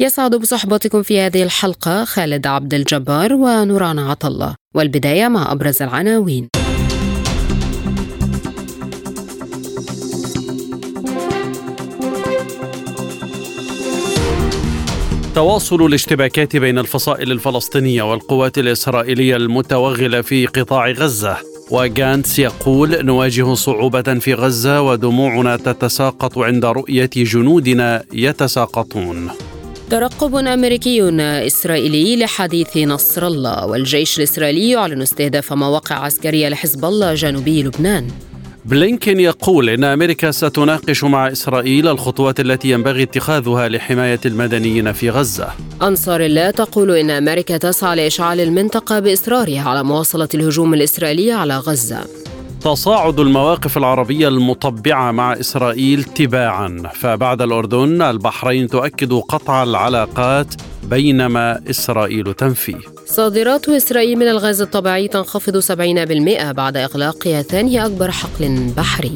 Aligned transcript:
يسعد 0.00 0.34
بصحبتكم 0.34 1.02
في 1.02 1.20
هذه 1.20 1.42
الحلقة 1.42 2.04
خالد 2.04 2.46
عبد 2.46 2.74
الجبار 2.74 3.32
ونوران 3.32 3.98
عطلة 3.98 4.54
والبداية 4.74 5.28
مع 5.28 5.52
أبرز 5.52 5.82
العناوين. 5.82 6.48
تواصل 15.34 15.86
الاشتباكات 15.86 16.56
بين 16.56 16.78
الفصائل 16.78 17.32
الفلسطينية 17.32 18.02
والقوات 18.02 18.58
الإسرائيلية 18.58 19.36
المتوغلة 19.36 20.20
في 20.20 20.46
قطاع 20.46 20.90
غزة. 20.90 21.36
وغانتس 21.70 22.38
يقول 22.38 23.04
نواجه 23.04 23.54
صعوبة 23.54 24.02
في 24.02 24.34
غزة 24.34 24.82
ودموعنا 24.82 25.56
تتساقط 25.56 26.38
عند 26.38 26.64
رؤية 26.64 27.10
جنودنا 27.16 28.04
يتساقطون. 28.12 29.30
ترقب 29.90 30.34
أمريكي 30.34 31.20
إسرائيلي 31.20 32.16
لحديث 32.16 32.76
نصر 32.76 33.26
الله 33.26 33.66
والجيش 33.66 34.18
الإسرائيلي 34.18 34.70
يعلن 34.70 35.02
استهداف 35.02 35.52
مواقع 35.52 35.96
عسكرية 35.96 36.48
لحزب 36.48 36.84
الله 36.84 37.14
جنوبي 37.14 37.62
لبنان 37.62 38.08
بلينكين 38.64 39.20
يقول 39.20 39.68
إن 39.68 39.84
أمريكا 39.84 40.30
ستناقش 40.30 41.04
مع 41.04 41.32
إسرائيل 41.32 41.88
الخطوات 41.88 42.40
التي 42.40 42.70
ينبغي 42.70 43.02
اتخاذها 43.02 43.68
لحماية 43.68 44.20
المدنيين 44.26 44.92
في 44.92 45.10
غزة. 45.10 45.48
أنصار 45.82 46.20
الله 46.20 46.50
تقول 46.50 46.90
إن 46.90 47.10
أمريكا 47.10 47.56
تسعى 47.56 47.96
لإشعال 47.96 48.40
المنطقة 48.40 48.98
بإصرارها 48.98 49.68
على 49.68 49.84
مواصلة 49.84 50.28
الهجوم 50.34 50.74
الإسرائيلي 50.74 51.32
على 51.32 51.58
غزة. 51.58 52.04
تصاعد 52.66 53.20
المواقف 53.20 53.76
العربية 53.76 54.28
المطبعة 54.28 55.12
مع 55.12 55.32
إسرائيل 55.32 56.04
تباعا 56.04 56.82
فبعد 56.94 57.42
الأردن 57.42 58.02
البحرين 58.02 58.68
تؤكد 58.68 59.12
قطع 59.12 59.62
العلاقات 59.62 60.54
بينما 60.84 61.60
إسرائيل 61.70 62.34
تنفيه. 62.34 62.80
صادرات 63.06 63.68
إسرائيل 63.68 64.18
من 64.18 64.28
الغاز 64.28 64.60
الطبيعي 64.60 65.08
تنخفض 65.08 65.58
70% 65.58 66.52
بعد 66.52 66.76
إغلاق 66.76 67.28
ثاني 67.28 67.86
أكبر 67.86 68.10
حقل 68.10 68.72
بحري. 68.76 69.14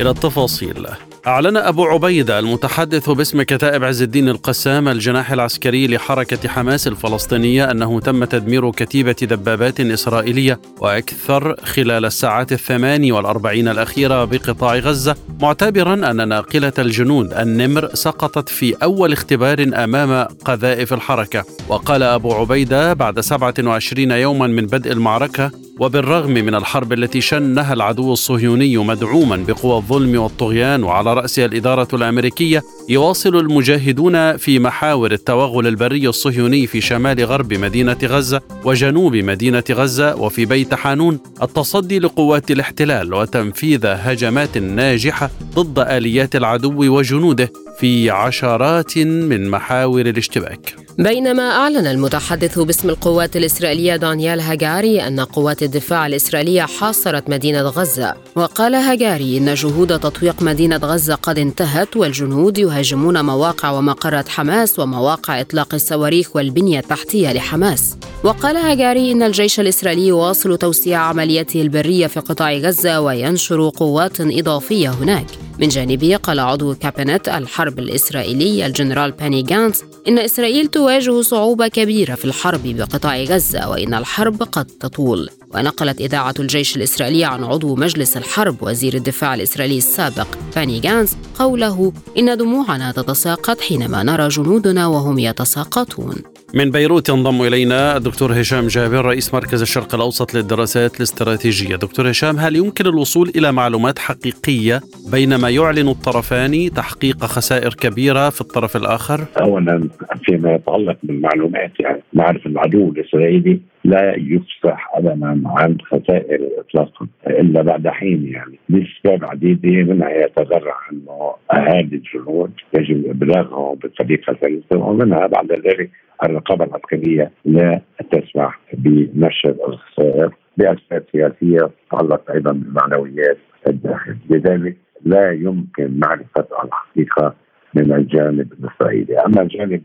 إلى 0.00 0.10
التفاصيل 0.10 0.86
أعلن 1.28 1.56
أبو 1.56 1.84
عبيدة 1.84 2.38
المتحدث 2.38 3.10
باسم 3.10 3.42
كتائب 3.42 3.84
عز 3.84 4.02
الدين 4.02 4.28
القسام 4.28 4.88
الجناح 4.88 5.32
العسكري 5.32 5.86
لحركة 5.86 6.48
حماس 6.48 6.86
الفلسطينية 6.86 7.70
أنه 7.70 8.00
تم 8.00 8.24
تدمير 8.24 8.70
كتيبة 8.70 9.16
دبابات 9.22 9.80
إسرائيلية 9.80 10.60
وأكثر 10.80 11.56
خلال 11.64 12.04
الساعات 12.04 12.52
الثمان 12.52 13.12
والأربعين 13.12 13.68
الأخيرة 13.68 14.24
بقطاع 14.24 14.74
غزة 14.76 15.16
معتبرا 15.40 16.10
أن 16.10 16.28
ناقلة 16.28 16.72
الجنود 16.78 17.32
النمر 17.32 17.94
سقطت 17.94 18.48
في 18.48 18.74
أول 18.82 19.12
اختبار 19.12 19.70
أمام 19.74 20.26
قذائف 20.44 20.92
الحركة. 20.92 21.44
وقال 21.68 22.02
أبو 22.02 22.32
عبيدة 22.32 22.92
بعد 22.92 23.20
27 23.20 24.10
يوما 24.10 24.46
من 24.46 24.66
بدء 24.66 24.92
المعركة 24.92 25.50
وبالرغم 25.78 26.30
من 26.30 26.54
الحرب 26.54 26.92
التي 26.92 27.20
شنها 27.20 27.72
العدو 27.72 28.12
الصهيوني 28.12 28.76
مدعوما 28.76 29.36
بقوى 29.36 29.76
الظلم 29.76 30.20
والطغيان 30.20 30.82
وعلى 30.82 31.14
راسها 31.14 31.44
الإدارة 31.44 31.88
الأمريكية 31.92 32.64
يواصل 32.88 33.36
المجاهدون 33.36 34.36
في 34.36 34.58
محاور 34.58 35.12
التوغل 35.12 35.66
البري 35.66 36.08
الصهيوني 36.08 36.66
في 36.66 36.80
شمال 36.80 37.24
غرب 37.24 37.54
مدينة 37.54 37.98
غزة 38.04 38.40
وجنوب 38.64 39.16
مدينة 39.16 39.64
غزة 39.70 40.16
وفي 40.16 40.44
بيت 40.44 40.74
حانون 40.74 41.18
التصدي 41.42 41.98
لقوات 41.98 42.50
الاحتلال 42.50 43.14
وتنفيذ 43.14 43.86
هجمات 43.86 44.58
ناجحة 44.58 45.30
ضد 45.54 45.78
آليات 45.78 46.36
العدو 46.36 46.96
وجنوده 46.98 47.52
في 47.78 48.10
عشرات 48.10 48.98
من 48.98 49.50
محاور 49.50 50.00
الاشتباك. 50.00 50.87
بينما 50.98 51.50
أعلن 51.50 51.86
المتحدث 51.86 52.58
باسم 52.58 52.90
القوات 52.90 53.36
الإسرائيلية 53.36 53.96
دانيال 53.96 54.40
هاجاري 54.40 55.06
أن 55.06 55.20
قوات 55.20 55.62
الدفاع 55.62 56.06
الإسرائيلية 56.06 56.62
حاصرت 56.62 57.30
مدينة 57.30 57.62
غزة. 57.62 58.14
وقال 58.36 58.74
هاجاري 58.74 59.38
إن 59.38 59.54
جهود 59.54 60.00
تطويق 60.00 60.42
مدينة 60.42 60.76
غزة 60.76 61.14
قد 61.14 61.38
انتهت 61.38 61.96
والجنود 61.96 62.58
يهاجمون 62.58 63.24
مواقع 63.24 63.70
ومقرات 63.70 64.28
حماس 64.28 64.78
ومواقع 64.78 65.40
إطلاق 65.40 65.74
الصواريخ 65.74 66.36
والبنية 66.36 66.78
التحتية 66.78 67.32
لحماس. 67.32 67.96
وقال 68.24 68.56
هاجاري 68.56 69.12
إن 69.12 69.22
الجيش 69.22 69.60
الإسرائيلي 69.60 70.06
يواصل 70.06 70.56
توسيع 70.56 70.98
عملياته 70.98 71.62
البرية 71.62 72.06
في 72.06 72.20
قطاع 72.20 72.52
غزة 72.52 73.00
وينشر 73.00 73.70
قوات 73.76 74.20
إضافية 74.20 74.88
هناك. 74.88 75.26
من 75.58 75.68
جانبه 75.68 76.16
قال 76.16 76.40
عضو 76.40 76.74
كابينت 76.74 77.28
الحرب 77.28 77.78
الإسرائيلي 77.78 78.66
الجنرال 78.66 79.10
باني 79.12 79.42
جانس 79.42 79.84
إن 80.08 80.18
إسرائيل 80.18 80.66
تواجه 80.66 81.20
صعوبة 81.20 81.68
كبيرة 81.68 82.14
في 82.14 82.24
الحرب 82.24 82.62
بقطاع 82.64 83.22
غزة 83.22 83.68
وإن 83.68 83.94
الحرب 83.94 84.42
قد 84.42 84.64
تطول. 84.64 85.30
ونقلت 85.54 86.00
إذاعة 86.00 86.34
الجيش 86.38 86.76
الإسرائيلي 86.76 87.24
عن 87.24 87.44
عضو 87.44 87.74
مجلس 87.74 88.16
الحرب 88.16 88.56
وزير 88.62 88.94
الدفاع 88.94 89.34
الإسرائيلي 89.34 89.78
السابق 89.78 90.26
باني 90.56 90.80
جانس 90.80 91.16
قوله 91.38 91.92
إن 92.18 92.36
دموعنا 92.36 92.92
تتساقط 92.92 93.60
حينما 93.60 94.02
نرى 94.02 94.28
جنودنا 94.28 94.86
وهم 94.86 95.18
يتساقطون. 95.18 96.14
من 96.54 96.70
بيروت 96.70 97.08
ينضم 97.08 97.42
إلينا 97.42 97.96
الدكتور 97.96 98.32
هشام 98.32 98.66
جابر 98.66 99.04
رئيس 99.04 99.34
مركز 99.34 99.62
الشرق 99.62 99.94
الأوسط 99.94 100.34
للدراسات 100.34 100.96
الاستراتيجية. 100.96 101.76
دكتور 101.76 102.10
هشام 102.10 102.36
هل 102.36 102.56
يمكن 102.56 102.86
الوصول 102.86 103.30
إلى 103.36 103.52
معلومات 103.52 103.98
حقيقية 103.98 104.80
بينما 105.12 105.50
يعلن 105.50 105.88
الطرفان 105.88 106.70
تحقيق 106.76 107.16
خسائر 107.16 107.74
كبيرة 107.74 108.30
في 108.30 108.40
الطرف 108.40 108.76
الآخر؟ 108.76 109.20
اولا 109.40 109.88
فيما 110.24 110.54
يتعلق 110.54 110.96
بالمعلومات 111.02 111.72
يعني 111.80 112.02
نعرف 112.12 112.46
العدو 112.46 112.92
الإسرائيلي 112.92 113.60
لا 113.84 114.14
يفصح 114.16 114.90
ابدا 114.94 115.42
عن 115.46 115.76
خسائر 115.90 116.48
اطلاقا 116.58 117.06
إلا 117.26 117.62
بعد 117.62 117.88
حين 117.88 118.28
يعني 118.28 118.58
لاسباب 118.68 119.30
عديده 119.30 119.92
منها 119.92 120.10
يتذرع 120.10 120.76
أنه 120.92 121.32
أهالي 121.52 121.96
الجنود 121.96 122.50
يجب 122.74 123.10
إبلاغهم 123.10 123.74
بطريقة 123.74 124.36
سلسه 124.40 124.84
ومنها 124.84 125.26
بعد 125.26 125.52
ذلك 125.52 125.90
الرقابة 126.24 126.64
العسكرية 126.64 127.30
لا 127.44 127.80
تسمح 128.10 128.60
بنشر 128.72 129.56
الخسائر 129.68 130.34
بأسباب 130.56 131.04
سياسية 131.12 131.70
تتعلق 131.88 132.30
أيضا 132.30 132.52
بالمعنويات 132.52 133.38
الداخل 133.68 134.16
لذلك 134.30 134.76
لا 135.04 135.32
يمكن 135.32 135.98
معرفة 135.98 136.46
الحقيقة 136.64 137.34
من 137.74 137.92
الجانب 137.92 138.52
الإسرائيلي، 138.52 139.18
أما 139.18 139.42
الجانب 139.42 139.82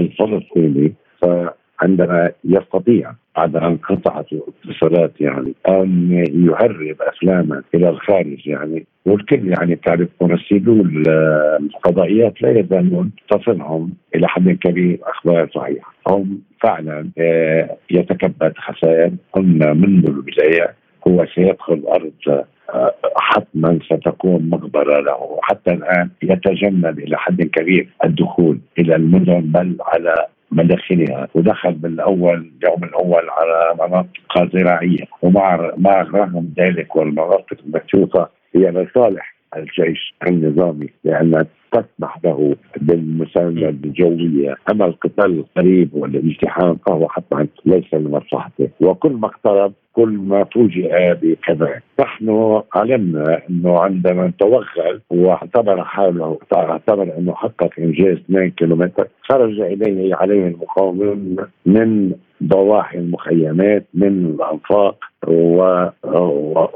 الفلسطيني 0.00 0.94
فعندما 1.84 2.30
يستطيع 2.44 3.12
بعد 3.36 3.56
أن 3.56 3.76
قطعت 3.76 4.26
الاتصالات 4.32 5.12
يعني 5.20 5.54
أن 5.68 6.12
يهرب 6.34 6.96
افلاما 7.00 7.62
إلى 7.74 7.88
الخارج 7.88 8.46
يعني. 8.46 8.86
والكل 9.06 9.48
يعني 9.48 9.76
تعرف 9.76 10.08
مرسلو 10.20 10.82
الفضائيات 11.60 12.42
لا 12.42 12.58
يزالون 12.58 13.10
تصلهم 13.30 13.92
إلى 14.14 14.28
حد 14.28 14.48
كبير 14.48 14.98
أخبار 15.02 15.50
صحيحة. 15.54 15.94
هم 16.08 16.38
فعلا 16.62 17.08
آه، 17.18 17.76
يتكبد 17.90 18.52
خسائر 18.56 19.10
قلنا 19.32 19.72
منذ 19.72 20.06
البداية 20.06 20.74
هو 21.08 21.26
سيدخل 21.34 21.82
أرض 21.88 22.44
آه، 22.74 22.94
حتما 23.16 23.78
ستكون 23.84 24.50
مقبرة 24.50 25.00
له. 25.00 25.38
حتى 25.42 25.70
الآن 25.70 26.10
يتجنب 26.22 26.98
إلى 26.98 27.16
حد 27.16 27.42
كبير 27.42 27.88
الدخول 28.04 28.58
إلى 28.78 28.96
المدن 28.96 29.40
بل 29.40 29.76
على 29.80 30.26
مداخلها. 30.54 31.28
ودخل 31.34 31.72
بالأول 31.72 32.52
اليوم 32.62 32.84
الأول 32.84 33.22
على 33.30 33.74
مناطق 33.88 34.56
زراعيه 34.56 35.04
ومع 35.22 35.70
مع 35.76 36.02
رغم 36.02 36.48
ذلك 36.58 36.96
والمناطق 36.96 37.56
المكشوفة 37.66 38.28
هي 38.54 38.70
لصالح 38.70 39.33
الجيش 39.56 40.14
النظامي 40.28 40.88
لأن 41.04 41.44
تسمح 41.72 42.18
له 42.24 42.56
بالمساندة 42.80 43.68
الجوية. 43.68 44.56
أما 44.70 44.84
القتال 44.84 45.38
القريب 45.38 45.94
والاجتحام 45.94 46.76
فهو 46.86 47.08
حتما 47.08 47.46
ليس 47.66 47.94
لمصلحته. 47.94 48.68
وكل 48.80 49.12
ما 49.12 49.26
اقترب 49.26 49.72
كل 49.92 50.08
ما 50.08 50.44
فوجئ 50.44 51.14
بكذا. 51.22 51.80
نحن 52.00 52.60
علمنا 52.74 53.40
إنه 53.50 53.78
عندما 53.78 54.32
توغل 54.38 55.00
واعتبر 55.10 55.84
حاله 55.84 56.38
اعتبر 56.54 57.18
إنه 57.18 57.34
حقق 57.34 57.70
إنجاز 57.78 58.16
2 58.16 58.50
كيلومتر 58.50 59.08
خرج 59.22 59.60
إليه 59.60 60.14
عليه 60.14 60.46
المقاومون 60.46 61.36
من 61.66 62.12
ضواحي 62.42 62.98
المخيمات 62.98 63.86
من 63.94 64.26
الأنفاق 64.26 65.04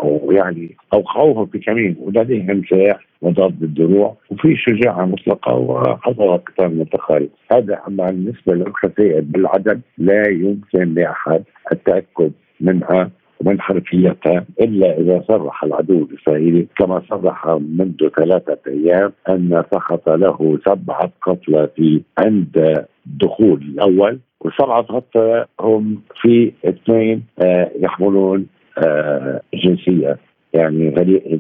ويعني 0.03 0.77
اوقعوه 0.95 1.45
في 1.47 1.59
كمين 1.59 1.97
ولديهم 2.01 2.63
سلاح 2.71 3.07
مضاد 3.23 3.63
الدروع 3.63 4.17
وفي 4.31 4.57
شجاعة 4.57 5.05
مطلقة 5.05 5.55
وحصل 5.55 6.39
قتال 6.39 6.79
متخارج 6.79 7.29
هذا 7.53 7.81
أما 7.89 8.11
بالنسبة 8.11 8.55
للخسائر 8.55 9.21
بالعدد 9.21 9.81
لا 9.99 10.29
يمكن 10.29 10.95
لأحد 10.95 11.43
التأكد 11.73 12.33
منها 12.61 13.11
ومن 13.41 13.61
حرفيتها 13.61 14.45
إلا 14.61 14.99
إذا 14.99 15.25
صرح 15.29 15.65
العدو 15.65 16.07
الإسرائيلي 16.11 16.67
كما 16.79 17.03
صرح 17.11 17.47
منذ 17.49 18.09
ثلاثة 18.17 18.59
أيام 18.67 19.13
أن 19.29 19.65
سقط 19.73 20.09
له 20.09 20.59
سبعة 20.67 21.11
قتلى 21.23 21.69
في 21.77 22.03
عند 22.19 22.85
الدخول 23.07 23.63
الأول. 23.63 24.19
وسبعه 24.41 24.83
قتلى 24.83 25.47
هم 25.61 26.03
في 26.23 26.53
اثنين 26.65 27.23
آه، 27.39 27.71
يحملون 27.77 28.47
آه، 28.79 29.41
جنسية 29.55 30.19
يعني 30.55 30.91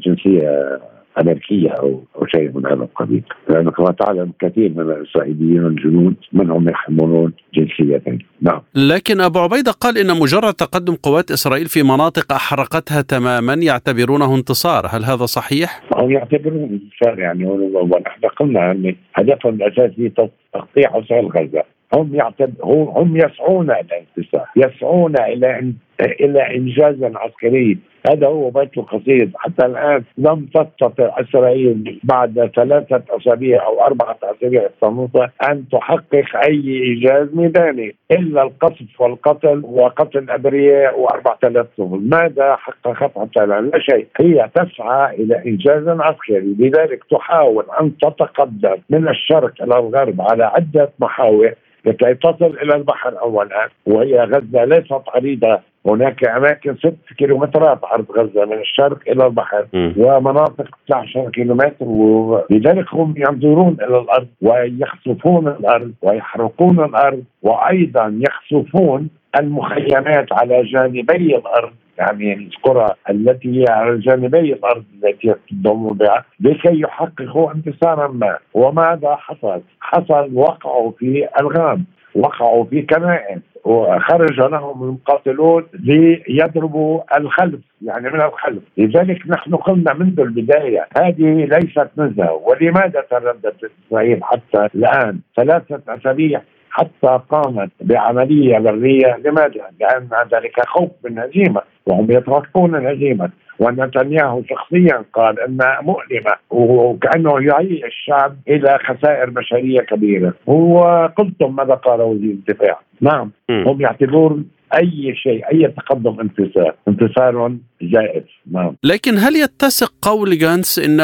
جنسية 0.07 0.79
أمريكية 1.21 1.71
أو 1.71 2.03
أو 2.17 2.27
شيء 2.27 2.51
من 2.55 2.67
هذا 2.67 2.75
القبيل، 2.75 3.23
لأنه 3.49 3.71
كما 3.71 3.91
تعلم 3.91 4.33
كثير 4.41 4.71
من 4.71 4.81
الإسرائيليين 4.81 5.67
الجنود 5.67 6.15
منهم 6.33 6.69
يحملون 6.69 7.33
جنسيتين، 7.55 8.19
نعم. 8.43 8.61
لكن 8.75 9.21
أبو 9.21 9.39
عبيدة 9.39 9.73
قال 9.73 9.99
إن 9.99 10.21
مجرد 10.21 10.55
تقدم 10.55 10.95
قوات 10.95 11.31
إسرائيل 11.31 11.67
في 11.67 11.83
مناطق 11.83 12.33
أحرقتها 12.33 13.03
تماما 13.03 13.55
يعتبرونه 13.55 14.35
انتصار، 14.35 14.87
هل 14.87 15.05
هذا 15.05 15.27
صحيح؟ 15.27 15.83
هم 15.97 16.11
يعتبرونه 16.11 16.65
انتصار 16.65 17.19
يعني 17.19 17.47
ونحن 17.47 18.27
قلنا 18.41 18.71
أن 18.71 18.95
هدفهم 19.15 19.55
الأساسي 19.55 20.09
تقطيع 20.55 20.99
اسرائيل 20.99 21.27
غزه، 21.27 21.63
هم 21.95 22.15
يعتبر 22.15 22.65
هم 22.65 23.17
يسعون 23.17 23.71
إلى 23.71 23.81
الانتصار، 23.81 24.47
يسعون 24.57 25.15
إلى 25.19 25.73
إلى 26.01 26.57
إنجاز 26.57 27.03
عسكري. 27.03 27.79
هذا 28.11 28.27
هو 28.27 28.51
بيت 28.51 28.79
القصيد. 28.79 29.33
حتى 29.37 29.67
الآن 29.67 30.05
لم 30.19 30.47
تستطع 30.55 31.21
إسرائيل 31.21 32.01
بعد 32.05 32.51
ثلاثة 32.57 33.03
أسابيع 33.11 33.67
أو 33.67 33.81
أربعة 33.81 34.19
أسابيع 34.23 34.67
الصموطه 34.67 35.31
أن 35.51 35.65
تحقق 35.73 36.37
أي 36.49 36.83
إنجاز 36.87 37.29
ميداني 37.35 37.95
إلا 38.11 38.43
القصف 38.43 39.01
والقتل 39.01 39.63
وقتل 39.65 40.31
ابرياء 40.31 41.07
و4000 41.07 41.67
طفل. 41.79 42.01
ماذا 42.03 42.57
حققت 42.57 43.19
حتى 43.19 43.45
الآن؟ 43.45 43.71
لا 43.71 43.79
شيء. 43.79 44.07
هي 44.21 44.51
تسعى 44.55 45.15
إلى 45.15 45.43
إنجاز 45.47 45.89
عسكري. 45.89 46.57
لذلك 46.59 47.05
تحاول 47.11 47.65
أن 47.81 47.97
تتقدم 47.99 48.77
من 48.91 49.09
الشرق 49.09 49.63
إلى 49.63 49.79
الغرب 49.79 50.21
على 50.21 50.45
عدة 50.45 50.91
محاور 51.01 51.55
لكي 51.85 52.15
تصل 52.15 52.59
إلى 52.63 52.75
البحر 52.75 53.21
اولا 53.21 53.69
وهي 53.87 54.25
غزة 54.25 54.65
ليست 54.65 55.03
عريضه 55.15 55.59
هناك 55.87 56.29
أماكن 56.29 56.77
ست 56.77 56.97
كيلومترات 57.19 57.79
عرض 57.85 58.11
غزة 58.11 58.45
من 58.45 58.59
الشرق 58.59 58.99
إلى 59.09 59.27
البحر 59.27 59.67
م. 59.73 59.93
ومناطق 59.97 60.69
19 60.89 61.31
كيلومتر 61.31 61.85
ولذلك 61.85 62.95
هم 62.95 63.15
ينظرون 63.17 63.77
إلى 63.83 63.99
الأرض 63.99 64.27
ويخسفون 64.43 65.49
الأرض 65.49 65.93
ويحرقون 66.03 66.85
الأرض 66.85 67.23
وأيضا 67.43 68.21
يخسفون 68.29 69.09
المخيمات 69.41 70.33
على 70.33 70.63
جانبي 70.63 71.37
الأرض 71.37 71.73
يعني 71.99 72.33
القرى 72.33 72.95
التي 73.11 73.61
هي 73.61 73.65
على 73.69 73.99
جانبي 73.99 74.53
الأرض 74.53 74.85
التي 74.95 75.29
يصطدمون 75.29 75.97
بها 75.97 76.25
لكي 76.41 76.81
يحققوا 76.81 77.53
انتصارا 77.53 78.09
ما. 78.09 78.39
وماذا 78.55 79.17
حصل؟ 79.17 79.61
حصل 79.81 80.31
وقعوا 80.35 80.93
في 80.99 81.29
الغام 81.41 81.85
وقعوا 82.15 82.65
في 82.65 82.83
كنائس 82.83 83.41
وخرج 83.65 84.41
لهم 84.41 84.83
المقاتلون 84.83 85.67
ليضربوا 85.75 87.19
الخلف 87.19 87.61
يعني 87.83 88.11
من 88.11 88.21
الخلف. 88.21 88.63
لذلك 88.79 89.19
نحن 89.27 89.55
قلنا 89.55 89.95
منذ 89.95 90.21
البداية 90.21 90.87
هذه 90.99 91.45
ليست 91.45 91.89
نزهة 91.97 92.33
ولماذا 92.33 93.05
ترددت 93.11 93.71
إسرائيل 93.87 94.25
حتى 94.25 94.69
الآن؟ 94.75 95.21
ثلاثة 95.37 95.81
أسابيع 95.89 96.41
حتى 96.71 97.21
قامت 97.31 97.71
بعملية 97.81 98.59
برية 98.59 99.17
لماذا؟ 99.25 99.71
لأن 99.81 100.09
ذلك 100.33 100.61
خوف 100.67 100.91
من 101.05 101.19
هزيمة 101.19 101.61
وهم 101.87 102.11
يتوقعون 102.11 102.75
الهزيمة 102.75 103.31
ونتنياهو 103.59 104.43
شخصيا 104.51 105.05
قال 105.13 105.41
إنها 105.41 105.81
مؤلمة 105.83 106.33
وكأنه 106.51 107.41
يعيش 107.41 107.85
الشعب 107.85 108.37
إلى 108.49 108.79
خسائر 108.79 109.31
بشرية 109.31 109.81
كبيرة. 109.81 110.33
وقلتم 110.47 111.57
ماذا 111.57 111.75
قال 111.75 112.01
وزير 112.01 112.31
الدفاع؟ 112.31 112.81
نعم. 113.01 113.31
هم 113.51 113.81
يعتبرون 113.81 114.49
أي 114.75 115.15
شيء 115.15 115.45
أي 115.53 115.69
تقدم 115.69 116.21
انتصار 116.21 116.75
انتصار 116.89 117.57
جائز. 117.83 118.23
نعم. 118.53 118.77
لكن 118.85 119.19
هل 119.19 119.37
يتسق 119.37 119.93
قول 120.03 120.39
جانس 120.39 120.79
إن 120.79 120.99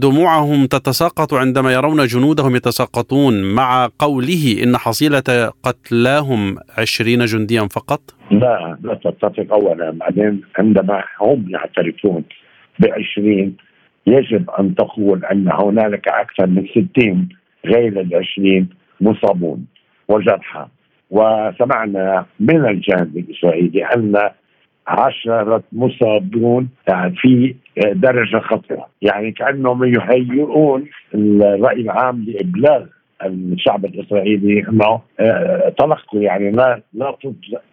دموعهم 0.00 0.66
تتساقط 0.66 1.34
عندما 1.34 1.72
يرون 1.72 2.06
جنودهم 2.06 2.56
يتساقطون 2.56 3.54
مع 3.54 3.88
قوله 3.98 4.62
إن 4.62 4.76
حصيلة 4.76 5.52
قتلاهم 5.62 6.56
عشرين 6.78 7.24
جنديا 7.24 7.68
فقط؟ 7.70 8.00
لا 8.30 8.78
لا 8.82 8.94
تتفق 8.94 9.54
اولا. 9.54 9.90
بعدين 9.90 10.42
عندما 10.58 11.04
هم 11.20 11.46
يعترفون 11.48 12.24
بعشرين 12.78 13.56
يجب 14.06 14.50
أن 14.50 14.74
تقول 14.74 15.24
أن 15.24 15.48
هنالك 15.52 16.08
أكثر 16.08 16.46
من 16.46 16.66
60 16.66 17.28
غير 17.66 18.00
العشرين 18.00 18.68
مصابون. 19.00 19.66
وجرحى 20.08 20.66
وسمعنا 21.12 22.26
من 22.40 22.66
الجانب 22.66 23.16
الإسرائيلي 23.16 23.84
أن 23.84 24.30
عشرة 24.86 25.62
مصابون 25.72 26.68
في 27.16 27.54
درجة 27.92 28.38
خطرة 28.38 28.86
يعني 29.02 29.32
كأنهم 29.32 29.84
يهيئون 29.84 30.86
الرأي 31.14 31.80
العام 31.80 32.24
لإبلاغ 32.28 32.86
الشعب 33.26 33.84
الإسرائيلي 33.84 34.68
أنه 34.68 35.00
آه، 35.20 35.72
تلقوا 35.78 36.20
يعني 36.20 36.50
لا 36.50 36.82
لا 36.92 37.16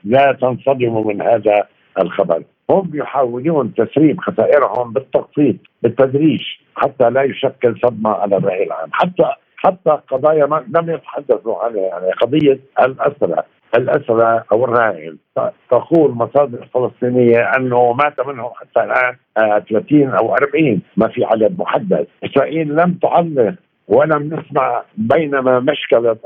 لا 0.03 0.37
تنصدموا 0.41 1.13
من 1.13 1.21
هذا 1.21 1.67
الخبر. 2.01 2.43
هم 2.69 2.91
يحاولون 2.93 3.73
تسريب 3.73 4.19
خسائرهم 4.19 4.93
بالتخطيط 4.93 5.55
بالتدريج 5.83 6.41
حتى 6.75 7.09
لا 7.09 7.23
يشكل 7.23 7.75
صدمة 7.83 8.09
على 8.09 8.37
الرأي 8.37 8.63
العام. 8.63 8.89
حتى 8.91 9.29
حتى 9.63 9.99
قضايا 10.11 10.45
ما 10.45 10.65
لم 10.75 10.89
يتحدثوا 10.89 11.63
عنها 11.63 11.81
يعني 11.81 12.11
قضية 12.11 12.59
الأسرى 12.79 13.43
الأسرى 13.75 14.43
أو 14.51 14.65
الرهائن 14.65 15.17
تقول 15.69 16.11
مصادر 16.11 16.67
فلسطينية 16.73 17.39
أنه 17.39 17.93
مات 17.93 18.27
منهم 18.27 18.49
حتى 18.55 18.83
الآن 18.83 19.15
30 19.69 20.03
آه، 20.03 20.17
أو 20.17 20.35
40 20.35 20.81
ما 20.97 21.07
في 21.07 21.23
عدد 21.25 21.59
محدد 21.59 22.07
إسرائيل 22.23 22.75
لم 22.75 22.99
تعلق 23.01 23.55
ولم 23.87 24.23
نسمع 24.23 24.83
بينما 24.97 25.59
مشكلة 25.59 26.17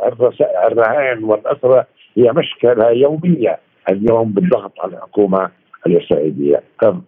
الرهائن 0.68 1.24
والأسرى 1.24 1.84
هي 2.18 2.32
مشكلة 2.32 2.90
يومية. 2.90 3.60
اليوم 3.90 4.32
بالضغط 4.32 4.80
على 4.80 4.94
الحكومة 4.94 5.50
الإسرائيلية 5.88 6.64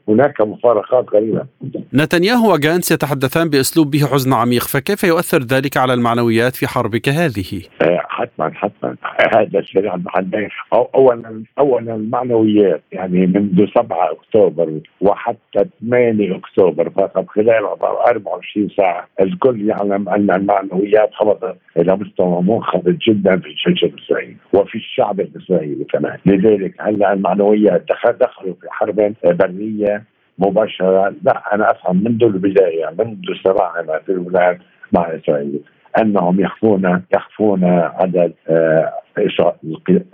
هناك 0.07 0.41
مفارقات 0.41 1.05
غريبة. 1.13 1.45
نتنياهو 1.93 2.53
وجانس 2.53 2.91
يتحدثان 2.91 3.49
بأسلوب 3.49 3.91
به 3.91 3.99
حزن 3.99 4.33
عميق 4.33 4.61
فكيف 4.61 5.03
يؤثر 5.03 5.39
ذلك 5.39 5.77
على 5.77 5.93
المعنويات 5.93 6.55
في 6.55 6.67
حربك 6.67 7.09
هذه؟ 7.09 7.61
آه، 7.81 8.01
حتما 8.09 8.51
حتما. 8.53 8.95
هذا 9.35 9.59
الشيء 9.59 9.81
اولا 10.73 11.43
اولا 11.59 11.95
المعنويات 11.95 12.81
يعني 12.91 13.25
منذ 13.25 13.65
7 13.75 14.11
أكتوبر 14.11 14.79
وحتى 15.01 15.65
8 15.81 16.35
أكتوبر 16.35 16.89
فقط 16.89 17.25
خلال 17.27 17.65
24 17.65 18.69
ساعة 18.77 19.07
الكل 19.21 19.69
يعلم 19.69 20.09
أن 20.09 20.31
المعنويات 20.31 21.09
هبطت 21.21 21.57
إلى 21.77 21.95
مستوى 21.95 22.41
منخفض 22.41 22.97
جدا 23.07 23.37
في 23.37 23.47
الجيش 23.47 23.83
الإسرائيلي 23.83 24.35
وفي 24.53 24.75
الشعب 24.75 25.19
الإسرائيلي 25.19 25.83
كمان. 25.83 26.17
لذلك 26.25 26.73
هلأ 26.79 27.13
المعنويات 27.13 27.85
دخلوا 28.21 28.53
في 28.65 28.71
حرب 28.71 29.13
برية 29.23 30.03
مباشرة. 30.39 31.13
لا 31.23 31.53
أنا 31.53 31.71
أفهم 31.71 32.03
منذ 32.03 32.23
البداية 32.23 32.89
منذ 32.99 33.21
صراعنا 33.43 33.99
في 34.05 34.11
البلاد 34.11 34.57
مع 34.91 35.15
إسرائيل 35.15 35.61
أنهم 36.01 36.39
يخفون 36.39 37.01
يخفون 37.15 37.63
عدد 37.63 38.33
آه، 38.49 38.93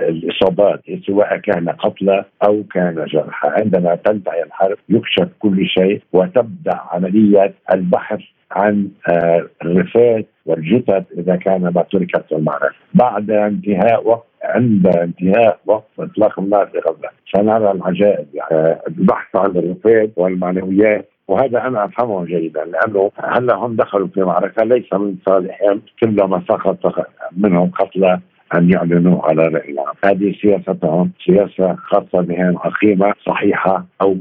الإصابات 0.01 0.81
سواء 1.07 1.37
كان 1.37 1.69
قتلى 1.69 2.25
أو 2.47 2.63
كان 2.73 3.05
جرحى 3.05 3.49
عندما 3.49 3.95
تنتهي 3.95 4.43
الحرب 4.43 4.77
يكشف 4.89 5.29
كل 5.39 5.65
شيء 5.67 6.01
وتبدأ 6.13 6.79
عملية 6.91 7.53
البحث 7.73 8.19
عن 8.51 8.87
آه، 9.09 9.47
الرفات 9.61 10.25
والجثث 10.45 11.03
إذا 11.17 11.35
كان 11.35 11.61
ما 11.61 11.83
تركت 11.91 12.25
المعركة. 12.31 12.75
بعد 12.93 13.31
انتهاء 13.31 14.07
وقت 14.07 14.27
عند 14.43 14.87
انتهاء 14.87 15.59
وقت 15.65 15.87
إطلاق 15.99 16.39
النار 16.39 16.67
في 16.67 16.77
غزة. 16.77 17.09
سنرى 17.35 17.71
العجائب 17.71 18.27
يعني 18.33 18.77
البحث 18.87 19.35
عن 19.35 19.49
الرفات 19.49 20.11
والمعنويات. 20.15 21.09
وهذا 21.27 21.67
أنا 21.67 21.85
أفهمه 21.85 22.25
جيدا 22.25 22.65
لأنه 22.65 23.11
هلأ 23.17 23.55
هم 23.55 23.75
دخلوا 23.75 24.07
في 24.07 24.21
معركة 24.21 24.63
ليس 24.63 24.93
من 24.93 25.15
صالحهم 25.25 25.81
كلما 25.99 26.43
سقط 26.49 26.95
منهم 27.37 27.69
قتلى 27.69 28.19
أن 28.55 28.69
يعلنوا 28.69 29.21
على 29.23 29.47
راي 29.47 29.71
العام، 29.71 29.95
هذه 30.05 30.35
سياستهم 30.41 31.11
سياسة 31.25 31.75
خاصة 31.75 32.21
بهم 32.21 32.57
عقيمة 32.57 33.13
صحيحة 33.25 33.85
أو 34.01 34.17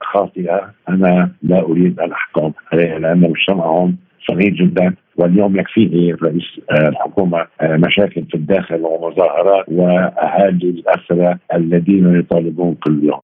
خاطئة 0.00 0.70
أنا 0.88 1.30
لا 1.42 1.60
أريد 1.60 2.00
ان 2.00 2.12
احكم 2.12 2.52
عليها 2.72 2.98
لأن 2.98 3.20
مجتمعهم 3.20 3.96
صغير 4.28 4.50
جدا 4.50 4.94
واليوم 5.16 5.56
يكفيه 5.56 6.14
رئيس 6.22 6.60
آه، 6.70 6.88
الحكومة 6.88 7.46
آه، 7.60 7.76
مشاكل 7.76 8.24
في 8.30 8.34
الداخل 8.34 8.80
ومظاهرات 8.82 9.64
وأهالي 9.68 10.70
الاسرى 10.70 11.38
الذين 11.54 12.18
يطالبون 12.18 12.74
كل 12.74 13.04
يوم. 13.04 13.20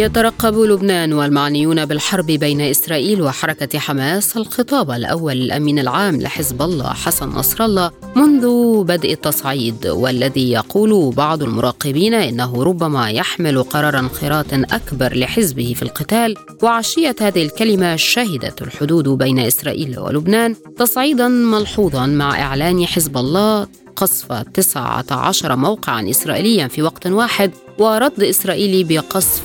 يترقب 0.00 0.58
لبنان 0.58 1.12
والمعنيون 1.12 1.84
بالحرب 1.84 2.26
بين 2.26 2.60
إسرائيل 2.60 3.22
وحركة 3.22 3.78
حماس 3.78 4.36
الخطاب 4.36 4.90
الأول 4.90 5.32
للامين 5.32 5.78
العام 5.78 6.22
لحزب 6.22 6.62
الله 6.62 6.92
حسن 6.92 7.28
نصر 7.28 7.64
الله 7.64 7.90
منذ 8.16 8.44
بدء 8.84 9.12
التصعيد 9.12 9.86
والذي 9.86 10.52
يقول 10.52 11.14
بعض 11.14 11.42
المراقبين 11.42 12.14
إنه 12.14 12.62
ربما 12.62 13.10
يحمل 13.10 13.62
قرار 13.62 13.98
انخراط 13.98 14.46
أكبر 14.52 15.16
لحزبه 15.16 15.74
في 15.76 15.82
القتال. 15.82 16.34
وعشية 16.62 17.16
هذه 17.20 17.42
الكلمة 17.42 17.96
شهدت 17.96 18.62
الحدود 18.62 19.08
بين 19.08 19.38
إسرائيل 19.38 19.98
ولبنان 19.98 20.56
تصعيدا 20.76 21.28
ملحوظا 21.28 22.06
مع 22.06 22.42
إعلان 22.42 22.86
حزب 22.86 23.16
الله 23.16 23.66
قصف 24.00 24.32
19 24.32 25.56
موقعا 25.56 26.10
إسرائيليا 26.10 26.68
في 26.68 26.82
وقت 26.82 27.06
واحد 27.06 27.50
ورد 27.78 28.22
إسرائيلي 28.22 28.84
بقصف 28.84 29.42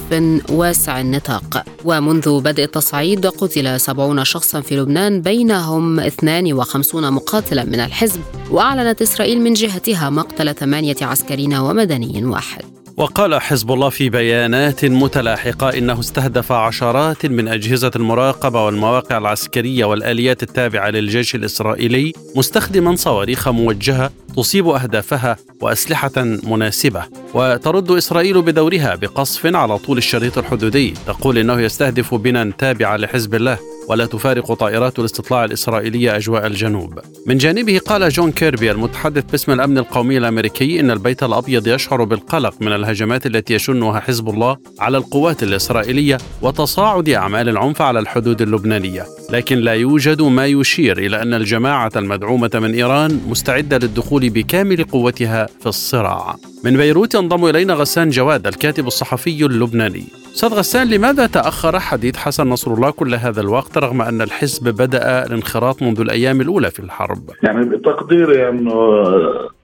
واسع 0.49 0.99
النطاق. 0.99 1.63
ومنذ 1.85 2.41
بدء 2.41 2.63
التصعيد 2.63 3.27
قتل 3.27 3.79
70 3.79 4.23
شخصا 4.23 4.61
في 4.61 4.77
لبنان 4.77 5.21
بينهم 5.21 5.99
52 5.99 7.13
مقاتلا 7.13 7.63
من 7.63 7.79
الحزب 7.79 8.21
وأعلنت 8.51 9.01
إسرائيل 9.01 9.41
من 9.41 9.53
جهتها 9.53 10.09
مقتل 10.09 10.53
ثمانية 10.53 10.97
عسكريين 11.01 11.53
ومدني 11.53 12.25
واحد. 12.25 12.74
وقال 12.97 13.41
حزب 13.41 13.71
الله 13.71 13.89
في 13.89 14.09
بيانات 14.09 14.85
متلاحقة 14.85 15.69
إنه 15.69 15.99
استهدف 15.99 16.51
عشرات 16.51 17.25
من 17.25 17.47
أجهزة 17.47 17.91
المراقبة 17.95 18.65
والمواقع 18.65 19.17
العسكرية 19.17 19.85
والآليات 19.85 20.43
التابعة 20.43 20.89
للجيش 20.89 21.35
الإسرائيلي 21.35 22.13
مستخدما 22.35 22.95
صواريخ 22.95 23.49
موجهة 23.49 24.11
تصيب 24.35 24.67
أهدافها 24.67 25.37
وأسلحة 25.61 26.23
مناسبة. 26.43 27.03
وترد 27.33 27.91
إسرائيل 27.91 28.41
بدورها 28.41 28.95
بقصف 28.95 29.55
على 29.55 29.77
طول 29.77 29.97
الشريط 29.97 30.37
الحدودي. 30.37 30.93
تقول 31.07 31.37
إنه 31.37 31.61
يستهدف 31.61 32.13
بنا 32.13 32.51
تابعة 32.57 32.97
لحزب 32.97 33.35
الله. 33.35 33.74
ولا 33.87 34.05
تفارق 34.05 34.53
طائرات 34.53 34.99
الاستطلاع 34.99 35.45
الإسرائيلية 35.45 36.15
أجواء 36.15 36.47
الجنوب. 36.47 36.99
من 37.27 37.37
جانبه 37.37 37.77
قال 37.77 38.09
جون 38.09 38.31
كيربي 38.31 38.71
المتحدث 38.71 39.23
باسم 39.31 39.51
الأمن 39.51 39.77
القومي 39.77 40.17
الأمريكي 40.17 40.79
إن 40.79 40.91
البيت 40.91 41.23
الأبيض 41.23 41.67
يشعر 41.67 42.03
بالقلق 42.03 42.53
من 42.61 42.73
الهجمات 42.73 43.25
التي 43.25 43.53
يشنها 43.53 43.99
حزب 43.99 44.29
الله 44.29 44.57
على 44.79 44.97
القوات 44.97 45.43
الإسرائيلية 45.43 46.17
وتصاعد 46.41 47.09
أعمال 47.09 47.49
العنف 47.49 47.81
على 47.81 47.99
الحدود 47.99 48.41
اللبنانية. 48.41 49.05
لكن 49.29 49.57
لا 49.57 49.73
يوجد 49.73 50.21
ما 50.21 50.45
يشير 50.45 50.97
إلى 50.97 51.21
أن 51.21 51.33
الجماعة 51.33 51.91
المدعومة 51.95 52.51
من 52.53 52.73
إيران 52.73 53.21
مستعدة 53.27 53.77
للدخول 53.77 54.29
بكامل 54.29 54.83
قوتها 54.83 55.47
في 55.59 55.65
الصراع. 55.65 56.35
من 56.63 56.77
بيروت 56.77 57.13
ينضم 57.13 57.45
إلينا 57.45 57.73
غسان 57.73 58.09
جواد 58.09 58.47
الكاتب 58.47 58.87
الصحفي 58.87 59.45
اللبناني. 59.45 60.03
أستاذ 60.35 60.49
غسان 60.49 60.87
لماذا 60.87 61.27
تأخر 61.27 61.79
حديث 61.79 62.15
حسن 62.15 62.47
نصر 62.47 62.73
الله 62.73 62.89
كل 62.91 63.15
هذا 63.15 63.41
الوقت؟ 63.41 63.74
رغم 63.77 64.01
أن 64.01 64.21
الحزب 64.21 64.75
بدأ 64.75 65.25
الانخراط 65.25 65.83
منذ 65.83 65.99
الأيام 65.99 66.41
الأولى 66.41 66.71
في 66.71 66.79
الحرب. 66.79 67.19
يعني 67.43 67.65
بتقديري 67.65 68.49
أنه 68.49 69.01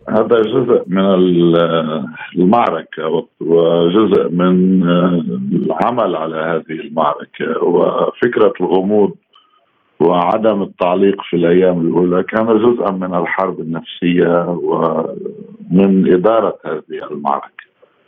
هذا 0.10 0.42
جزء 0.42 0.84
من 0.88 1.06
المعركة 2.36 3.26
وجزء 3.40 4.30
من 4.30 4.84
العمل 5.54 6.16
على 6.16 6.36
هذه 6.36 6.80
المعركة. 6.80 7.64
وفكرة 7.64 8.54
الغموض 8.62 9.12
وعدم 10.00 10.62
التعليق 10.62 11.22
في 11.30 11.36
الأيام 11.36 11.82
الأولى 11.82 12.24
كان 12.24 12.46
جزءا 12.46 12.92
من 12.92 13.16
الحرب 13.16 13.60
النفسية 13.60 14.50
ومن 14.50 16.14
إدارة 16.14 16.58
هذه 16.66 17.12
المعركة. 17.12 17.62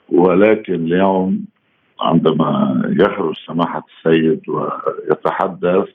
ولكن 0.09 0.73
اليوم 0.73 1.52
عندما 2.03 2.81
يخرج 2.99 3.35
سماحة 3.47 3.85
السيد 3.89 4.41
ويتحدث 4.49 5.87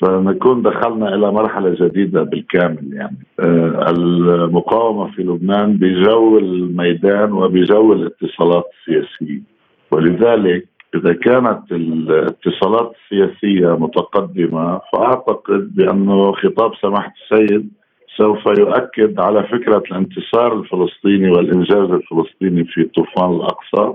فنكون 0.00 0.62
دخلنا 0.62 1.14
إلى 1.14 1.32
مرحلة 1.32 1.76
جديدة 1.80 2.22
بالكامل 2.22 2.92
يعني. 2.92 3.16
آه، 3.40 3.90
المقاومة 3.90 5.10
في 5.10 5.22
لبنان 5.22 5.76
بجو 5.76 6.38
الميدان 6.38 7.32
وبجو 7.32 7.92
الاتصالات 7.92 8.64
السياسية. 8.78 9.42
ولذلك 9.90 10.66
إذا 10.94 11.12
كانت 11.12 11.72
الاتصالات 11.72 12.92
السياسية 13.04 13.78
متقدمة 13.78 14.80
فأعتقد 14.92 15.74
بأنه 15.74 16.32
خطاب 16.32 16.72
سماحة 16.82 17.12
السيد 17.22 17.70
سوف 18.16 18.46
يؤكد 18.58 19.20
على 19.20 19.42
فكرة 19.42 19.82
الانتصار 19.90 20.60
الفلسطيني 20.60 21.30
والإنجاز 21.30 21.90
الفلسطيني 21.90 22.64
في 22.64 22.84
طوفان 22.84 23.30
الأقصى. 23.30 23.94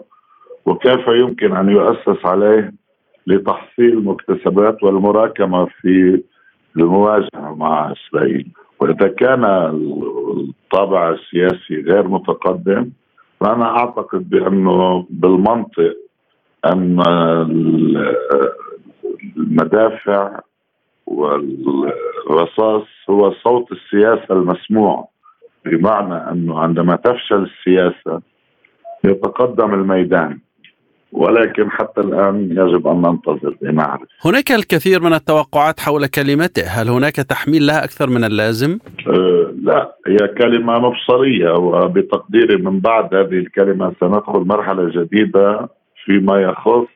وكيف 0.65 1.07
يمكن 1.07 1.55
أن 1.55 1.69
يؤسس 1.69 2.25
عليه 2.25 2.73
لتحصيل 3.27 4.03
مكتسبات 4.03 4.83
والمراكمة 4.83 5.65
في 5.65 6.23
المواجهة 6.77 7.55
مع 7.55 7.91
إسرائيل؟ 7.91 8.47
وإذا 8.79 9.07
كان 9.07 9.45
الطابع 9.45 11.09
السياسي 11.09 11.81
غير 11.81 12.07
متقدم 12.07 12.89
فأنا 13.39 13.77
أعتقد 13.77 14.29
بأنه 14.29 15.07
بالمنطق 15.09 15.95
أن 16.65 16.99
المدافع 19.37 20.39
والرصاص 21.07 22.87
هو 23.09 23.31
صوت 23.31 23.71
السياسة 23.71 24.25
المسموع 24.33 25.07
بمعنى 25.65 26.31
أنه 26.31 26.59
عندما 26.59 26.95
تفشل 26.95 27.43
السياسة 27.43 28.21
يتقدم 29.03 29.73
الميدان. 29.73 30.39
ولكن 31.13 31.71
حتى 31.71 32.01
الآن 32.01 32.51
يجب 32.51 32.87
أن 32.87 33.01
ننتظر 33.01 33.55
لنعرف. 33.61 34.07
هناك 34.25 34.51
الكثير 34.51 35.01
من 35.01 35.13
التوقعات 35.13 35.79
حول 35.79 36.05
كلمته. 36.07 36.63
هل 36.67 36.89
هناك 36.89 37.15
تحميل 37.15 37.67
لها 37.67 37.83
أكثر 37.83 38.09
من 38.09 38.23
اللازم؟ 38.23 38.77
أه 39.07 39.53
لا 39.63 39.95
هي 40.07 40.27
كلمة 40.27 40.79
مبصرية 40.79 41.51
وبتقديري 41.51 42.57
من 42.57 42.79
بعد 42.79 43.15
هذه 43.15 43.39
الكلمة 43.39 43.93
سندخل 43.99 44.39
مرحلة 44.39 44.89
جديدة 44.89 45.69
فيما 46.05 46.41
يخص 46.41 46.87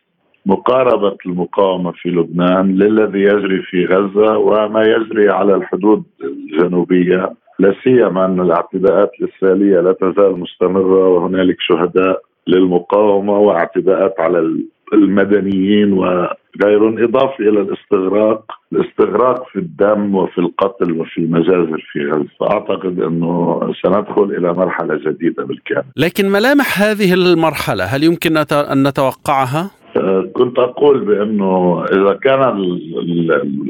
مقاربة 0.45 1.17
المقاومة 1.25 1.91
في 1.91 2.09
لبنان 2.09 2.75
للذي 2.75 3.19
يجري 3.19 3.61
في 3.61 3.85
غزة 3.85 4.37
وما 4.37 4.81
يجري 4.81 5.29
على 5.29 5.55
الحدود 5.55 6.03
الجنوبية 6.23 7.33
لا 7.59 7.73
سيما 7.83 8.25
أن 8.25 8.41
الاعتداءات 8.41 9.11
الإسرائيلية 9.21 9.79
لا 9.81 9.93
تزال 9.93 10.39
مستمرة 10.39 11.07
وهنالك 11.07 11.55
شهداء. 11.59 12.21
للمقاومة 12.47 13.37
واعتداءات 13.39 14.15
على 14.19 14.63
المدنيين 14.93 15.93
وغير 15.93 17.05
إضافة 17.05 17.39
إلى 17.39 17.61
الاستغراق 17.61 18.51
الاستغراق 18.73 19.47
في 19.49 19.59
الدم 19.59 20.15
وفي 20.15 20.37
القتل 20.37 20.91
وفي 20.91 21.17
المجازر 21.17 21.85
في 21.91 21.99
غزة 21.99 22.27
فأعتقد 22.39 22.99
أنه 22.99 23.59
سندخل 23.83 24.23
إلى 24.23 24.53
مرحلة 24.53 24.95
جديدة 24.95 25.43
بالكامل 25.43 25.85
لكن 25.97 26.29
ملامح 26.29 26.81
هذه 26.81 27.13
المرحلة 27.13 27.83
هل 27.83 28.03
يمكن 28.03 28.37
أن 28.51 28.87
نتوقعها؟ 28.87 29.71
كنت 30.33 30.59
أقول 30.59 31.05
بأنه 31.05 31.83
إذا 31.91 32.13
كان 32.13 32.39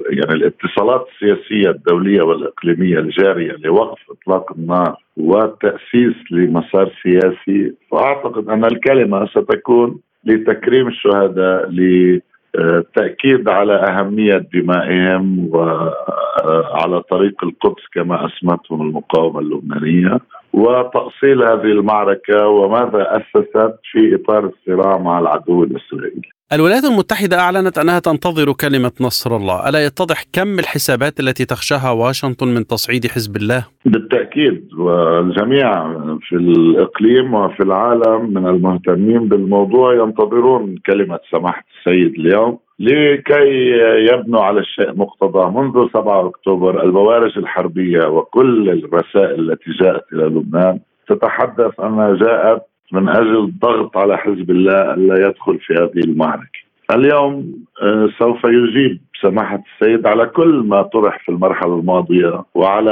يعني 0.10 0.34
الاتصالات 0.34 1.07
السياسية 1.13 1.69
الدولية 1.69 2.22
والإقليمية 2.22 3.00
الجارية 3.00 3.55
لوقف 3.60 4.00
إطلاق 4.12 4.51
النار 4.51 4.96
والتاسيس 5.17 6.15
لمسار 6.31 6.91
سياسي 7.03 7.74
فأعتقد 7.91 8.50
أن 8.50 8.65
الكلمة 8.65 9.25
ستكون 9.25 10.00
لتكريم 10.25 10.88
الشهداء 10.88 11.69
للتأكيد 11.69 13.50
على 13.50 13.74
أهمية 13.74 14.48
دمائهم 14.53 15.50
وعلى 15.51 17.01
طريق 17.01 17.43
القدس 17.43 17.84
كما 17.93 18.25
أسمتهم 18.25 18.81
المقاومة 18.81 19.39
اللبنانية. 19.39 20.19
وتأصيل 20.58 21.44
هذه 21.44 21.72
المعركة 21.78 22.48
وماذا 22.48 23.02
أسست 23.18 23.80
في 23.92 24.16
إطار 24.16 24.52
الصراع 24.52 24.98
مع 24.98 25.20
العدو 25.20 25.64
الإسرائيلي. 25.64 26.30
الولايات 26.54 26.84
المتحدة 26.84 27.40
أعلنت 27.40 27.78
أنها 27.78 28.00
تنتظر 28.00 28.54
كلمة 28.54 28.92
نصر 29.02 29.36
الله. 29.36 29.70
ألا 29.70 29.86
يتضح 29.86 30.24
كم 30.34 30.60
الحسابات 30.60 31.20
التي 31.20 31.46
تخشاها 31.46 31.92
واشنطن 31.92 32.48
من 32.48 32.68
تصعيد 32.68 33.08
حزب 33.08 33.36
الله؟ 33.36 33.66
بالتأكيد 33.86 34.74
والجميع 34.78 35.94
في 36.20 36.36
الإقليم 36.36 37.34
وفي 37.34 37.64
العالم 37.64 38.34
من 38.34 38.48
المهتمين 38.48 39.28
بالموضوع 39.28 39.96
ينتظرون 39.96 40.76
كلمة 40.86 41.20
سماحة 41.32 41.64
السيد 41.78 42.14
اليوم 42.20 42.60
لكي 42.79 43.72
يبنوا 44.12 44.41
على 44.41 44.60
الشيء 44.60 44.96
مقتضى 44.96 45.51
منذ 45.60 45.89
7 45.93 46.27
أكتوبر 46.27 46.84
البوارج 46.84 47.38
الحربية 47.38 48.07
وكل 48.07 48.69
الرسائل 48.69 49.51
التي 49.51 49.72
جاءت 49.72 50.13
إلى 50.13 50.24
لبنان 50.24 50.79
تتحدث 51.07 51.79
انها 51.79 52.15
جاءت 52.15 52.62
من 52.91 53.10
أجل 53.10 53.38
الضغط 53.38 53.98
على 53.98 54.17
حزب 54.17 54.51
الله 54.51 54.93
ألا 54.93 55.27
يدخل 55.27 55.60
في 55.60 55.74
هذه 55.74 56.03
المعركة. 56.05 56.67
اليوم 56.91 57.53
آه، 57.81 58.10
سوف 58.19 58.43
يجيب 58.43 59.00
سماحة 59.22 59.63
السيد 59.74 60.07
على 60.07 60.25
كل 60.25 60.63
ما 60.65 60.81
طرح 60.81 61.24
في 61.25 61.29
المرحلة 61.29 61.79
الماضية 61.79 62.43
وعلى 62.55 62.91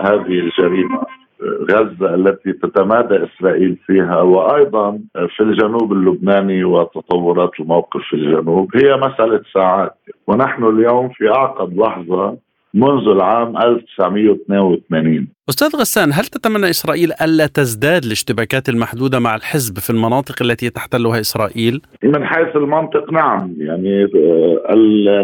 هذه 0.00 0.38
الجريمة 0.38 1.02
غزة 1.42 2.14
التي 2.14 2.52
تتمادى 2.52 3.24
إسرائيل 3.24 3.76
فيها 3.86 4.20
وأيضا 4.20 4.98
في 5.36 5.40
الجنوب 5.40 5.92
اللبناني 5.92 6.64
وتطورات 6.64 7.50
الموقف 7.60 8.00
في 8.10 8.16
الجنوب 8.16 8.76
هي 8.76 8.96
مسألة 8.96 9.40
ساعات. 9.54 9.94
ونحن 10.26 10.64
اليوم 10.64 11.08
في 11.08 11.28
أعقد 11.28 11.76
لحظة 11.76 12.36
منذ 12.74 13.08
العام 13.08 13.56
1982 13.56 15.28
أستاذ 15.48 15.80
غسان 15.80 16.12
هل 16.12 16.24
تتمنى 16.24 16.70
إسرائيل 16.70 17.12
ألا 17.22 17.46
تزداد 17.46 18.04
الاشتباكات 18.04 18.68
المحدودة 18.68 19.18
مع 19.18 19.34
الحزب 19.34 19.78
في 19.78 19.90
المناطق 19.90 20.42
التي 20.42 20.70
تحتلها 20.70 21.20
إسرائيل؟ 21.20 21.80
من 22.02 22.24
حيث 22.24 22.56
المنطق 22.56 23.12
نعم. 23.12 23.54
يعني 23.58 24.04
آه، 24.04 24.72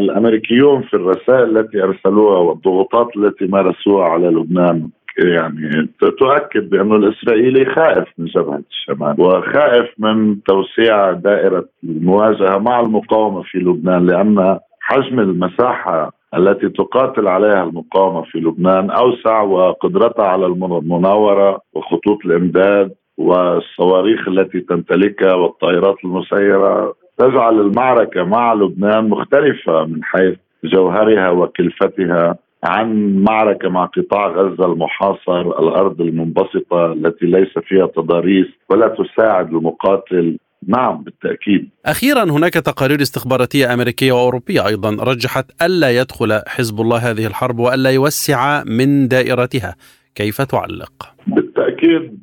الأمريكيون 0.00 0.82
في 0.82 0.94
الرسائل 0.94 1.58
التي 1.58 1.82
أرسلوها 1.82 2.38
والضغوطات 2.38 3.08
التي 3.16 3.46
مارسوها 3.46 4.04
على 4.04 4.26
لبنان 4.26 4.88
يعني 5.18 5.88
تؤكد 6.18 6.70
بأنه 6.70 6.96
الإسرائيلي 6.96 7.64
خائف 7.74 8.08
من 8.18 8.26
جبهة 8.26 8.62
الشمال 8.70 9.20
وخائف 9.20 9.86
من 9.98 10.42
توسيع 10.42 11.12
دائرة 11.12 11.64
المواجهة 11.84 12.58
مع 12.58 12.80
المقاومة 12.80 13.42
في 13.42 13.58
لبنان 13.58 14.06
لأن 14.06 14.58
حجم 14.80 15.20
المساحة 15.20 16.12
التي 16.36 16.68
تقاتل 16.68 17.28
عليها 17.28 17.64
المقاومة 17.64 18.22
في 18.22 18.38
لبنان 18.38 18.90
أوسع 18.90 19.40
وقدرتها 19.42 20.26
على 20.26 20.46
المناورة 20.46 21.60
وخطوط 21.74 22.18
الإمداد 22.24 22.92
والصواريخ 23.18 24.28
التي 24.28 24.60
تمتلكها 24.60 25.34
والطائرات 25.34 25.96
المسيرة 26.04 26.94
تجعل 27.18 27.60
المعركة 27.60 28.24
مع 28.24 28.54
لبنان 28.54 29.08
مختلفة 29.08 29.84
من 29.84 30.04
حيث 30.04 30.34
جوهرها 30.64 31.30
وكلفتها. 31.30 32.36
عن 32.64 33.18
معركة 33.28 33.68
مع 33.68 33.84
قطاع 33.84 34.26
غزة 34.28 34.64
المحاصر 34.72 35.40
الأرض 35.40 36.00
المنبسطة 36.00 36.92
التي 36.92 37.26
ليس 37.26 37.58
فيها 37.68 37.86
تضاريس 37.86 38.46
ولا 38.70 38.88
تساعد 38.88 39.48
المقاتل. 39.48 40.38
نعم 40.68 41.02
بالتأكيد. 41.02 41.70
أخيرا 41.86 42.22
هناك 42.24 42.52
تقارير 42.52 43.02
استخباراتية 43.02 43.74
أمريكية 43.74 44.12
وأوروبية 44.12 44.66
أيضا 44.66 44.96
رجحت 45.00 45.62
ألا 45.62 45.90
يدخل 45.90 46.40
حزب 46.46 46.80
الله 46.80 47.10
هذه 47.10 47.26
الحرب 47.26 47.58
وألا 47.58 47.90
يوسع 47.90 48.64
من 48.64 49.08
دائرتها. 49.08 49.74
كيف 50.14 50.42
تعلق؟ 50.42 50.92
بالتأكيد 51.26 52.20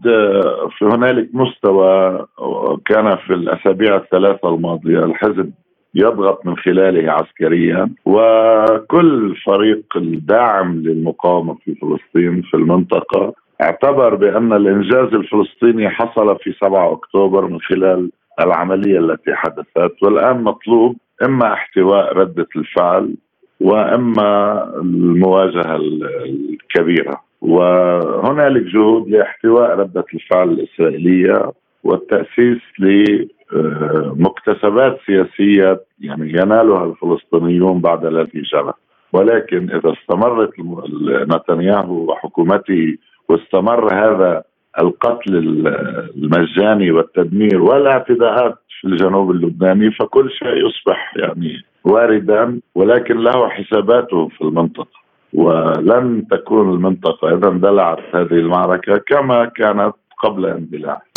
في 0.77 0.85
هنالك 0.85 1.29
مستوى 1.33 2.25
كان 2.85 3.17
في 3.27 3.33
الأسابيع 3.33 3.95
الثلاثة 3.95 4.55
الماضية 4.55 4.99
الحزب 4.99 5.51
يضغط 5.95 6.45
من 6.45 6.57
خلاله 6.57 7.11
عسكريا 7.11 7.89
وكل 8.05 9.35
فريق 9.45 9.83
الداعم 9.95 10.75
للمقاومة 10.75 11.55
في 11.65 11.75
فلسطين 11.75 12.41
في 12.41 12.57
المنطقة 12.57 13.33
اعتبر 13.61 14.15
بأن 14.15 14.53
الإنجاز 14.53 15.13
الفلسطيني 15.13 15.89
حصل 15.89 16.37
في 16.39 16.53
7 16.61 16.91
أكتوبر 16.93 17.47
من 17.47 17.59
خلال 17.59 18.11
العملية 18.39 18.99
التي 18.99 19.35
حدثت. 19.35 20.03
والآن 20.03 20.43
مطلوب 20.43 20.95
إما 21.23 21.53
احتواء 21.53 22.13
ردة 22.17 22.47
الفعل 22.55 23.15
وإما 23.59 24.63
المواجهة 24.81 25.75
الكبيرة. 25.75 27.21
وهنالك 27.41 28.63
جهود 28.73 29.09
لاحتواء 29.09 29.75
ردة 29.79 30.05
الفعل 30.13 30.49
الإسرائيلية. 30.49 31.51
والتأسيس 31.83 32.61
مكتسبات 34.15 34.99
سياسية 35.05 35.81
يعني 35.99 36.29
ينالها 36.29 36.85
الفلسطينيون 36.85 37.81
بعد 37.81 38.05
الذي 38.05 38.41
جرى 38.53 38.73
ولكن 39.13 39.69
إذا 39.69 39.93
استمرت 39.93 40.51
نتنياهو 41.35 42.11
وحكومته 42.11 42.97
واستمر 43.29 43.93
هذا 43.93 44.43
القتل 44.79 45.35
المجاني 46.15 46.91
والتدمير 46.91 47.61
والاعتداءات 47.61 48.57
في 48.81 48.87
الجنوب 48.87 49.31
اللبناني 49.31 49.91
فكل 49.91 50.31
شيء 50.31 50.67
يصبح 50.67 51.13
يعني 51.17 51.63
واردا 51.83 52.59
ولكن 52.75 53.17
له 53.17 53.49
حساباته 53.49 54.27
في 54.27 54.41
المنطقة. 54.41 55.01
ولن 55.33 56.27
تكون 56.31 56.73
المنطقة 56.73 57.37
إذا 57.37 57.47
اندلعت 57.47 57.99
هذه 58.13 58.33
المعركة 58.33 58.97
كما 58.97 59.45
كانت 59.45 59.93
قبل 60.23 60.45
اندلاعها. 60.45 61.10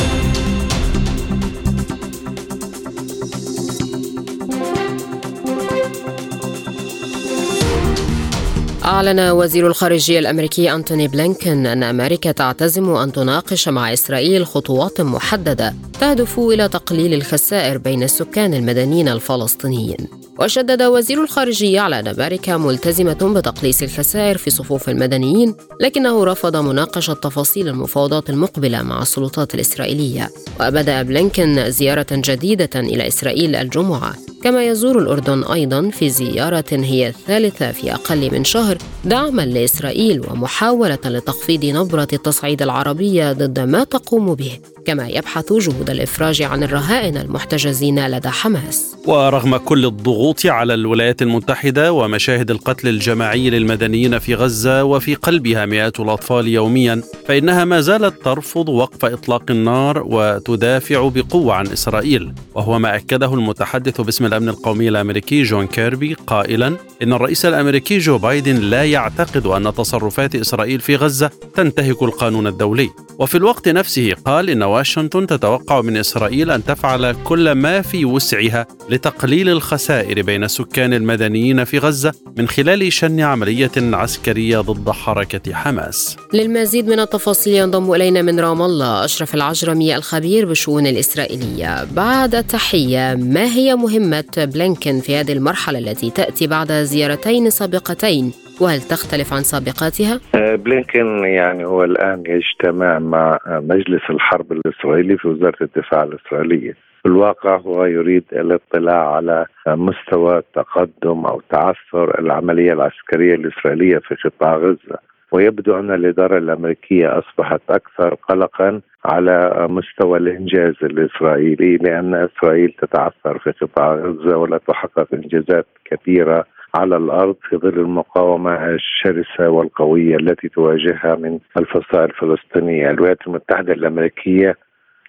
أعلن 8.85 9.21
وزير 9.21 9.67
الخارجية 9.67 10.19
الأمريكي 10.19 10.73
أنتوني 10.75 11.09
بلينكن 11.09 11.67
أن 11.67 11.83
أمريكا 11.83 12.33
تعتزم 12.33 12.91
أن 12.91 13.13
تناقش 13.13 13.69
مع 13.69 13.93
إسرائيل 13.93 14.47
خطوات 14.47 15.01
محددة 15.01 15.75
تهدف 16.01 16.39
إلى 16.39 16.69
تقليل 16.69 17.15
الخسائر 17.15 17.79
بين 17.79 18.03
السكان 18.03 18.55
المدنيين 18.55 19.09
الفلسطينيين. 19.09 20.24
وشدد 20.39 20.83
وزير 20.83 21.23
الخارجية 21.23 21.81
على 21.81 22.01
أن 22.01 22.09
أمريكا 22.09 22.57
ملتزمة 22.57 23.35
بتقليص 23.37 23.83
الخسائر 23.83 24.39
في 24.39 24.51
صفوف 24.51 24.89
المدنيين، 24.89 25.55
لكنه 25.81 26.25
رفض 26.25 26.57
مناقشة 26.57 27.13
تفاصيل 27.13 27.69
المفاوضات 27.69 28.31
المقبلة 28.31 28.83
مع 28.83 29.03
السلطات 29.03 29.55
الإسرائيلية. 29.55 30.31
وبدأ 30.61 31.03
بلينكن 31.03 31.71
زيارة 31.71 32.07
جديدة 32.11 32.71
إلى 32.81 33.09
إسرائيل 33.09 33.57
الجمعة 33.57 34.15
كما 34.43 34.65
يزور 34.65 34.99
الأردن 34.99 35.45
أيضا 35.45 35.91
في 35.91 36.11
زيارة 36.11 36.65
هي 36.73 37.09
الثالثة 37.09 37.73
في 37.73 37.95
أقل 37.95 38.31
من 38.33 38.45
شهر 38.45 38.79
دعما 39.05 39.43
لإسرائيل 39.43 40.21
ومحاولة 40.31 40.99
لتخفيض 41.05 41.65
نبرة 41.65 42.09
التصعيد 42.13 42.63
العربية 42.63 43.33
ضد 43.33 43.61
ما 43.61 43.85
تقوم 43.85 44.35
به 44.35 44.59
كما 44.85 45.09
يبحث 45.09 45.53
جهود 45.53 45.91
الإفراج 45.91 46.43
عن 46.43 46.63
الرهائن 46.63 47.17
المحتجزين 47.17 48.07
لدى 48.07 48.29
حماس. 48.29 48.97
ورغم 49.07 49.57
كل 49.57 49.87
الضغوط 49.87 50.47
على 50.47 50.75
الولايات 50.75 51.23
المتحدة 51.23 51.93
ومشاهد 51.93 52.51
القتل 52.51 52.89
الجماعي 52.89 53.51
للمدنيين 53.51 54.19
في 54.19 54.35
غزة 54.35 54.85
وفي 54.85 55.15
قلبها 55.15 55.67
مئات 55.67 56.01
الأطفال 56.01 56.49
يوميا 56.49 57.03
فإنها 57.29 57.65
ما 57.65 57.81
زالت 57.81 58.25
ترفض 58.25 58.69
وقف 58.69 59.05
إطلاق 59.05 59.43
النار 59.51 60.03
وتدافع 60.07 61.09
بقوة 61.09 61.55
عن 61.55 61.67
إسرائيل. 61.67 62.33
وهو 62.55 62.79
ما 62.79 62.97
أكده 62.97 63.35
المتحدث 63.35 64.01
باسم 64.01 64.27
الأمن 64.27 64.49
القومي 64.49 64.89
الأمريكي 64.89 65.43
جون 65.43 65.67
كيربي 65.67 66.15
قائلا 66.27 66.77
إن 67.03 67.13
الرئيس 67.13 67.47
الأمريكي 67.47 67.99
جو 67.99 68.19
بايدن 68.19 68.57
لا 68.57 68.85
يعتقد 68.85 69.47
أن 69.47 69.75
تصرفات 69.75 70.35
إسرائيل 70.35 70.81
في 70.81 70.97
غزة 70.97 71.31
تنتهك 71.55 72.03
القانون 72.03 72.47
الدولي. 72.47 72.91
وفي 73.19 73.35
الوقت 73.35 73.69
نفسه 73.69 74.13
قال 74.25 74.51
إن 74.51 74.63
واشنطن 74.75 75.27
تتوقع 75.27 75.81
من 75.81 75.97
إسرائيل 75.97 76.51
أن 76.51 76.65
تفعل 76.65 77.17
كل 77.25 77.53
ما 77.53 77.83
في 77.83 78.05
وسعها 78.05 78.67
لتقليل 78.91 79.49
الخسائر 79.49 80.23
بين 80.23 80.45
السكان 80.45 80.95
المدنيين 80.95 81.65
في 81.65 81.79
غزة 81.79 82.13
من 82.39 82.49
خلال 82.49 82.93
شن 82.93 83.21
عملية 83.21 83.71
عسكرية 83.77 84.61
ضد 84.61 84.91
حركة 84.91 85.55
حماس. 85.55 86.17
للمزيد 86.33 86.87
من 86.89 87.01
التفاصيل 87.01 87.55
ينضم 87.55 87.93
إلينا 87.93 88.23
من 88.23 88.41
رام 88.41 88.63
الله 88.63 89.05
أشرف 89.05 89.35
العجرمي 89.35 89.97
الخبير 89.97 90.47
بالشؤون 90.47 90.87
الإسرائيلية. 90.87 91.85
بعد 91.85 92.45
تحية 92.45 93.15
ما 93.15 93.45
هي 93.45 93.75
مهمة 93.75 94.25
بلينكن 94.37 95.01
في 95.01 95.17
هذه 95.17 95.33
المرحلة 95.33 95.79
التي 95.79 96.11
تأتي 96.11 96.47
بعد 96.47 96.73
زيارتين 96.73 97.51
سابقتين؟ 97.51 98.44
وهل 98.61 98.81
تختلف 98.81 99.33
عن 99.33 99.43
سابقاتها؟ 99.43 100.21
آه، 100.35 100.55
بلينكن 100.55 101.25
يعني 101.25 101.65
هو 101.65 101.85
الآن 101.85 102.23
يجتمع 102.27 102.99
مع 102.99 103.39
مجلس 103.47 104.03
الحرب 104.11 104.53
الإسرائيلي 104.53 105.19
في 105.19 105.29
وزارة 105.29 105.63
الدفاع 105.63 106.03
الإسرائيلية 106.03 106.73
في 106.73 107.09
الواقع 107.09 107.57
هو 107.57 107.85
يريد 107.85 108.25
الاطلاع 108.33 109.15
على 109.15 109.47
مستوى 109.67 110.43
تقدم 110.55 111.27
أو 111.27 111.43
تعثر 111.51 112.21
العملية 112.21 112.73
العسكرية 112.73 113.35
الإسرائيلية 113.35 113.99
في 113.99 114.15
قطاع 114.15 114.57
غزة 114.57 114.99
ويبدو 115.33 115.79
أن 115.79 115.95
الإدارة 115.95 116.39
الأمريكية 116.39 117.19
أصبحت 117.19 117.61
أكثر 117.71 118.15
قلقا 118.15 118.81
على 119.05 119.67
مستوى 119.71 120.19
الإنجاز 120.19 120.75
الإسرائيلي 120.83 121.77
لأن 121.77 122.15
إسرائيل 122.15 122.75
تتعثر 122.83 123.39
في 123.39 123.51
قطاع 123.51 123.95
غزة 123.95 124.37
ولا 124.37 124.59
تحقق 124.59 125.09
إنجازات 125.15 125.67
كبيرة 125.85 126.45
على 126.75 126.97
الأرض 126.97 127.37
في 127.49 127.57
ظل 127.57 127.79
المقاومة 127.79 128.67
الشرسة 128.67 129.49
والقوية 129.49 130.17
التي 130.17 130.49
تواجهها 130.49 131.17
من 131.17 131.39
الفصائل 131.57 132.05
الفلسطينية، 132.05 132.91
الولايات 132.91 133.27
المتحدة 133.27 133.73
الأمريكية 133.73 134.57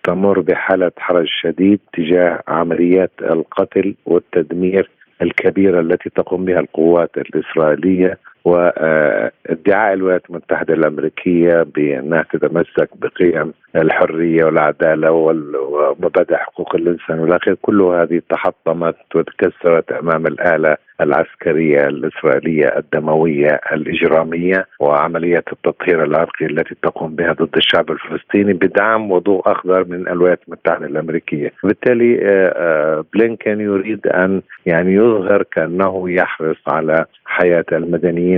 تمر 0.04 0.40
بحالة 0.40 0.92
حرج 0.98 1.28
شديد 1.42 1.80
تجاه 1.94 2.44
عمليات 2.48 3.12
القتل 3.22 3.96
والتدمير 4.06 4.90
الكبيرة 5.22 5.80
التي 5.80 6.10
تقوم 6.10 6.46
بها 6.46 6.60
القوات 6.60 7.18
الإسرائيلية 7.18 8.18
وادعاء 8.46 9.94
الولايات 9.94 10.30
المتحدة 10.30 10.74
الأمريكية 10.74 11.64
بأنها 11.76 12.26
تتمسك 12.34 12.90
بقيم 12.96 13.54
الحرية 13.76 14.46
والعدالة 14.46 15.12
ومبادئ 15.12 16.36
حقوق 16.36 16.76
الإنسان 16.76 17.20
والاخير 17.20 17.58
كل 17.62 17.82
هذه 17.82 18.22
تحطمت 18.30 18.96
وتكسرت 19.16 19.92
أمام 19.92 20.28
الآلة 20.28 20.78
العسكرية 21.02 21.88
الإسرائيلية 21.88 22.78
الدموية 22.78 23.62
الإجرامية 23.72 24.68
وعمليات 24.80 25.44
التطهير 25.52 26.04
العرقي 26.04 26.46
التي 26.46 26.76
تقوم 26.84 27.16
بها 27.16 27.34
ضد 27.34 27.58
الشعب 27.58 27.92
الفلسطيني 27.92 28.54
بدعم 28.54 29.12
وضوء 29.12 29.52
أخضر 29.52 29.86
من 29.88 30.08
الولايات 30.08 30.40
المتحدة 30.48 30.86
الأمريكية، 30.86 31.54
بالتالي 31.64 32.20
آه، 32.22 32.54
آه، 32.56 33.06
بلينكن 33.14 33.62
يريد 33.62 34.08
أن 34.08 34.42
يعني 34.66 34.94
يظهر 34.94 35.44
كأنه 35.44 36.10
يحرص 36.10 36.58
على 36.68 37.06
حياة 37.26 37.66
المدنيين 37.72 38.35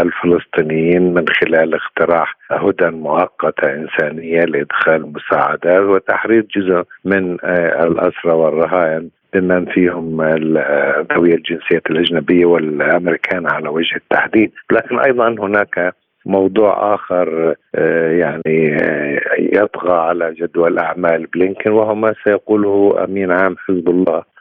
الفلسطينيين 0.00 1.14
من 1.14 1.24
خلال 1.28 1.74
اقتراح 1.74 2.36
هدى 2.50 2.90
مؤقتة 2.90 3.74
إنسانية 3.74 4.44
لإدخال 4.44 5.12
مساعدات 5.12 5.82
وتحرير 5.82 6.46
جزء 6.56 6.82
من 7.04 7.36
آه، 7.44 7.84
الاسرى 7.84 8.32
والرهائن 8.32 9.08
بمن 9.34 9.64
فيهم 9.64 10.22
ذوي 11.12 11.34
الجنسية 11.34 11.82
الأجنبية 11.90 12.46
والأمريكان 12.46 13.46
على 13.46 13.68
وجه 13.68 13.96
التحديد. 13.96 14.52
لكن 14.72 14.98
أيضا 14.98 15.28
هناك 15.28 15.94
موضوع 16.28 16.94
آخر 16.94 17.54
آه، 17.74 18.10
يعني 18.10 18.76
آه، 18.82 19.20
يطغى 19.38 19.92
على 19.92 20.34
جدول 20.34 20.78
أعمال 20.78 21.26
بلينكن 21.26 21.70
وهو 21.70 21.94
ما 21.94 22.14
سيقوله 22.24 23.04
أمين 23.04 23.30
عام 23.30 23.56
حزب 23.58 23.88
الله 23.88 24.16
آه، 24.16 24.37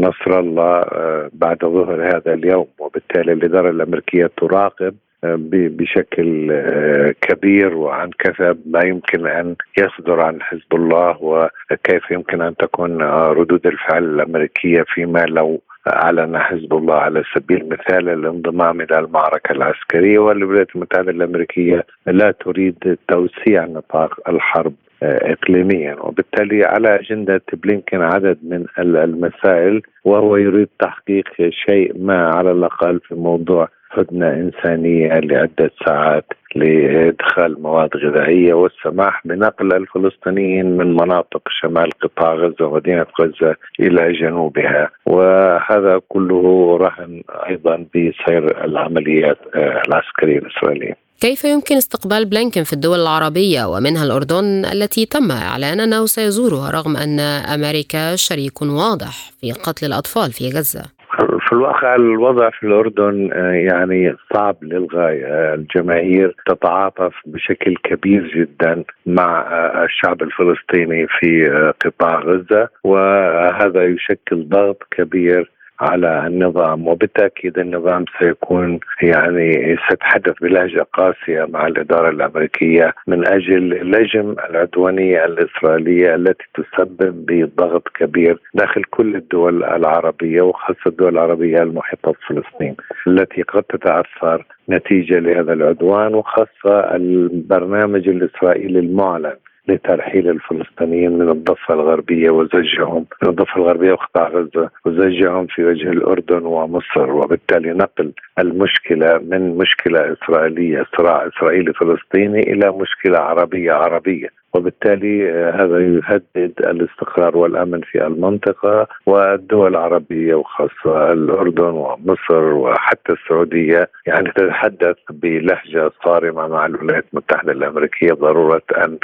نصر 0.00 0.38
الله 0.38 0.84
بعد 1.32 1.58
ظهر 1.58 2.16
هذا 2.16 2.34
اليوم 2.34 2.66
وبالتالي 2.78 3.32
الإدارة 3.32 3.70
الأمريكية 3.70 4.30
تراقب 4.36 4.94
بشكل 5.22 6.48
آه، 6.52 7.14
كبير 7.20 7.74
وعن 7.74 8.10
كثب 8.18 8.58
ما 8.66 8.80
يمكن 8.84 9.26
أن 9.26 9.56
يصدر 9.78 10.20
عن 10.20 10.42
حزب 10.42 10.74
الله 10.74 11.16
وكيف 11.22 12.10
يمكن 12.10 12.42
أن 12.42 12.56
تكون 12.56 13.02
آه، 13.02 13.28
ردود 13.32 13.66
الفعل 13.66 14.04
الأمريكية 14.04 14.84
فيما 14.94 15.18
لو 15.18 15.60
أعلن 15.88 16.38
حزب 16.38 16.74
الله 16.74 16.94
على 16.94 17.22
سبيل 17.34 17.60
المثال 17.62 18.08
الانضمام 18.08 18.80
إلى 18.80 18.98
المعركة 18.98 19.52
العسكرية 19.52 20.18
والولايات 20.18 20.76
المتحدة 20.76 21.10
الأمريكية 21.10 21.86
لا 22.06 22.30
تريد 22.30 22.98
توسيع 23.08 23.64
نطاق 23.64 24.28
الحرب. 24.28 24.72
آه، 24.72 24.85
اقليميا. 25.02 25.96
وبالتالي 26.00 26.64
على 26.64 27.00
أجندة 27.00 27.42
بلينكن 27.52 28.02
عدد 28.02 28.38
من 28.42 28.66
المسائل 28.78 29.82
وهو 30.04 30.36
يريد 30.36 30.68
تحقيق 30.80 31.24
شيء 31.50 31.92
ما 31.98 32.28
على 32.28 32.52
الأقل 32.52 33.00
في 33.00 33.14
موضوع 33.14 33.68
هدنة 33.90 34.28
إنسانية 34.28 35.08
لعدة 35.08 35.70
ساعات 35.86 36.24
لإدخال 36.54 37.62
مواد 37.62 37.96
غذائية 37.96 38.54
والسماح 38.54 39.26
بنقل 39.26 39.72
الفلسطينيين 39.72 40.76
من 40.76 40.92
مناطق 40.96 41.42
شمال 41.60 41.90
قطاع 42.02 42.34
غزة 42.34 42.66
ومدينة 42.66 43.06
غزة 43.20 43.56
إلى 43.80 44.12
جنوبها 44.12 44.90
وهذا 45.06 46.00
كله 46.08 46.76
رهن 46.76 47.22
أيضا 47.48 47.86
بسير 47.94 48.64
العمليات 48.64 49.38
آه، 49.54 49.82
العسكرية 49.88 50.38
الإسرائيلية 50.38 50.96
كيف 51.20 51.44
يمكن 51.44 51.76
استقبال 51.76 52.24
بلينكن 52.24 52.62
في 52.62 52.72
الدول 52.72 53.00
العربية 53.00 53.64
ومنها 53.64 54.04
الأردن 54.04 54.64
التي 54.64 55.06
تم 55.06 55.30
إعلان 55.30 55.80
أنه 55.80 56.06
سيزورها 56.06 56.70
رغم 56.70 56.96
أن 56.96 57.20
أمريكا 57.20 58.16
شريك 58.16 58.62
واضح 58.62 59.30
في 59.40 59.52
قتل 59.52 59.86
الأطفال 59.86 60.32
في 60.32 60.50
غزة؟ 60.50 60.95
في 61.16 61.52
الواقع 61.52 61.94
الوضع 61.94 62.50
في 62.50 62.66
الأردن 62.66 63.30
آه، 63.32 63.52
يعني 63.52 64.16
صعب 64.34 64.56
للغاية. 64.62 65.26
آه، 65.26 65.54
الجماهير 65.54 66.34
تتعاطف 66.46 67.14
بشكل 67.26 67.76
كبير 67.84 68.30
جدا 68.36 68.84
مع 69.06 69.40
آه، 69.40 69.84
الشعب 69.84 70.22
الفلسطيني 70.22 71.06
في 71.06 71.50
قطاع 71.84 72.20
غزة 72.20 72.68
وهذا 72.84 73.84
يشكل 73.84 74.48
ضغط 74.48 74.82
كبير 74.90 75.50
على 75.80 76.26
النظام 76.26 76.88
وبالتأكيد 76.88 77.58
النظام 77.58 78.04
سيكون 78.20 78.80
يعني 79.02 79.76
سيتحدث 79.88 80.34
بلهجة 80.42 80.86
قاسية 80.92 81.44
مع 81.44 81.66
الإدارة 81.66 82.10
الأمريكية 82.10 82.94
من 83.06 83.26
أجل 83.26 83.90
لجم 83.90 84.34
العدوانية 84.50 85.24
الإسرائيلية 85.24 86.14
التي 86.14 86.44
تسبب 86.54 87.26
بضغط 87.26 87.88
كبير 87.94 88.38
داخل 88.54 88.84
كل 88.84 89.16
الدول 89.16 89.64
العربية 89.64 90.42
وخاصة 90.42 90.80
الدول 90.86 91.12
العربية 91.12 91.62
المحيطة 91.62 92.12
بفلسطين 92.12 92.76
التي 93.06 93.42
قد 93.42 93.62
تتأثر 93.62 94.44
نتيجة 94.68 95.18
لهذا 95.18 95.52
العدوان 95.52 96.14
وخاصة 96.14 96.94
البرنامج 96.96 98.08
الإسرائيلي 98.08 98.78
المعلن. 98.78 99.36
لترحيل 99.68 100.30
الفلسطينيين 100.30 101.18
من 101.18 101.28
الضفة 101.30 101.74
الغربية 101.74 102.30
وزجهم 102.30 103.06
من 103.22 103.28
الضفة 103.28 103.56
الغربية 103.56 103.92
وقطاع 103.92 104.28
غزة 104.28 104.70
وزجهم 104.84 105.46
في 105.46 105.64
وجه 105.64 105.90
الأردن 105.90 106.46
ومصر 106.46 107.10
وبالتالي 107.10 107.70
نقل 107.72 108.12
المشكلة 108.38 109.18
من 109.18 109.58
مشكلة 109.58 110.12
إسرائيلية 110.12 110.86
صراع 110.96 111.26
إسرائيلي 111.26 111.72
فلسطيني 111.72 112.40
إلى 112.40 112.72
مشكلة 112.72 113.18
عربية 113.18 113.72
عربية 113.72 114.28
وبالتالي 114.54 115.30
آه، 115.30 115.50
هذا 115.50 115.78
يهدد 115.80 116.52
الاستقرار 116.60 117.36
والامن 117.36 117.80
في 117.80 118.06
المنطقة 118.06 118.86
والدول 119.06 119.70
العربية 119.70 120.34
وخاصة 120.34 121.12
الأردن 121.12 121.64
ومصر 121.64 122.42
وحتى 122.44 123.12
السعودية. 123.12 123.90
يعني 124.06 124.32
تتحدث 124.36 124.96
بلهجة 125.10 125.90
صارمة 126.04 126.48
مع 126.48 126.66
الولايات 126.66 127.04
المتحدة 127.12 127.52
الأمريكية. 127.52 128.12
ضرورة 128.12 128.62
أن 128.76 128.98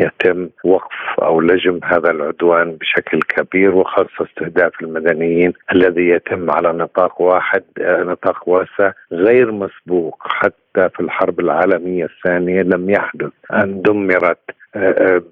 يتم 0.00 0.48
وقف 0.64 1.20
أو 1.22 1.40
لجم 1.40 1.80
هذا 1.84 2.10
العدوان 2.10 2.76
بشكل 2.76 3.20
كبير 3.22 3.74
وخاصة 3.74 4.26
استهداف 4.30 4.72
المدنيين 4.82 5.52
الذي 5.72 6.08
يتم 6.08 6.50
على 6.50 6.72
نطاق 6.72 7.20
واحد 7.20 7.62
آه، 7.80 8.02
نطاق 8.02 8.48
واسع 8.48 8.92
غير 9.12 9.52
مسبوق. 9.52 10.16
حتى 10.20 10.61
في 10.74 11.00
الحرب 11.00 11.40
العالمية 11.40 12.04
الثانية 12.04 12.62
لم 12.62 12.90
يحدث 12.90 13.32
أن 13.52 13.82
دمرت 13.82 14.38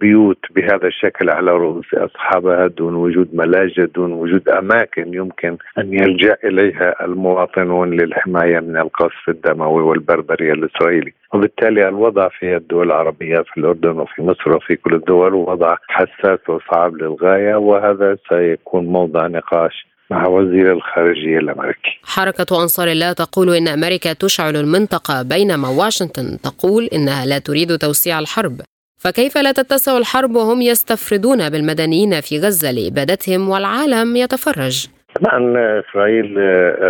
بيوت 0.01 0.39
بهذا 0.51 0.87
الشكل 0.87 1.31
على 1.31 1.51
رؤوس 1.51 1.95
أصحابها 1.95 2.67
دون 2.67 2.95
وجود 2.95 3.29
ملاجئ 3.35 3.87
دون 3.87 4.13
وجود 4.13 4.49
أماكن 4.49 5.15
يمكن 5.15 5.57
أن 5.79 5.93
يلجأ 5.93 6.37
إليها 6.45 7.05
المواطنون 7.05 7.91
للحماية 7.91 8.61
من 8.61 8.77
القصف 8.77 9.29
الدموي 9.29 9.83
والبربري 9.83 10.53
الإسرائيلي، 10.53 11.13
وبالتالي 11.35 11.89
الوضع 11.89 12.29
في 12.29 12.57
الدول 12.57 12.87
العربية 12.87 13.37
في 13.37 13.61
الأردن 13.61 13.99
وفي 13.99 14.23
مصر 14.23 14.57
وفي 14.57 14.77
كل 14.77 14.95
الدول 14.95 15.35
وضع 15.35 15.77
حساس 15.89 16.49
وصعب 16.49 16.95
للغاية 16.95 17.55
وهذا 17.55 18.17
سيكون 18.29 18.87
موضع 18.87 19.27
نقاش 19.27 19.90
مع 20.11 20.27
وزير 20.27 20.73
الخارجية 20.73 21.39
الأمريكي 21.39 22.01
حركة 22.05 22.63
أنصار 22.63 22.89
الله 22.89 23.13
تقول 23.13 23.55
إن 23.55 23.69
أمريكا 23.69 24.13
تشعل 24.13 24.57
المنطقة 24.57 25.23
بينما 25.23 25.69
واشنطن 25.69 26.39
تقول 26.43 26.85
إنها 26.85 27.27
لا 27.27 27.39
تريد 27.39 27.79
توسيع 27.79 28.19
الحرب 28.19 28.61
فكيف 28.99 29.39
لا 29.39 29.53
تتسع 29.53 29.99
الحرب 29.99 30.37
وهم 30.37 30.63
يستفردون 30.63 31.51
بالمدنيين 31.51 32.21
في 32.21 32.39
غزة 32.39 32.71
لإبادتهم 32.73 33.49
والعالم 33.49 34.17
يتفرج؟ 34.17 34.87
طبعا 35.15 35.55
إسرائيل 35.81 36.39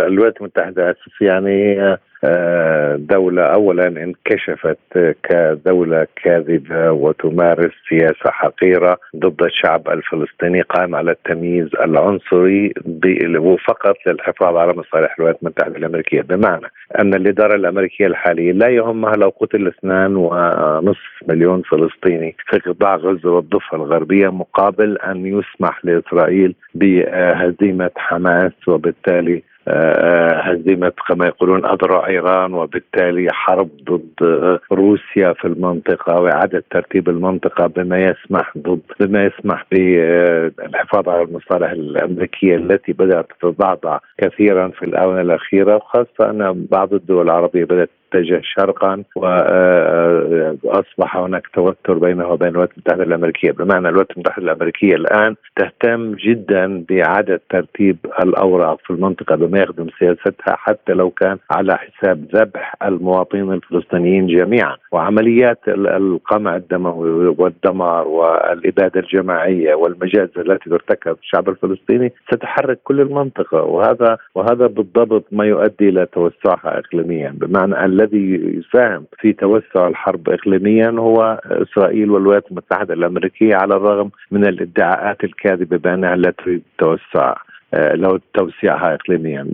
الولايات 0.07 0.37
المتحدة 0.37 0.95
يعني 1.21 1.77
دولة 2.97 3.43
أولا 3.43 3.87
انكشفت 3.87 4.77
كدولة 5.23 6.07
كاذبة 6.23 6.91
وتمارس 6.91 7.71
سياسة 7.89 8.31
حقيرة 8.31 8.97
ضد 9.15 9.43
الشعب 9.43 9.89
الفلسطيني 9.89 10.61
قائم 10.61 10.95
على 10.95 11.11
التمييز 11.11 11.69
العنصري 11.75 12.73
فقط 13.67 13.95
للحفاظ 14.07 14.55
على 14.57 14.73
مصالح 14.73 15.15
الولايات 15.19 15.39
المتحدة 15.43 15.77
الأمريكية. 15.77 16.21
بمعنى 16.21 16.65
أن 16.99 17.13
الإدارة 17.13 17.55
الأمريكية 17.55 18.07
الحالية 18.07 18.51
لا 18.51 18.67
يهمها 18.69 19.15
لو 19.15 19.33
قتل 19.39 19.67
اثنان 19.67 20.15
ونصف 20.15 21.23
مليون 21.27 21.61
فلسطيني 21.61 22.35
في 22.49 22.59
قطاع 22.59 22.95
غزة 22.95 23.29
والضفة 23.31 23.77
الغربية 23.77 24.29
مقابل 24.29 24.97
أن 24.97 25.25
يسمح 25.25 25.85
لإسرائيل 25.85 26.55
بهزيمة 26.75 27.91
حماس 27.95 28.51
وبالتالي 28.67 29.43
هزيمه 29.67 30.91
كما 31.07 31.25
يقولون 31.25 31.65
اذرع 31.65 32.07
إيران 32.07 32.53
وبالتالي 32.53 33.27
حرب 33.31 33.69
ضد 33.89 34.59
روسيا 34.71 35.33
في 35.33 35.45
المنطقة 35.45 36.21
وإعادة 36.21 36.63
ترتيب 36.71 37.09
المنطقة 37.09 37.67
بما 37.67 38.03
يسمح 38.03 38.57
ضد 38.57 38.81
بما 38.99 39.25
يسمح 39.25 39.65
بالحفاظ 39.71 41.09
على 41.09 41.21
المصالح 41.21 41.71
الأمريكية 41.71 42.55
التي 42.55 42.93
بدأت 42.93 43.25
تتضعضع 43.41 43.99
كثيرا 44.17 44.67
في 44.67 44.85
الآونة 44.85 45.21
الأخيرة 45.21 45.75
وخاصة 45.75 46.29
أن 46.29 46.65
بعض 46.71 46.93
الدول 46.93 47.25
العربية 47.25 47.63
بدأت 47.65 47.89
تتجه 48.11 48.41
شرقا 48.43 49.03
واصبح 50.63 51.17
هناك 51.17 51.47
توتر 51.53 51.93
بينه 51.93 52.27
وبين 52.27 52.49
الولايات 52.49 52.71
المتحدة 52.77 53.03
الأمريكية. 53.03 53.51
بمعنى 53.51 53.87
الولايات 53.89 54.11
المتحدة 54.11 54.43
الأمريكية 54.43 54.95
الآن 54.95 55.35
تهتم 55.55 56.13
جدا 56.13 56.83
بإعادة 56.89 57.41
ترتيب 57.49 57.97
الأوراق 58.23 58.79
في 58.83 58.89
المنطقة 58.93 59.35
بما 59.35 59.59
يخدم 59.59 59.87
سياستها 59.99 60.55
حتى 60.55 60.93
لو 60.93 61.09
كان 61.09 61.37
على 61.51 61.77
حساب 61.77 62.25
ذبح 62.35 62.75
المواطنين 62.85 63.53
الفلسطينيين 63.53 64.27
جميعا. 64.27 64.75
وعمليات 64.91 65.59
القمع 65.67 66.55
الدموي 66.55 67.35
والدمار 67.37 68.07
والإبادة 68.07 68.99
الجماعية 68.99 69.75
والمجازر 69.75 70.41
التي 70.41 70.69
ترتكب 70.69 71.17
الشعب 71.23 71.49
الفلسطيني 71.49 72.13
ستحرك 72.33 72.79
كل 72.83 73.01
المنطقة. 73.01 73.63
وهذا 73.63 74.17
وهذا 74.35 74.67
بالضبط 74.67 75.25
ما 75.31 75.45
يؤدي 75.45 75.89
إلى 75.89 76.05
توسعها 76.05 76.79
اقليميا. 76.79 77.33
بمعنى 77.37 77.85
الذي 78.01 78.59
يساهم 78.59 79.05
في 79.19 79.33
توسع 79.33 79.87
الحرب 79.87 80.29
اقليميا 80.29 80.89
هو 80.89 81.41
إسرائيل 81.45 82.11
والولايات 82.11 82.51
المتحدة 82.51 82.93
الأمريكية 82.93 83.55
على 83.55 83.75
الرغم 83.75 84.11
من 84.31 84.45
الادعاءات 84.45 85.23
الكاذبة 85.23 85.77
بأنها 85.77 86.15
لا 86.15 86.31
تريد 86.31 86.61
التوسع 86.71 87.35
آه، 87.73 87.95
لو 87.95 88.19
توسيعها 88.33 88.93
اقليميا. 88.93 89.47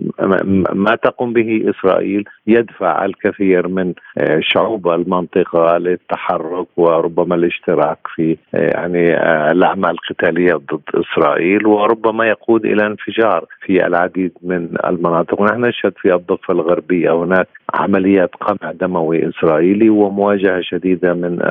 ما 0.74 0.94
تقوم 0.94 1.32
به 1.32 1.70
إسرائيل؟ 1.70 2.24
يدفع 2.46 3.04
الكثير 3.04 3.68
من 3.68 3.94
آه، 4.18 4.40
شعوب 4.42 4.88
المنطقة 4.88 5.78
للتحرك 5.78 6.66
وربما 6.76 7.34
الاشتراك 7.34 7.98
في 8.14 8.36
آه، 8.54 8.70
يعني 8.74 9.16
الأعمال 9.52 9.90
القتالية 9.90 10.54
ضد 10.54 10.82
إسرائيل 10.94 11.66
وربما 11.66 12.26
يقود 12.26 12.64
إلى 12.64 12.86
انفجار. 12.86 13.44
في 13.68 13.86
العديد 13.86 14.32
من 14.42 14.68
المناطق. 14.86 15.40
ونحن 15.40 15.60
نشهد 15.64 15.92
في 15.96 16.14
الضفة 16.14 16.54
الغربية 16.54 17.10
هناك 17.24 17.48
عمليات 17.74 18.30
قمع 18.40 18.72
دموي 18.72 19.28
إسرائيلي 19.28 19.90
ومواجهة 19.90 20.60
شديدة 20.60 21.14
من 21.14 21.42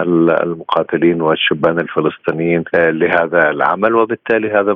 المقاتلين 0.43 1.21
والشبان 1.21 1.79
الفلسطينيين 1.79 2.63
لهذا 2.75 3.49
العمل 3.49 3.95
وبالتالي 3.95 4.49
هذا 4.51 4.73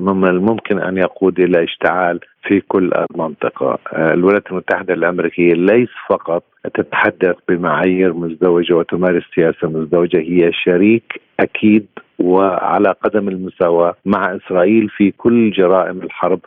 من 0.00 0.26
الممكن 0.28 0.78
أن 0.78 0.96
يقود 0.98 1.40
إلى 1.40 1.64
اشتعال 1.64 2.20
في 2.42 2.60
كل 2.60 2.90
المنطقة. 3.10 3.78
الولايات 3.92 4.50
المتحدة 4.50 4.94
الأمريكية 4.94 5.52
ليس 5.52 5.88
فقط 6.08 6.44
تتحدث 6.74 7.36
بمعايير 7.48 8.12
مزدوجة 8.12 8.74
وتمارس 8.74 9.22
سياسة 9.34 9.68
مزدوجة 9.68 10.18
هي 10.18 10.52
شريك 10.52 11.20
أكيد 11.40 11.86
وعلى 12.18 12.94
قدم 13.04 13.28
المساواة 13.28 13.94
مع 14.04 14.36
إسرائيل 14.36 14.88
في 14.88 15.10
كل 15.10 15.50
جرائم 15.50 16.02
الحرب 16.02 16.40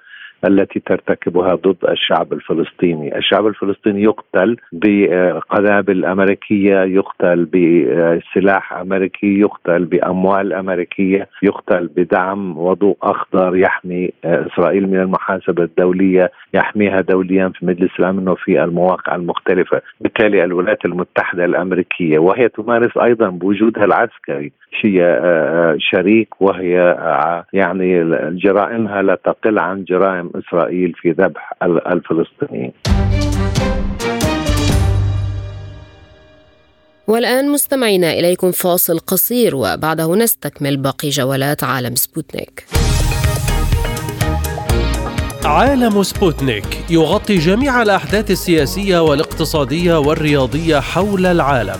التي 0.47 0.79
ترتكبها 0.79 1.55
ضد 1.55 1.77
الشعب 1.89 2.33
الفلسطيني، 2.33 3.17
الشعب 3.17 3.47
الفلسطيني 3.47 4.03
يقتل 4.03 4.57
بقنابل 4.71 6.05
أمريكية، 6.05 6.83
يقتل 6.83 7.45
بسلاح 7.45 8.73
أمريكي، 8.73 9.39
يقتل 9.39 9.85
بأموال 9.85 10.53
أمريكية، 10.53 11.27
يقتل 11.43 11.89
بدعم 11.95 12.57
وضوء 12.57 12.97
أخضر 13.03 13.55
يحمي 13.55 14.11
إسرائيل 14.25 14.87
من 14.89 14.99
المحاسبة 14.99 15.63
الدولية، 15.63 16.31
يحميها 16.53 17.01
دوليا 17.01 17.49
في 17.49 17.65
مجلس 17.65 17.91
الأمن 17.99 18.29
وفي 18.29 18.63
المواقع 18.63 19.15
المختلفة، 19.15 19.81
بالتالي 20.01 20.43
الولايات 20.43 20.85
المتحدة 20.85 21.45
الأمريكية. 21.45 22.19
وهي 22.19 22.49
تمارس 22.49 22.97
أيضا 22.97 23.29
بوجودها 23.29 23.85
العسكري. 23.85 24.51
هي 24.81 25.21
شريك 25.77 26.41
وهي 26.41 26.97
يعني 27.53 28.03
جرائمها 28.31 29.01
لا 29.01 29.15
تقل 29.15 29.59
عن 29.59 29.83
جرائم 29.83 30.29
إسرائيل 30.39 30.93
في 30.95 31.11
ذبح 31.11 31.53
الفلسطينيين. 31.63 32.73
والآن 37.07 37.49
مستمعينا 37.49 38.11
إليكم 38.11 38.51
فاصل 38.51 38.99
قصير 38.99 39.55
وبعده 39.55 40.15
نستكمل 40.15 40.77
باقي 40.77 41.09
جولات 41.09 41.63
عالم 41.63 41.95
سبوتنيك 41.95 42.65
عالم 45.45 46.03
سبوتنيك 46.03 46.65
يغطي 46.89 47.37
جميع 47.37 47.81
الأحداث 47.81 48.31
السياسية 48.31 48.99
والاقتصادية 48.99 49.99
والرياضية 49.99 50.79
حول 50.79 51.25
العالم 51.25 51.79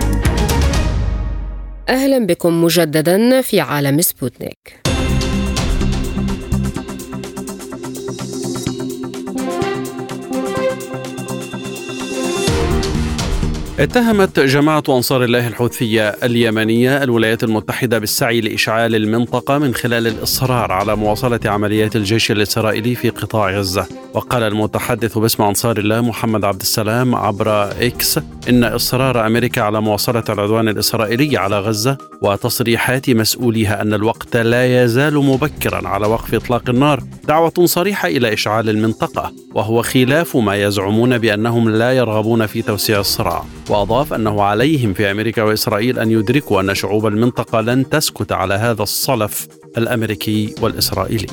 أهلا 1.91 2.25
بكم 2.25 2.63
مجددا 2.63 3.41
في 3.41 3.59
عالم 3.59 4.01
سبوتنيك. 4.01 4.90
اتهمت 13.81 14.39
جماعة 14.39 14.83
أنصار 14.89 15.23
الله 15.23 15.47
الحوثية 15.47 16.09
اليمنية 16.09 17.03
الولايات 17.03 17.43
المتحدة 17.43 17.99
بالسعي 17.99 18.41
لإشعال 18.41 18.95
المنطقة 18.95 19.57
من 19.57 19.73
خلال 19.73 20.07
الإصرار 20.07 20.71
على 20.71 20.95
مواصلة 20.95 21.39
عمليات 21.45 21.95
الجيش 21.95 22.31
الإسرائيلي 22.31 22.95
في 22.95 23.09
قطاع 23.09 23.51
غزة. 23.51 23.85
وقال 24.13 24.43
المتحدث 24.43 25.17
باسم 25.17 25.43
أنصار 25.43 25.77
الله 25.77 26.01
محمد 26.01 26.45
عبد 26.45 26.61
السلام 26.61 27.15
عبر 27.15 27.71
إكس 27.81 28.19
إن 28.49 28.63
إصرار 28.63 29.27
أمريكا 29.27 29.61
على 29.61 29.81
مواصلة 29.81 30.23
العدوان 30.29 30.69
الإسرائيلي 30.69 31.37
على 31.37 31.59
غزة 31.59 31.97
وتصريحات 32.21 33.09
مسؤوليها 33.09 33.81
أن 33.81 33.93
الوقت 33.93 34.37
لا 34.37 34.83
يزال 34.83 35.15
مبكرا 35.15 35.87
على 35.87 36.07
وقف 36.07 36.35
إطلاق 36.35 36.69
النار. 36.69 37.03
دعوة 37.27 37.65
صريحة 37.65 38.07
إلى 38.07 38.33
إشعال 38.33 38.69
المنطقة 38.69 39.31
وهو 39.53 39.81
خلاف 39.81 40.37
ما 40.37 40.55
يزعمون 40.55 41.17
بأنهم 41.17 41.69
لا 41.69 41.91
يرغبون 41.91 42.45
في 42.45 42.61
توسيع 42.61 42.99
الصراع. 42.99 43.45
وأضاف 43.71 44.13
أنه 44.13 44.43
عليهم 44.43 44.93
في 44.93 45.11
أمريكا 45.11 45.43
وإسرائيل 45.43 45.99
أن 45.99 46.11
يدركوا 46.11 46.61
أن 46.61 46.75
شعوب 46.75 47.07
المنطقة 47.07 47.61
لن 47.61 47.89
تسكت 47.89 48.31
على 48.31 48.53
هذا 48.53 48.83
الصلف 48.83 49.47
الأمريكي 49.77 50.55
والإسرائيلي. 50.61 51.27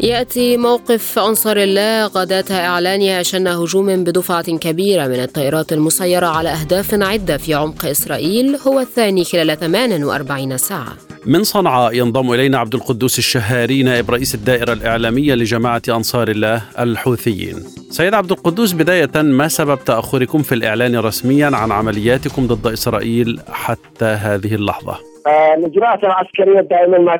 يأتي 0.00 0.56
موقف 0.56 1.18
أنصار 1.18 1.56
الله 1.56 2.06
غداه 2.06 2.44
اعلانها 2.50 3.22
شن 3.22 3.46
هجوم 3.46 4.04
بدفعة 4.04 4.56
كبيرة 4.56 5.06
من 5.06 5.22
الطائرات 5.22 5.72
المسيرة 5.72 6.26
على 6.26 6.48
أهداف 6.48 6.94
عدة 6.94 7.36
في 7.36 7.54
عمق 7.54 7.86
إسرائيل 7.86 8.56
هو 8.66 8.80
الثاني 8.80 9.24
خلال 9.24 9.58
48 9.58 10.56
ساعة. 10.58 10.96
من 11.26 11.44
صنعاء 11.44 11.94
ينضم 11.94 12.32
إلينا 12.32 12.58
عبد 12.58 12.74
القدوس 12.74 13.18
الشهاري 13.18 13.82
نائب 13.82 14.10
رئيس 14.10 14.34
الدائرة 14.34 14.72
الإعلامية 14.72 15.34
لجماعة 15.34 15.82
أنصار 15.88 16.28
الله 16.28 16.62
الحوثيين. 16.78 17.64
سيد 17.90 18.14
عبد 18.14 18.30
القدوس 18.30 18.72
بداية 18.72 19.22
ما 19.22 19.48
سبب 19.48 19.78
تأخركم 19.84 20.42
في 20.42 20.54
الإعلان 20.54 20.96
رسميا 20.96 21.46
عن 21.46 21.72
عملياتكم 21.72 22.46
ضد 22.46 22.66
إسرائيل 22.66 23.40
حتى 23.48 24.04
هذه 24.04 24.54
اللحظة؟ 24.54 25.15
الاجراءات 25.26 26.04
العسكرية 26.04 26.60
دائما 26.60 26.98
ما 26.98 27.14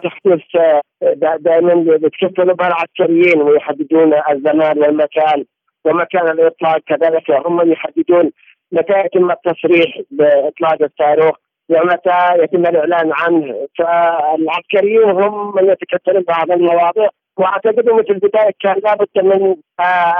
آه، 1.02 1.36
دائما 1.40 1.84
يتكفلوا 2.02 2.54
بها 2.54 2.68
العسكريين 2.68 3.42
ويحددون 3.42 4.14
الزمان 4.30 4.78
والمكان 4.78 5.44
ومكان 5.84 6.28
الإطلاق. 6.28 6.78
كذلك 6.86 7.30
هم 7.30 7.72
يحددون 7.72 8.30
متى 8.72 9.00
يتم 9.04 9.30
التصريح 9.30 10.00
بإطلاق 10.10 10.82
الصاروخ 10.82 11.36
ومتى 11.68 12.42
يتم 12.42 12.66
الإعلان 12.66 13.12
عنه. 13.12 13.68
فالعسكريين 13.78 15.10
هم 15.10 15.56
من 15.56 15.70
يتكفلون 15.70 16.22
بهذه 16.22 16.52
المواضيع. 16.52 17.08
وأعتقد 17.38 17.88
إنه 17.88 18.02
في 18.02 18.10
البداية 18.10 18.50
كان 18.60 18.76
لابد 18.84 19.08
من 19.16 19.56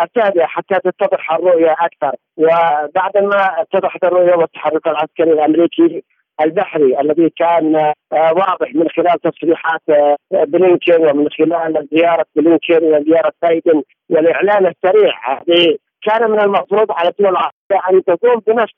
التهدئه 0.02 0.42
آه، 0.42 0.46
حتى 0.46 0.74
تتضح 0.84 1.32
الرؤية 1.32 1.72
أكثر. 1.72 2.16
وبعد 2.36 3.18
ما 3.18 3.60
اتضحت 3.60 4.04
الرؤية 4.04 4.34
والتحرك 4.34 4.86
العسكري 4.86 5.32
الأمريكي 5.32 6.02
البحري 6.40 7.00
الذي 7.00 7.30
كان 7.30 7.76
آه، 7.76 8.32
واضح 8.32 8.74
من 8.74 8.88
خلال 8.88 9.20
تصريحات 9.20 9.80
آه، 9.90 10.16
بلينكين 10.32 11.06
ومن 11.06 11.28
خلال 11.28 11.88
زيارة 11.92 12.24
بلينكين 12.36 12.84
وزياره 12.84 13.32
بايدن 13.42 13.82
والإعلان 14.10 14.66
السريع 14.66 15.12
كان 16.06 16.30
من 16.30 16.40
المفروض 16.40 16.92
على 16.92 17.08
الدول 17.08 17.28
العربيه 17.28 17.90
أن 17.90 18.04
تقوم 18.04 18.40
بنفس 18.46 18.74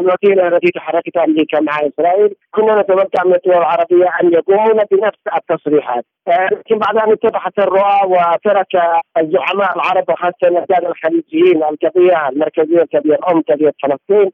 الوتيره 0.00 0.48
التي 0.48 0.70
تحركتها 0.70 1.24
أمريكا 1.24 1.60
مع 1.60 1.72
إسرائيل، 1.72 2.34
كنا 2.50 2.80
نتوقع 2.80 3.24
من 3.24 3.34
الدول 3.34 3.56
العربية 3.56 4.06
أن 4.22 4.32
يقومون 4.32 4.84
بنفس 4.90 5.18
التصريحات، 5.36 6.04
آه، 6.28 6.48
لكن 6.52 6.78
بعد 6.78 6.96
أن 6.96 7.12
اتضحت 7.12 7.58
الرؤى 7.58 8.00
وترك 8.04 8.74
الزعماء 9.18 9.74
العرب 9.76 10.04
وخاصة 10.10 10.42
الرجال 10.44 10.86
الخليجيين 10.86 11.62
القضية 11.62 12.28
المركزية 12.28 12.82
القضية 12.82 13.14
الام 13.14 13.40
قضيه 13.40 13.72
فلسطين 13.82 14.26
آه، 14.26 14.30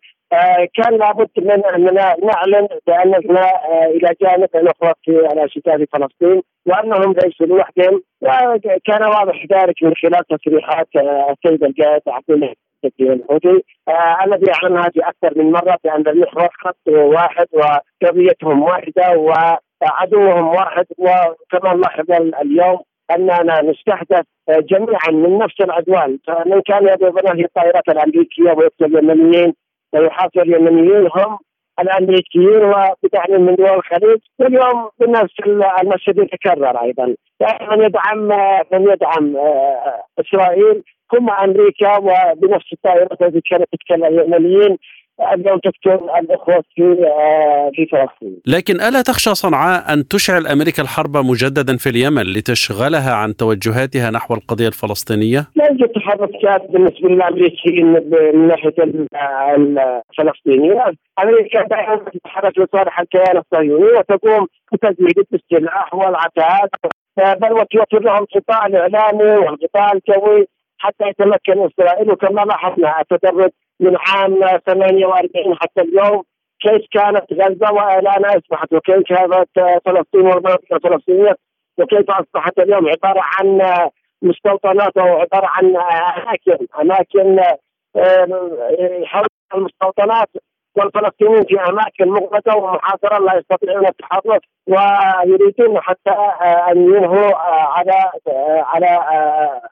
كان 0.75 0.99
لابد 0.99 1.29
من 1.37 1.65
اننا 1.65 2.17
نعلن 2.23 2.69
بأننا 2.87 3.41
آه، 3.41 3.87
إلى 3.87 4.15
جانب 4.23 4.49
الاخوه 4.55 4.95
في 5.05 5.11
الاشتاء 5.11 5.79
في 5.79 5.87
فلسطين 5.87 6.43
وأنهم 6.67 7.13
ليسوا 7.13 7.47
لوحدهم 7.47 8.03
وكان 8.23 9.05
واضح 9.05 9.47
ذلك 9.53 9.83
من 9.83 9.95
خلال 9.95 10.25
تصريحات 10.39 10.89
آه، 10.97 11.35
السيد 11.45 11.65
القائد 11.65 12.03
عبد 12.09 12.31
الله 12.31 12.55
الحوثي 13.01 13.63
الذي 14.25 14.53
اعلنها 14.53 14.89
في 14.89 15.01
أكثر 15.01 15.39
من 15.39 15.53
مرة 15.53 15.79
بأن 15.85 16.09
المحور 16.09 16.49
خط 16.53 16.89
واحد 16.89 17.47
وقضيتهم 17.53 18.63
واحدة 18.63 19.19
وعدوهم 19.19 20.49
واحد 20.49 20.87
وكما 20.99 21.75
نلاحظ 21.75 22.11
اليوم 22.13 22.79
أننا 23.11 23.63
نستهدف 23.63 24.27
جميعا 24.49 25.11
من 25.11 25.39
نفس 25.39 25.61
العدوان 25.61 26.19
فمن 26.27 26.61
كان 26.61 26.89
يضربنا 26.89 27.35
هي 27.35 27.45
الطائرات 27.45 27.89
الأمريكية 27.89 28.53
ويقتل 28.53 28.99
اليمنيين 28.99 29.55
ويحاصر 29.95 30.43
اليمنيين 30.43 31.09
هم 31.15 31.39
الأمريكيين 31.81 32.65
وبدعم 32.65 33.41
من 33.41 33.55
دول 33.55 33.71
الخليج 33.71 34.19
واليوم 34.39 34.89
بنفس 35.01 35.35
المشهد 35.47 36.19
يتكرر 36.19 36.83
أيضا. 36.83 37.15
من 37.71 37.83
يدعم 37.83 38.19
من 38.73 38.91
يدعم 38.91 39.37
آه، 39.37 40.05
إسرائيل 40.21 40.83
هم 41.15 41.31
أمريكا 41.31 41.97
وبنفس 41.97 42.73
الطائرات 42.73 43.23
التي 43.23 43.41
كانت 43.41 43.69
تتكلم 43.73 44.05
اليمنيين 44.05 44.79
تقتل 45.19 46.11
الاخوه 46.21 46.63
في 46.75 46.83
آه، 46.83 47.71
في 47.75 47.87
فلسطين. 47.87 48.41
لكن 48.47 48.81
ألا 48.81 49.03
تخشى 49.03 49.35
صنعاء 49.35 49.93
أن 49.93 50.09
تشعل 50.09 50.47
أمريكا 50.47 50.83
الحرب 50.83 51.17
مجددا 51.17 51.77
في 51.77 51.89
اليمن 51.89 52.23
لتشغلها 52.23 53.15
عن 53.15 53.37
توجهاتها 53.37 54.11
نحو 54.11 54.35
القضية 54.35 54.69
الفلسطينية؟ 54.69 55.47
لا 55.57 55.67
يوجد 55.71 55.89
تحركات 55.89 56.71
بالنسبة 56.71 57.09
للأمريكيين 57.09 57.87
من 57.87 58.49
ناحية 58.49 58.75
الفلسطينيه، 59.57 60.93
أمريكا 61.23 61.63
دائما 61.63 62.05
تتحرك 62.15 62.59
لصالح 62.59 63.01
الكيان 63.01 63.37
الصهيوني 63.37 63.99
وتقوم 63.99 64.47
بتزويد 64.73 65.27
السلاح 65.35 65.95
والعتاد 65.95 66.69
بل 67.17 67.53
وتوفر 67.53 68.03
لهم 68.03 68.23
القطاع 68.23 68.67
الإعلامي 68.67 69.37
والقطاع 69.37 69.93
الجوي 69.93 70.47
حتى 70.79 71.09
يتمكن 71.09 71.67
إسرائيل 71.67 72.11
وكما 72.11 72.41
لاحظنا 72.41 73.01
التدرج 73.01 73.51
من 73.81 73.97
عام 74.09 74.59
48 74.67 75.57
حتى 75.61 75.81
اليوم 75.81 76.23
كيف 76.61 76.83
كانت 76.93 77.33
غزة 77.33 77.73
واعلانها 77.73 78.39
أصبحت؟ 78.39 78.73
وكيف 78.73 79.03
كانت 79.09 79.81
فلسطين 79.85 80.27
والمنطقة 80.27 80.77
الفلسطينية؟ 80.77 81.37
وكيف 81.79 82.11
أصبحت 82.11 82.59
اليوم؟ 82.59 82.89
عبارة 82.89 83.21
عن 83.23 83.61
مستوطنات 84.23 84.97
أو 84.97 85.07
عبارة 85.07 85.47
عن 85.47 85.77
أماكن 85.77 86.67
أماكن 86.81 87.41
حول 89.05 89.27
المستوطنات 89.55 90.29
والفلسطينيين 90.77 91.43
في 91.43 91.61
أماكن 91.61 92.09
مغلقة 92.09 92.57
ومحاصرة 92.57 93.19
لا 93.19 93.39
يستطيعون 93.39 93.87
التحرك. 93.87 94.41
ويريدون 94.67 95.81
حتى 95.81 96.11
آه، 96.11 96.73
أن 96.73 96.79
ينهوا 96.79 97.33
آه، 97.33 97.69
على 97.77 98.11
آه، 98.29 98.65
على 98.67 98.87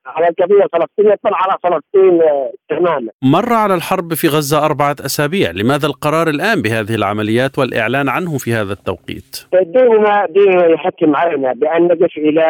على 0.07 0.29
القضية 0.29 0.65
الفلسطينيه 0.65 1.19
بل 1.25 1.31
على 1.35 1.57
فلسطين 1.63 2.21
تماما. 2.69 3.11
مر 3.23 3.53
على 3.53 3.75
الحرب 3.75 4.15
في 4.15 4.29
غزة 4.29 4.65
أربعة 4.65 4.97
أسابيع، 5.05 5.51
لماذا 5.51 5.87
القرار 5.87 6.29
الآن 6.29 6.63
بهذه 6.63 6.95
العمليات 6.95 7.59
والإعلان 7.59 8.09
عنه 8.09 8.39
في 8.39 8.53
هذا 8.53 8.73
التوقيت؟ 8.73 9.47
ديننا 9.53 10.27
ديننا 10.27 10.67
يحكم 10.67 11.17
علينا 11.17 11.53
بأن 11.53 11.83
نقف 11.83 12.17
إلى 12.17 12.47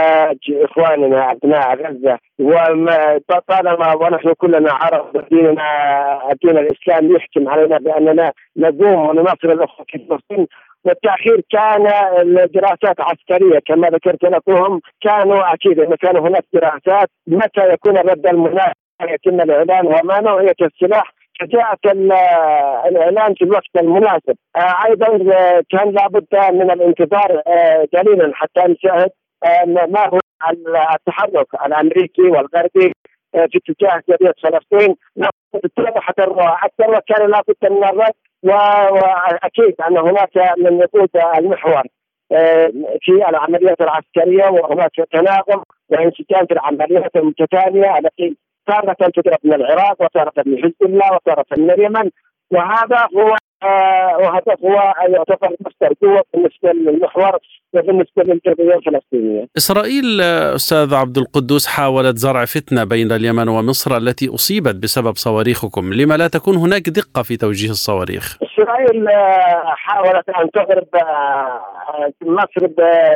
إخواننا 0.50 1.32
أبناء 1.32 1.76
غزة 1.76 2.18
وطالما 2.40 3.94
ونحن 3.94 4.32
كلنا 4.32 4.72
عرب 4.72 5.24
ديننا 5.30 5.62
الدين 6.32 6.58
الاسلامي 6.58 7.14
يحكم 7.14 7.48
علينا 7.48 7.78
بأننا 7.78 8.32
نقوم 8.56 9.08
ونناصر 9.08 9.52
الأخوة 9.52 9.86
في 9.88 9.98
فلسطين 9.98 10.46
والتأخير 10.84 11.40
كان 11.50 11.86
الدراسات 12.20 13.00
عسكرية 13.00 13.58
كما 13.66 13.88
ذكرت 13.88 14.24
لكم 14.24 14.80
كانوا 15.00 15.54
أكيد 15.54 15.80
انه 15.80 15.96
كان 15.96 16.16
هناك 16.16 16.44
دراسات 16.52 17.08
متى 17.26 17.72
يكون 17.72 17.98
الرد 17.98 18.26
المناسب 18.26 18.80
يتم 19.02 19.40
الإعلان 19.40 19.86
وما 19.86 20.20
نوعية 20.20 20.54
السلاح. 20.62 21.12
فجاءت 21.40 21.86
الإعلان 22.86 23.34
في 23.34 23.44
الوقت 23.44 23.76
المناسب. 23.76 24.36
آه، 24.56 24.86
أيضا 24.86 25.06
كان 25.70 25.90
لابد 25.92 26.26
من 26.52 26.70
الانتظار 26.70 27.42
آه، 27.46 27.86
قليلا 27.94 28.30
حتى 28.34 28.60
نشاهد 28.60 29.10
آه، 29.44 29.64
ما 29.64 30.08
هو 30.08 30.18
التحرك 30.94 31.46
الأمريكي 31.66 32.22
والغربي 32.22 32.92
في 33.32 33.58
اتجاه 33.58 34.02
قضيه 34.08 34.32
فلسطين. 34.42 34.96
اتضحت 35.54 36.18
أكثر 36.18 36.90
وكان 36.90 37.30
لابد 37.30 37.56
من 37.70 37.84
الرد. 37.84 38.12
وأكيد 38.42 39.74
أن 39.88 39.98
هناك 39.98 40.36
من 40.58 40.78
يقود 40.78 41.08
المحور 41.38 41.82
آه، 42.32 42.72
في 43.00 43.28
العمليات 43.28 43.80
العسكرية 43.80 44.50
وهناك 44.50 44.90
تناغم 45.12 45.62
وانسجام 45.88 46.46
في 46.46 46.52
العمليات 46.52 47.16
المتتالية 47.16 47.98
التي 47.98 48.36
تارة 48.66 48.96
تضرب 49.14 49.38
من 49.44 49.52
العراق 49.52 50.02
وتارة 50.02 50.32
من 50.46 50.58
حزب 50.58 50.82
الله 50.82 51.12
وتارة 51.14 51.44
من 51.56 51.70
اليمن 51.70 52.10
وهذا 52.50 53.08
هو 53.16 53.36
آه، 53.62 54.40
هو 54.64 54.94
يعتبر 55.08 55.56
مصدر 55.60 55.94
قوة 56.02 56.22
بالنسبة 56.34 56.72
للمحور 56.72 57.38
وبالنسبة 57.74 58.22
للقضيه 58.22 58.74
الفلسطينية. 58.74 59.46
إسرائيل 59.56 60.20
أستاذ 60.54 60.94
عبد 60.94 61.18
القدوس 61.18 61.66
حاولت 61.66 62.16
زرع 62.16 62.44
فتنة 62.44 62.84
بين 62.84 63.12
اليمن 63.12 63.48
ومصر 63.48 63.96
التي 63.96 64.34
أصيبت 64.34 64.74
بسبب 64.74 65.16
صواريخكم، 65.16 65.92
لما 65.92 66.16
لا 66.16 66.28
تكون 66.28 66.56
هناك 66.56 66.88
دقة 66.88 67.22
في 67.22 67.36
توجيه 67.36 67.70
الصواريخ؟ 67.70 68.38
إسرائيل 68.42 69.08
آه، 69.08 69.62
حاولت 69.66 70.28
أن 70.28 70.50
تضرب 70.50 70.88
آه، 70.94 72.12
مصر 72.22 72.66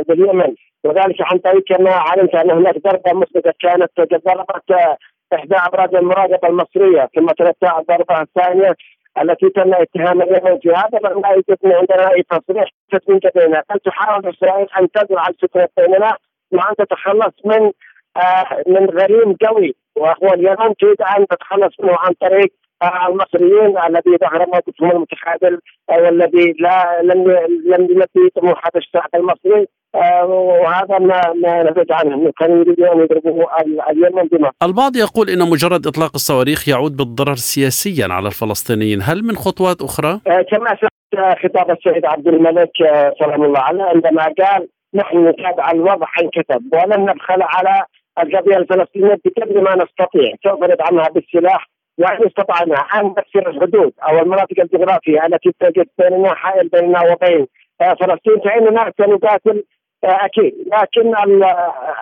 باليمن 0.08 0.54
وذلك 0.84 1.16
عن 1.20 1.38
طريق 1.38 1.64
كما 1.68 1.90
علمت 1.90 2.34
أن 2.34 2.50
هناك 2.50 2.74
ضربة 2.84 3.12
مسبقة 3.12 3.52
كانت 3.60 3.90
قد 3.98 4.08
ضربت 4.26 4.96
إحدى 5.34 5.56
أبراج 5.56 5.94
المراقبة 5.94 6.48
المصرية 6.48 7.08
ثم 7.14 7.26
تلتها 7.26 7.80
الضربة 7.80 8.20
الثانية 8.20 8.74
التي 9.22 9.48
تم 9.48 9.74
اتهام 9.74 10.22
اليمن 10.22 10.58
في 10.58 10.70
هذا 10.70 10.98
لا 10.98 11.30
يوجد 11.30 11.58
عندنا 11.64 12.14
اي 12.14 12.22
تصريح 12.22 12.68
تسليم 12.92 13.20
بيننا 13.34 13.62
بل 13.70 13.78
تحاول 13.80 14.28
إسرائيل 14.28 14.66
أن 14.80 14.90
تزرع 14.90 15.26
الفكرة 15.28 15.68
بيننا؟ 15.76 16.16
وان 16.52 16.74
تتخلص 16.78 17.34
من 17.44 17.70
آه 18.16 18.62
من 18.66 18.90
غريم 18.90 19.36
قوي 19.46 19.74
وهو 19.96 20.34
اليمن 20.34 20.76
تريد 20.80 21.02
أن 21.02 21.26
تتخلص 21.26 21.80
منه 21.80 21.96
عن 21.98 22.12
طريق 22.20 22.52
المصريين 22.82 23.78
الذي 23.78 24.16
ظهر 24.20 24.46
موقفهم 24.46 24.90
المتخاذل 24.90 25.58
والذي 25.88 26.54
لا 26.58 27.02
لم 27.02 27.30
لم 27.66 27.82
يلبي 27.90 28.30
طموحات 28.36 28.76
الشعب 28.76 29.08
المصري 29.14 29.66
آه، 29.94 30.26
وهذا 30.26 30.98
ما 30.98 31.20
ما 31.42 31.62
نتج 31.62 31.92
عنه. 31.92 32.32
كانوا 32.38 32.56
يريدون 32.56 32.88
أن 32.88 33.00
يضربوا 33.00 33.60
اليمن 33.90 34.22
بما. 34.22 34.50
البعض 34.62 34.96
يقول 34.96 35.30
إن 35.30 35.50
مجرد 35.50 35.86
إطلاق 35.86 36.10
الصواريخ 36.14 36.68
يعود 36.68 36.96
بالضرر 36.96 37.34
سياسيا 37.34 38.06
على 38.10 38.26
الفلسطينيين، 38.26 38.98
هل 39.02 39.24
من 39.24 39.36
خطوات 39.36 39.82
أخرى؟ 39.82 40.20
آه، 40.26 40.42
كما 40.42 40.76
سمعت 40.76 41.38
خطاب 41.42 41.70
السيد 41.70 42.04
عبد 42.04 42.28
الملك 42.28 42.82
آه، 42.82 43.14
سلام 43.18 43.42
الله 43.42 43.60
عليه 43.60 43.82
عندما 43.82 44.22
قال 44.22 44.68
نحن 44.94 45.28
نتابع 45.28 45.70
الوضع 45.70 46.06
حين 46.06 46.30
كتب 46.30 46.62
ولن 46.72 47.00
نبخل 47.00 47.42
على 47.42 47.84
القضية 48.18 48.56
الفلسطينية 48.56 49.18
بقدر 49.24 49.60
ما 49.60 49.74
نستطيع. 49.74 50.34
سوف 50.44 50.64
ندعمها 50.64 51.08
بالسلاح 51.08 51.68
وإن 51.98 52.26
استطعنا 52.26 52.74
أن 52.76 53.06
نكسر 53.06 53.50
الحدود 53.50 53.92
أو 54.08 54.18
المناطق 54.18 54.60
الجغرافية 54.60 55.26
التي 55.26 55.52
توجد 55.60 55.86
بيننا 55.98 56.34
حائل 56.34 56.68
بيننا 56.68 57.12
وبين 57.12 57.46
فلسطين 57.80 58.40
فإننا 58.44 58.92
سنقاتل 58.98 59.64
أكيد. 60.04 60.54
لكن 60.72 61.14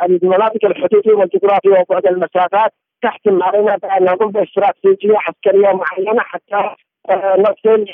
المناطق 0.03 0.64
الحدودية 0.64 1.12
والجغرافية 1.12 1.84
وبعد 1.88 2.07
المسافات 2.07 2.72
تحتم 3.03 3.43
علينا 3.43 3.76
بأن 3.76 4.05
نقوم 4.05 4.30
باستراتيجيه 4.30 5.16
عسكريه 5.18 5.72
معينه 5.72 6.20
حتى 6.20 6.74
نصل 7.38 7.84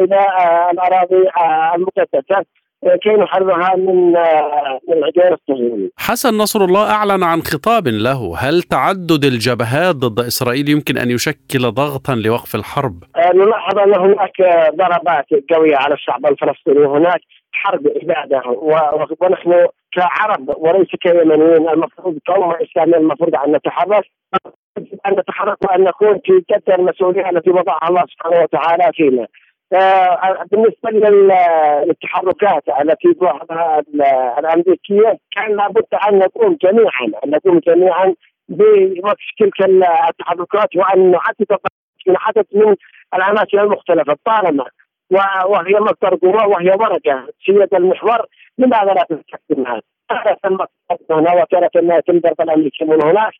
إلى 0.00 0.26
الأراضي 0.72 1.30
المقدسه 1.74 2.44
كي 3.02 3.08
نحررها 3.08 3.76
من 3.76 4.10
من 4.88 4.94
العدوان 4.98 5.32
الصهيوني. 5.32 5.90
حسن 5.98 6.38
نصر 6.38 6.64
الله 6.64 6.90
أعلن 6.90 7.22
عن 7.22 7.42
خطاب 7.42 7.88
له، 7.88 8.36
هل 8.38 8.62
تعدد 8.62 9.24
الجبهات 9.24 9.96
ضد 9.96 10.20
إسرائيل 10.20 10.68
يمكن 10.68 10.98
أن 10.98 11.10
يشكل 11.10 11.70
ضغطا 11.70 12.14
لوقف 12.14 12.54
الحرب؟ 12.54 13.04
نلاحظ 13.34 13.78
أن 13.78 13.94
هناك 13.94 14.36
ضربات 14.74 15.26
قوية 15.50 15.76
على 15.76 15.94
الشعب 15.94 16.26
الفلسطيني، 16.26 16.78
وهناك 16.78 17.20
حرب 17.52 17.86
إبادة 17.86 18.42
ونحن 19.20 19.66
كعرب 19.92 20.54
وليس 20.58 20.88
كيمنيين 21.00 21.68
المفروض 21.68 22.18
كأمة 22.26 22.56
إسلامية 22.62 22.96
المفروض 22.96 23.34
أن 23.34 23.52
نتحرك 23.52 24.04
أن 25.06 25.12
نتحرك 25.12 25.56
وأن 25.64 25.84
نكون 25.84 26.20
في 26.24 26.32
جد 26.50 26.74
المسؤولية 26.78 27.30
التي 27.30 27.50
وضعها 27.50 27.88
الله 27.88 28.04
سبحانه 28.12 28.42
وتعالى 28.42 28.90
فينا. 28.94 29.26
بالنسبة 30.50 30.90
للتحركات 30.90 32.62
التي 32.80 33.14
تلاحظها 33.14 33.82
الأمريكية 34.38 35.18
كان 35.36 35.56
لابد 35.56 35.86
أن 36.08 36.18
نقوم 36.18 36.56
جميعا 36.62 37.24
أن 37.24 37.30
نقوم 37.30 37.58
جميعا 37.58 38.14
بوقف 38.48 39.24
تلك 39.38 39.62
التحركات 40.08 40.76
وأن 40.76 41.10
نعدد 41.10 41.58
من 42.06 42.16
عدد 42.18 42.46
من 42.52 42.74
العناصر 43.14 43.62
المختلفة 43.62 44.16
طالما 44.24 44.64
وهي 45.46 45.80
مصدر 45.80 46.14
قوة 46.14 46.46
وهي 46.48 46.70
ورقة 46.70 47.26
سيد 47.46 47.74
المحور 47.74 48.26
لماذا 48.58 48.92
لا 48.92 49.02
تستخدمها؟ 49.10 49.82
تم 50.42 50.58
هنا 51.10 51.42
وكانت 51.42 51.76
انها 51.76 52.00
تنضرب 52.00 52.40
الامريكيين 52.40 52.90
من 52.90 53.02
هناك 53.02 53.32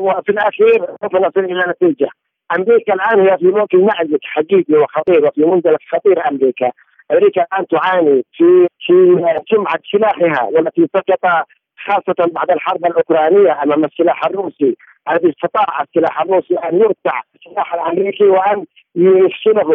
وفي 0.00 0.32
الأخير 0.32 0.86
نصل 1.02 1.44
إلى 1.44 1.64
نتيجة 1.68 2.10
أمريكا 2.56 2.94
الآن 2.94 3.20
هي 3.28 3.38
في 3.38 3.46
موقف 3.46 3.74
مأزق 3.74 4.18
حقيقي 4.22 4.74
وخطير 4.74 5.24
وفي 5.26 5.40
منزلق 5.40 5.78
خطير 5.92 6.28
أمريكا. 6.28 6.70
أمريكا 7.12 7.42
الآن 7.52 7.66
تعاني 7.66 8.24
في 8.32 8.66
في 8.80 8.94
سمعة 9.50 9.80
سلاحها 9.92 10.44
والتي 10.52 10.86
سقط 10.96 11.46
خاصة 11.86 12.30
بعد 12.32 12.50
الحرب 12.50 12.86
الأوكرانية 12.86 13.62
أمام 13.62 13.84
السلاح 13.84 14.24
الروسي. 14.24 14.76
الذي 15.10 15.28
استطاع 15.30 15.82
السلاح 15.82 16.20
الروسي 16.20 16.54
أن 16.54 16.80
يرتع 16.80 17.20
السلاح 17.34 17.74
الأمريكي 17.74 18.24
وأن 18.24 18.64
يفشله 18.96 19.68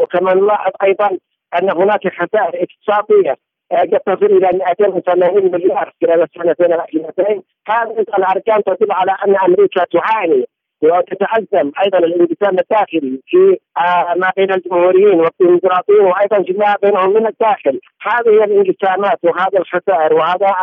وكما 0.00 0.34
نلاحظ 0.34 0.72
أيضا 0.82 1.18
أن 1.62 1.70
هناك 1.70 2.08
خسائر 2.08 2.66
اقتصادية 2.66 3.36
قد 3.72 4.00
تصل 4.06 4.26
إلى 4.26 4.50
280 4.52 5.50
مليار 5.52 5.92
خلال 6.02 6.22
السنتين 6.22 6.72
الأخيرتين. 6.72 7.42
هذه 7.68 8.04
الأرقام 8.18 8.60
تدل 8.60 8.92
على 8.92 9.16
أن 9.26 9.36
أمريكا 9.36 9.84
تعاني 9.84 10.44
وتتعزم 10.82 11.72
أيضا 11.84 11.98
الانقسام 11.98 12.58
الداخلي 12.58 13.20
في 13.26 13.58
آه، 13.78 14.14
ما 14.14 14.30
بين 14.36 14.52
الجمهوريين 14.52 15.20
والديمقراطيين 15.20 16.00
وأيضا 16.00 16.42
فيما 16.42 16.74
بينهم 16.82 17.14
من 17.14 17.26
الداخل. 17.26 17.80
هذه 18.02 18.44
الانقسامات 18.44 19.18
وهذا 19.22 19.58
الخسائر 19.58 20.14
وهذا 20.14 20.54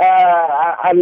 آه، 0.00 0.92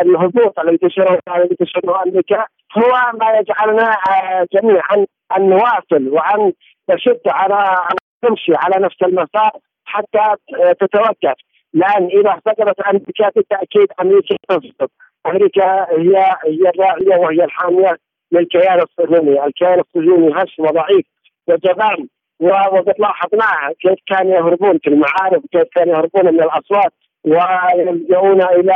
الهبوط 0.00 0.58
الذي 0.58 0.78
تشهره 0.78 1.18
الذي 1.36 1.56
تشهره 1.60 2.02
أمريكا 2.02 2.46
هو 2.78 3.18
ما 3.20 3.30
يجعلنا 3.38 3.96
آه، 4.10 4.46
جميعا 4.52 5.06
ان 5.36 5.48
نواصل 5.48 6.08
وأن 6.08 6.52
نشد 6.90 7.20
على 7.26 7.76
نمشي 8.24 8.52
على 8.56 8.84
نفس 8.84 9.02
المسار 9.02 9.50
حتى 9.84 10.34
تتوقف. 10.80 11.34
لأن 11.74 12.06
إذا 12.06 12.40
سقطت 12.44 12.80
أمريكا 12.80 13.30
بالتأكيد 13.36 13.88
أمريكا 14.00 14.36
تسقط 14.48 14.90
أمريكا 15.26 15.86
هي 15.90 16.16
هي 16.44 16.68
الراعية 16.68 17.16
وهي 17.16 17.44
الحامية 17.44 17.96
للكيان 18.32 18.80
الصهيوني، 18.80 19.44
الكيان 19.44 19.80
الصهيوني 19.80 20.32
هش 20.34 20.58
وضعيف 20.58 21.06
وجبان 21.48 22.06
وقد 22.40 22.94
لاحظنا 22.98 23.72
كيف 23.80 23.98
كانوا 24.06 24.34
يهربون؟ 24.34 24.78
في 24.78 24.88
المعارف 24.90 25.42
كيف 25.52 25.68
كانوا 25.74 25.94
يهربون 25.94 26.34
من 26.34 26.42
الأصوات 26.42 26.92
ويلجؤون 27.24 28.42
إلى 28.42 28.74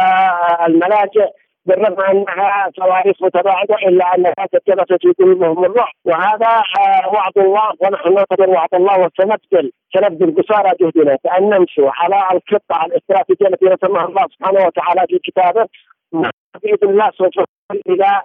الملاجئ 0.66 1.28
بالرغم 1.66 2.00
أنها 2.00 2.70
صواريخ 2.76 3.22
متباعدة 3.22 3.74
إلا 3.74 4.14
انها 4.14 4.32
كتبت 4.52 5.02
في 5.02 5.12
قلوبهم 5.18 5.64
الرعب 5.64 5.92
وهذا 6.04 6.46
آه، 6.46 7.08
وعد 7.08 7.38
الله 7.38 7.72
ونحن 7.80 8.14
نعتبر 8.14 8.50
وعد 8.50 8.74
الله 8.74 8.98
وسنبذل 8.98 9.72
سنبذل 9.94 10.42
قصارى 10.42 10.70
جهدنا. 10.80 11.18
بان 11.24 11.50
نمشي 11.50 11.82
على 11.86 12.16
الخطه 12.16 12.86
الاستراتيجيه 12.86 13.46
التي 13.46 13.66
رسمها 13.66 14.04
الله 14.04 14.26
سبحانه 14.34 14.66
وتعالى 14.66 15.06
في 15.08 15.18
كتابه 15.18 15.66
باذن 16.12 16.90
الله 16.90 17.10
سوف 17.18 17.44
إلى 17.88 18.22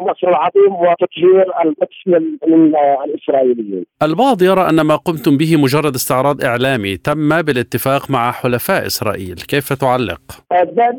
النصر 0.00 0.28
العظيم 0.28 0.72
وتطهير 0.72 1.46
القدس 1.64 2.00
من 2.46 2.72
الإسرائيليين. 3.04 3.84
البعض 4.02 4.42
يرى 4.42 4.68
أن 4.68 4.80
ما 4.80 4.96
قمتم 4.96 5.36
به 5.36 5.56
مجرد 5.56 5.94
استعراض 5.94 6.44
إعلامي 6.44 6.96
تم 6.96 7.42
بالاتفاق 7.42 8.10
مع 8.10 8.32
حلفاء 8.32 8.86
إسرائيل، 8.86 9.34
كيف 9.34 9.72
تعلق؟ 9.72 10.20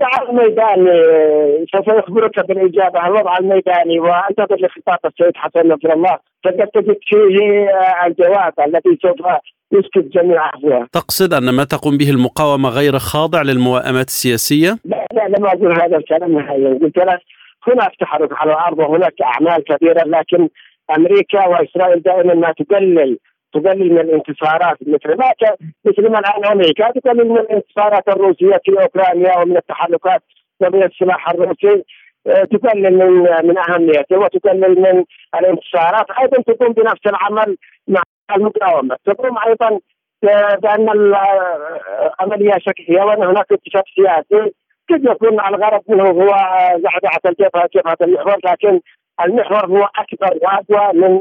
دع 0.04 0.30
الميداني 0.30 0.91
سوف 1.76 1.88
يخبرك 1.88 2.48
بالإجابة 2.48 3.08
الوضع 3.08 3.38
الميداني 3.38 4.00
وانتظر 4.00 4.56
لخطاب 4.56 5.00
السيد 5.06 5.32
حسن 5.36 5.68
نصر 5.68 5.94
الله 5.94 6.18
فقد 6.44 6.68
تجد 6.74 6.98
فيه 7.10 7.68
الجواب 8.06 8.54
التي 8.68 8.98
سوف 9.02 9.28
يسكت 9.74 10.14
جميع 10.14 10.50
أهلها 10.56 10.88
تقصد 10.91 11.34
أن 11.34 11.50
ما 11.50 11.64
تقوم 11.64 11.98
به 11.98 12.10
المقاومة 12.10 12.70
غير 12.70 13.00
خاضع 13.00 13.41
للموائمات 13.41 14.08
السياسية؟ 14.08 14.78
لم 15.28 15.46
أقول 15.46 15.82
هذا 15.82 15.98
الكلام 15.98 16.32
نهائيا. 16.32 16.80
قلت 16.82 16.98
لك 16.98 17.20
هناك 17.68 17.96
تحرك 18.00 18.30
على 18.34 18.52
الأرض 18.52 18.80
وهناك 18.80 19.14
أعمال 19.22 19.64
كثيرة 19.64 20.04
لكن 20.06 20.50
أمريكا 20.98 21.48
وإسرائيل 21.48 22.02
دائما 22.02 22.34
ما 22.34 22.52
تقلل 22.52 23.18
تقلل 23.54 23.94
من 23.94 24.00
الانتصارات. 24.00 24.78
مثل 24.82 25.18
ما 25.18 25.32
مثل 25.86 26.10
ما 26.12 26.20
الآن 26.20 26.46
أمريكا 26.46 26.92
تقلل 26.92 27.30
من 27.30 27.38
الانتصارات 27.38 28.08
الروسية 28.08 28.60
في 28.66 28.82
أوكرانيا 28.82 29.38
ومن 29.38 29.58
التحركات 29.58 30.22
ومن 30.62 30.84
السلاح 30.84 31.30
الروسي. 31.30 31.84
آه، 32.28 32.44
تقلل 32.44 32.98
من 32.98 33.22
من 33.48 33.58
أهميته 33.58 34.18
وتقلل 34.18 34.82
من 34.82 35.04
الانتصارات. 35.40 36.06
أيضا 36.22 36.42
تقوم 36.42 36.74
بنفس 36.74 37.08
العمل 37.08 37.58
مع 37.88 38.02
المقاومة. 38.36 38.98
تقوم 39.06 39.38
أيضا 39.48 39.80
بأن 40.62 40.90
العملية 40.90 42.54
شكليه 42.60 43.02
وأن 43.02 43.24
هناك 43.24 43.46
اتفاق 43.52 43.84
سياسي. 43.96 44.52
قد 44.90 45.06
يكون 45.06 45.40
الغرض 45.40 45.82
منه 45.88 46.04
هو 46.04 46.36
زعزعه 46.78 47.22
الجبهه 47.26 47.70
جبهه 47.76 47.98
المحور 48.02 48.38
لكن 48.46 48.80
المحور 49.26 49.66
هو 49.66 49.90
أكبر 49.96 50.38
وأقوى 50.42 51.00
من 51.00 51.20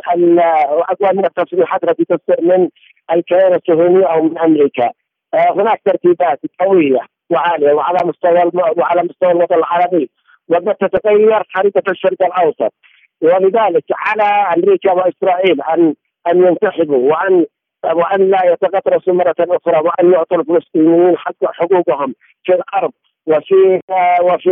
وأقوى 0.70 1.12
من 1.12 1.24
التصريحات 1.24 1.84
التي 1.84 2.04
تصدر 2.04 2.42
من 2.42 2.68
الكيان 3.12 3.54
الصهيوني 3.54 4.04
أو 4.04 4.22
من 4.22 4.38
أمريكا. 4.38 4.90
آه، 5.34 5.52
هناك 5.52 5.80
ترتيبات 5.84 6.40
قوية 6.60 7.00
وعالية 7.30 7.72
وعلى 7.72 7.98
مستوى 8.04 8.50
وعلى 8.76 9.02
مستوى 9.02 9.30
الوطن 9.30 9.54
العربي 9.54 10.10
وقد 10.48 10.74
تتغير 10.74 11.42
خريطه 11.54 11.90
الشرق 11.90 12.22
الأوسط 12.22 12.74
ولذلك 13.22 13.84
على 13.96 14.22
أمريكا 14.56 14.92
وإسرائيل 14.92 15.62
ان 15.62 15.94
أن 16.26 16.46
ينتخبوا 16.46 17.12
وان 17.12 17.46
وأن 17.84 18.30
لا 18.30 18.52
يتغطرسوا 18.52 19.14
مرة 19.14 19.34
أخرى 19.40 19.78
وأن 19.78 20.12
يعطوا 20.12 20.36
الفلسطينيين 20.36 21.18
حق 21.18 21.44
حقوقهم 21.44 22.14
في 22.44 22.54
الأرض 22.54 22.92
وفي 23.26 23.80
وفي 24.22 24.50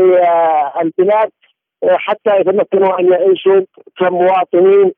البلاد 0.82 1.30
حتى 1.84 2.40
يتمكنوا 2.40 3.00
ان 3.00 3.12
يعيشوا 3.12 3.60
كمواطنين 3.98 4.92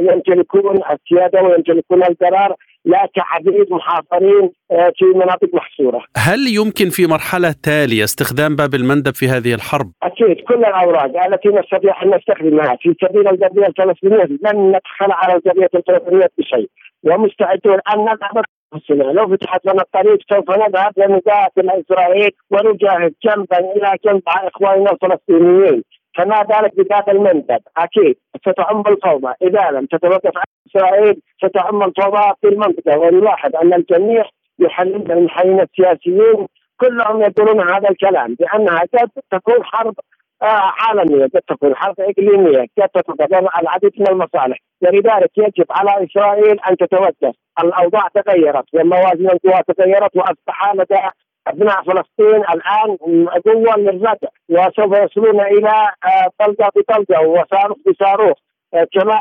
يمتلكون 0.00 0.76
السيادة 0.76 1.42
ويمتلكون 1.42 2.02
القرار 2.02 2.54
لا 2.84 3.08
كعبيد 3.14 3.72
محاصرين 3.72 4.50
في 4.70 5.04
مناطق 5.14 5.54
محصورة. 5.54 6.04
هل 6.16 6.38
يمكن 6.54 6.90
في 6.90 7.06
مرحلة 7.06 7.54
تالية 7.62 8.04
استخدام 8.04 8.56
باب 8.56 8.74
المندب 8.74 9.14
في 9.14 9.28
هذه 9.28 9.54
الحرب؟ 9.54 9.90
أكيد 10.02 10.44
كل 10.48 10.54
الأوراق 10.54 11.26
التي 11.26 11.48
نستطيع 11.48 12.02
أن 12.02 12.14
نستخدمها 12.16 12.76
في 12.80 12.94
سبيل 13.02 13.28
القضية 13.28 13.66
الفلسطينية 13.66 14.24
لن 14.24 14.68
ندخل 14.68 15.12
على 15.12 15.34
القضية 15.34 15.68
الفلسطينية 15.74 16.28
بشيء 16.38 16.68
ومستعدون 17.04 17.78
أن 17.94 17.98
نذهب 18.00 18.44
لو 18.90 19.28
فتحت 19.28 19.66
لنا 19.66 19.82
الطريق 19.82 20.18
سوف 20.30 20.50
نذهب 20.50 20.92
لنقاتل 20.96 21.70
اسرائيل 21.70 22.30
ونجاهد 22.50 23.14
جنبا 23.24 23.58
إلى 23.58 23.96
جنب 24.04 24.22
مع 24.26 24.48
إخواننا 24.48 24.90
الفلسطينيين. 24.90 25.82
فما 26.16 26.42
بالك 26.42 26.72
بباب 26.76 27.08
المندب 27.08 27.60
أكيد 27.76 28.16
ستعم 28.48 28.80
الفوضى. 28.86 29.32
إذا 29.42 29.70
لم 29.70 29.86
تتوقف 29.86 30.32
إسرائيل 30.66 31.22
ستعم 31.44 31.82
الفوضى 31.82 32.32
في 32.40 32.48
المنطقة. 32.48 32.98
ونلاحظ 32.98 33.56
أن 33.56 33.74
الجميع 33.74 34.24
يحلل 34.58 35.12
المحللين 35.12 35.60
السياسيين. 35.60 36.46
كلهم 36.80 37.22
يقولون 37.22 37.70
هذا 37.70 37.90
الكلام 37.90 38.34
بأنها 38.34 38.82
تكون 39.30 39.64
حرب 39.64 39.94
آه، 40.42 40.72
عالمية 40.80 41.24
قد 41.24 41.40
تكون 41.48 41.76
حرب 41.76 41.94
إقليمية 42.00 42.66
قد 42.78 42.88
تتضمن 42.88 43.48
العديد 43.60 43.92
من 43.98 44.08
المصالح. 44.08 44.58
ولذلك 44.82 45.30
يجب 45.38 45.66
على 45.70 46.06
إسرائيل 46.06 46.60
أن 46.70 46.76
تتوجه. 46.76 47.32
الأوضاع 47.64 48.08
تغيرت 48.14 48.64
والموازين 48.74 49.30
القوى 49.30 49.62
تغيرت 49.76 50.16
وأصبح 50.16 50.74
لدى 50.74 51.00
أبناء 51.46 51.82
فلسطين 51.82 52.42
الآن 52.54 52.96
قوة 53.44 53.76
للردع 53.76 54.28
وسوف 54.48 54.98
يصلون 54.98 55.40
إلى 55.40 55.90
آه، 56.04 56.44
طلقه 56.44 56.70
بطلقه 56.76 57.28
وصاروخ 57.28 57.78
بصاروخ. 57.86 58.38
آه، 58.74 58.86
كما 58.92 59.20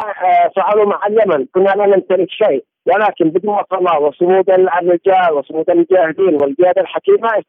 فعلوا 0.55 0.85
مع 0.85 0.99
اليمن. 1.07 1.45
كنا 1.45 1.69
لا 1.69 1.85
نمتلك 1.85 2.29
شيء. 2.29 2.63
ولكن 2.85 3.29
بدون 3.29 3.59
الله 3.73 3.99
وصمود 3.99 4.49
الرجال 4.49 5.33
وصمود 5.33 5.69
المجاهدين 5.69 6.33
والقياده 6.33 6.81
الحكيمه 6.81 7.43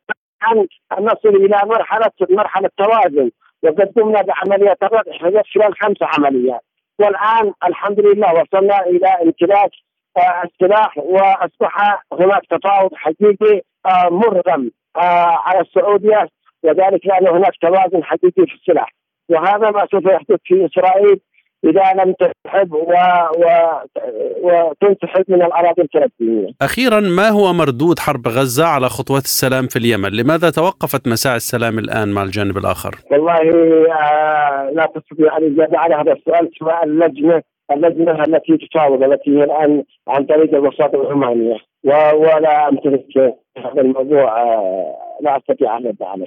أن 0.53 0.67
نصل 1.01 1.29
إلى 1.29 1.61
مرحله 1.65 2.11
مرحلة 2.31 2.71
توازن. 2.77 3.31
وقد 3.63 3.93
قمنا 3.97 4.23
بعمليات 4.23 4.83
الردع 4.83 5.13
خلال 5.55 5.75
خمس 5.83 5.97
عمليات. 6.03 6.61
والآن 6.99 7.53
الحمد 7.69 8.01
لله 8.01 8.35
وصلنا 8.35 8.81
إلى 8.81 9.09
امتلاك 9.23 9.71
آه، 10.17 10.43
السلاح 10.45 10.99
وأصبح 10.99 12.03
هناك 12.13 12.43
تفاوض 12.51 12.95
حقيقي 12.95 13.63
آه، 13.87 14.09
مرغم 14.11 14.71
آه، 14.97 15.39
على 15.45 15.61
السعودية. 15.61 16.29
وذلك 16.63 17.07
لأن 17.07 17.29
هناك 17.29 17.53
توازن 17.61 18.05
حقيقي 18.05 18.47
في 18.47 18.55
السلاح. 18.55 18.93
وهذا 19.29 19.71
ما 19.71 19.87
سوف 19.91 20.05
يحدث 20.05 20.39
في 20.45 20.67
إسرائيل 20.67 21.21
إذا 21.65 22.05
لم 22.05 22.13
تسحب 22.13 22.73
و... 22.73 22.93
و... 23.39 23.45
وتنسحب 24.43 25.25
من 25.29 25.43
الأراضي 25.43 25.83
الفلسطينية. 25.83 26.49
أخيرا 26.63 27.01
ما 27.01 27.29
هو 27.29 27.53
مردود 27.53 27.99
حرب 27.99 28.29
غزة 28.29 28.67
على 28.67 28.89
خطوات 28.89 29.23
السلام 29.23 29.67
في 29.67 29.79
اليمن؟ 29.79 30.11
لماذا 30.11 30.51
توقفت 30.51 31.09
مساعي 31.09 31.37
السلام 31.37 31.79
الآن 31.79 32.09
مع 32.09 32.23
الجانب 32.23 32.59
الآخر؟ 32.59 32.95
والله 33.11 33.41
آه 33.93 34.71
لا 34.75 34.87
تستطيع 34.95 35.37
الاجابه 35.37 35.79
على 35.79 35.95
هذا 35.95 36.13
السؤال 36.13 36.51
سواء 36.59 36.85
اللجنة 36.85 37.43
اللجنة 37.73 38.25
التي 38.25 38.67
تفاوض 38.67 39.03
التي 39.03 39.31
هي 39.31 39.45
الآن 39.45 39.83
عن 40.09 40.25
طريق 40.25 40.55
الوساطه 40.55 41.01
العمانية 41.03 41.57
ولا 42.15 42.69
امتلك 42.69 43.35
هذا 43.59 43.81
الموضوع 43.81 44.43
آه 44.43 44.97
لا 45.21 45.37
أستطيع 45.37 45.77
أن 45.77 45.87
ارد 45.87 46.03
على 46.03 46.25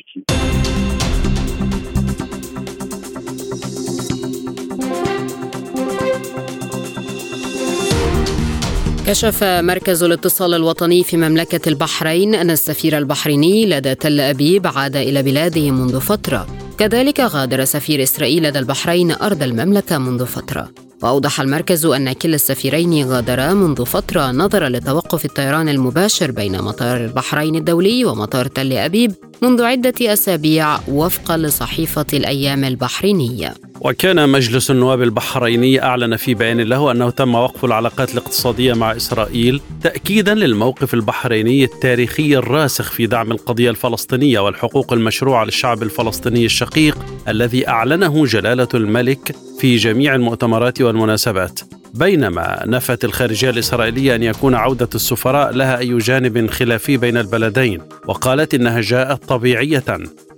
كشف 9.10 9.44
مركز 9.44 10.04
الاتصال 10.04 10.54
الوطني 10.54 11.04
في 11.04 11.18
مملكة 11.18 11.70
البحرين 11.70 12.36
أن 12.36 12.52
السفير 12.52 12.98
البحريني 12.98 13.66
لدى 13.66 13.96
تل 13.96 14.20
أبيب 14.20 14.68
عاد 14.68 14.96
إلى 14.96 15.24
بلاده 15.24 15.72
منذ 15.72 16.00
فترة. 16.00 16.48
كذلك 16.78 17.20
غادر 17.20 17.66
سفير 17.66 18.04
إسرائيل 18.04 18.44
لدى 18.44 18.60
البحرين 18.60 19.12
أرض 19.12 19.44
المملكة 19.44 19.98
منذ 19.98 20.26
فترة. 20.26 20.70
وأوضح 21.04 21.42
المركز 21.42 21.86
أن 21.86 22.14
كلا 22.14 22.36
السفيرين 22.36 23.10
غادرا 23.10 23.54
منذ 23.54 23.86
فترة 23.86 24.32
نظرا 24.32 24.70
لتوقف 24.70 25.26
الطيران 25.26 25.70
المباشر 25.70 26.32
بين 26.32 26.62
مطار 26.62 26.98
البحرين 26.98 27.56
الدولي 27.56 28.06
ومطار 28.06 28.48
تل 28.48 28.74
أبيب 28.74 29.14
منذ 29.42 29.62
عدة 29.62 29.94
أسابيع 30.02 30.80
وفقا 30.88 31.38
لصحيفة 31.38 32.06
الأيام 32.14 32.64
البحرينية 32.64 33.54
وكان 33.82 34.30
مجلس 34.30 34.72
النواب 34.72 35.02
البحريني 35.02 35.84
أعلن 35.84 36.16
في 36.16 36.34
بيان 36.34 36.62
له 36.62 36.92
أنه 36.92 37.10
تم 37.10 37.36
وقف 37.36 37.66
العلاقات 37.66 38.14
الاقتصادية 38.14 38.74
مع 38.74 38.96
إسرائيل 38.96 39.62
تأكيدا 39.84 40.34
للموقف 40.34 40.94
البحريني 40.94 41.64
التاريخي 41.64 42.38
الراسخ 42.38 42.92
في 42.92 43.08
دعم 43.08 43.32
القضية 43.32 43.70
الفلسطينية 43.70 44.40
والحقوق 44.40 44.94
المشروعة 44.94 45.46
للشعب 45.46 45.84
الفلسطيني 45.84 46.46
الشقيق 46.46 46.98
الذي 47.28 47.68
أعلنه 47.68 48.26
جلالة 48.26 48.68
الملك 48.74 49.36
في 49.60 49.76
جميع 49.76 50.16
المؤتمرات 50.16 50.82
والمناسبات. 50.82 51.79
بينما 51.94 52.64
نفت 52.66 53.06
الخارجية 53.06 53.50
الإسرائيلية 53.50 54.16
أن 54.16 54.24
يكون 54.24 54.56
عودة 54.56 54.90
السفراء 54.96 55.52
لها 55.52 55.78
أي 55.78 55.98
جانب 55.98 56.50
خلافي 56.50 56.98
بين 56.98 57.18
البلدين 57.18 57.82
وقالت 58.06 58.54
إنها 58.54 58.82
جاءت 58.82 59.26
طبيعية. 59.26 59.84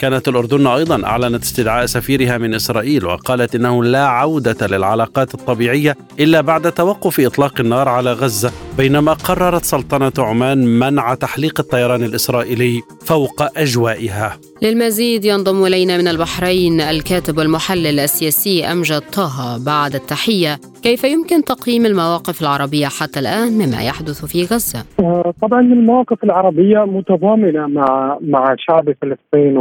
كانت 0.02 0.28
الأردن 0.28 0.68
أيضا 0.68 1.06
أعلنت 1.06 1.44
استدعاء 1.44 1.86
سفيرها 1.86 2.38
من 2.38 2.54
إسرائيل 2.54 3.06
وقالت 3.06 3.56
إنه 3.56 3.84
لا 3.84 4.06
عودة 4.06 4.68
للعلاقات 4.68 5.34
الطبيعية 5.34 5.96
إلا 6.20 6.42
بعد 6.42 6.72
توقف 6.72 7.20
إطلاق 7.20 7.60
النار 7.60 7.90
على 7.90 8.14
غزة 8.14 8.52
بينما 8.78 9.14
قررت 9.14 9.64
سلطنة 9.64 10.12
عمان 10.20 10.80
منع 10.80 11.14
تحليق 11.14 11.60
الطيران 11.60 12.04
الإسرائيلي 12.04 12.82
فوق 13.06 13.58
أجوائها 13.58 14.38
للمزيد 14.62 15.26
ينضم 15.26 15.66
إلينا 15.66 15.98
من 15.98 16.08
البحرين 16.08 16.82
الكاتب 16.82 17.38
والمحلل 17.38 18.00
السياسي 18.00 18.66
أمجد 18.66 19.02
طه 19.02 19.66
بعد 19.66 19.96
التحية 19.96 20.60
كيف 20.84 21.04
يمكن 21.04 21.44
تقييم 21.44 21.86
المواقف 21.86 22.42
العربية 22.42 22.88
حتى 22.88 23.20
الآن 23.20 23.52
مما 23.54 23.82
يحدث 23.84 24.26
في 24.26 24.44
غزة؟ 24.44 24.84
آه، 25.00 25.34
طبعا 25.42 25.62
المواقف 25.62 26.24
العربية 26.24 26.80
متضامنة 26.86 27.68
مع 27.68 28.18
مع 28.22 28.56
شعب 28.58 28.86
فلسطين 29.02 29.58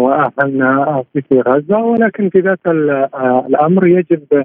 في 1.28 1.40
غزة 1.40 1.78
ولكن 1.78 2.28
في 2.28 2.40
ذات 2.40 2.66
آه، 2.66 3.44
الأمر 3.48 3.86
يجب 3.86 4.44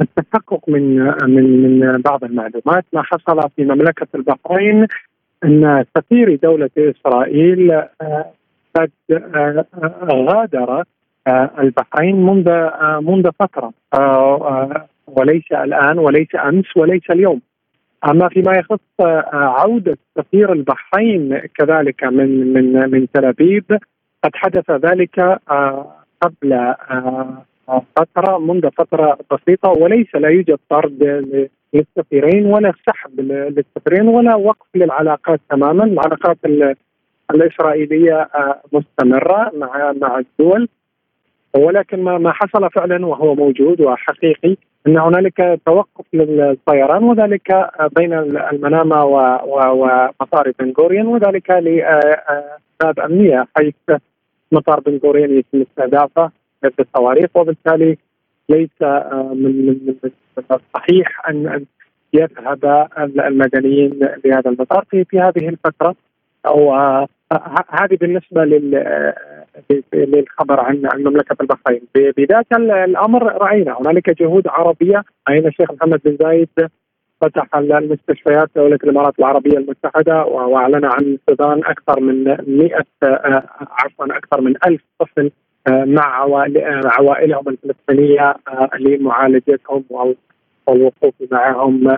التحقق 0.00 0.68
من 0.68 0.96
من 1.28 1.80
من 1.80 2.00
بعض 2.00 2.24
المعلومات 2.24 2.84
ما 2.92 3.02
حصل 3.02 3.40
في 3.56 3.64
مملكة 3.64 4.06
البحرين 4.14 4.86
أن 5.44 5.84
سفير 5.98 6.38
دولة 6.42 6.70
إسرائيل 6.78 7.70
آه، 7.72 8.32
قد 8.76 8.90
غادر 10.04 10.84
البحرين 11.58 12.16
منذ 12.26 12.68
منذ 13.00 13.30
فترة 13.40 13.72
وليس 15.06 15.52
الآن 15.52 15.98
وليس 15.98 16.28
أمس 16.34 16.76
وليس 16.76 17.10
اليوم. 17.10 17.40
أما 18.10 18.28
فيما 18.28 18.52
يخص 18.52 18.80
آه، 19.00 19.24
عودة 19.32 19.98
سفير 20.18 20.52
البحرين 20.52 21.38
كذلك 21.38 22.04
من 22.04 22.52
من 22.52 22.90
من 22.90 23.06
تل 23.14 23.24
أبيب 23.24 23.78
قد 24.24 24.30
حدث 24.34 24.70
ذلك 24.70 25.18
آه، 25.50 25.92
قبل 26.22 26.52
آه، 26.52 27.42
فترة 27.96 28.38
منذ 28.38 28.70
فترة 28.70 29.18
بسيطة 29.30 29.68
وليس 29.68 30.14
لا 30.14 30.28
يوجد 30.28 30.58
طرد 30.70 31.02
للسفيرين 31.74 32.46
ولا 32.46 32.72
سحب 32.86 33.20
للسفيرين 33.20 34.08
ولا 34.08 34.34
وقف 34.34 34.66
للعلاقات 34.74 35.40
تماما، 35.50 35.84
العلاقات 35.84 36.38
الإسرائيلية 37.30 38.28
مستمرة 38.72 39.52
مع 39.54 39.92
مع 39.92 40.18
الدول 40.18 40.68
ولكن 41.56 42.02
ما 42.02 42.32
حصل 42.32 42.70
فعلا 42.70 43.06
وهو 43.06 43.34
موجود 43.34 43.80
وحقيقي. 43.80 44.56
إن 44.86 44.98
هنالك 44.98 45.60
توقف 45.66 46.04
للطيران 46.12 47.04
وذلك 47.04 47.70
بين 47.96 48.12
المنامة 48.52 49.04
ومطار 49.44 50.52
بن 50.58 50.72
غوريون 50.78 51.06
وذلك 51.06 51.50
لاسباب 51.50 53.00
أمنية 53.04 53.46
حيث 53.56 54.00
مطار 54.52 54.80
بن 54.80 55.00
غوريون 55.04 55.38
يتم 55.38 55.60
استهدافه 55.62 56.30
بالصواريخ 56.78 57.30
وبالتالي 57.34 57.98
ليس 58.48 58.82
من 59.32 59.66
من 59.76 59.94
الصحيح 60.50 61.28
ان 61.28 61.64
يذهب 62.12 62.88
المدنيين 62.98 64.08
لهذا 64.24 64.50
المطار 64.50 64.84
في 64.90 65.20
هذه 65.20 65.48
الفترة. 65.48 65.94
أو 66.46 66.72
هذه 67.70 67.96
بالنسبة 68.00 68.44
لل 68.44 69.12
للخبر 69.92 70.60
عن 70.60 70.82
مملكة 70.94 71.36
البحرين. 71.40 71.80
بذات 71.94 72.46
الأمر 72.60 73.22
رأينا. 73.22 73.76
هنالك 73.80 74.22
جهود 74.22 74.48
عربية. 74.48 75.04
راينا 75.28 75.48
الشيخ 75.48 75.70
محمد 75.72 76.00
بن 76.04 76.16
زايد؟ 76.20 76.48
فتح 77.20 77.56
المستشفيات 77.56 78.50
دولة 78.56 78.78
الإمارات 78.84 79.18
العربية 79.18 79.58
المتحدة 79.58 80.24
وأعلن 80.24 80.84
عن 80.84 81.18
استئذان 81.18 81.64
أكثر 81.64 82.00
من 82.00 82.24
100 82.24 82.84
عفوا 83.70 84.06
أكثر 84.16 84.40
من 84.40 84.54
1000 84.66 84.80
طفل 84.98 85.30
مع 85.68 86.26
عوائلهم 86.84 87.48
الفلسطينية 87.48 88.34
لمعالجتهم 88.78 89.84
والوقوف 90.66 91.14
معهم 91.30 91.96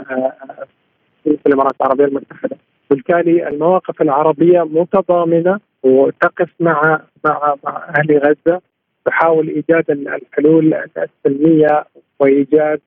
في 1.24 1.38
الإمارات 1.46 1.72
العربية 1.80 2.05
المتحدة. 2.05 2.57
بالتالي 2.91 3.49
المواقف 3.49 4.03
العربية 4.03 4.62
متضامنة 4.62 5.61
وتقف 5.82 6.49
مع 6.61 7.01
مع 7.24 7.55
مع 7.64 7.89
أهل 7.99 8.18
غزة 8.18 8.61
تحاول 9.05 9.49
إيجاد 9.49 9.91
الحلول 9.91 10.74
السلمية 10.74 11.84
وإيجاد 12.20 12.80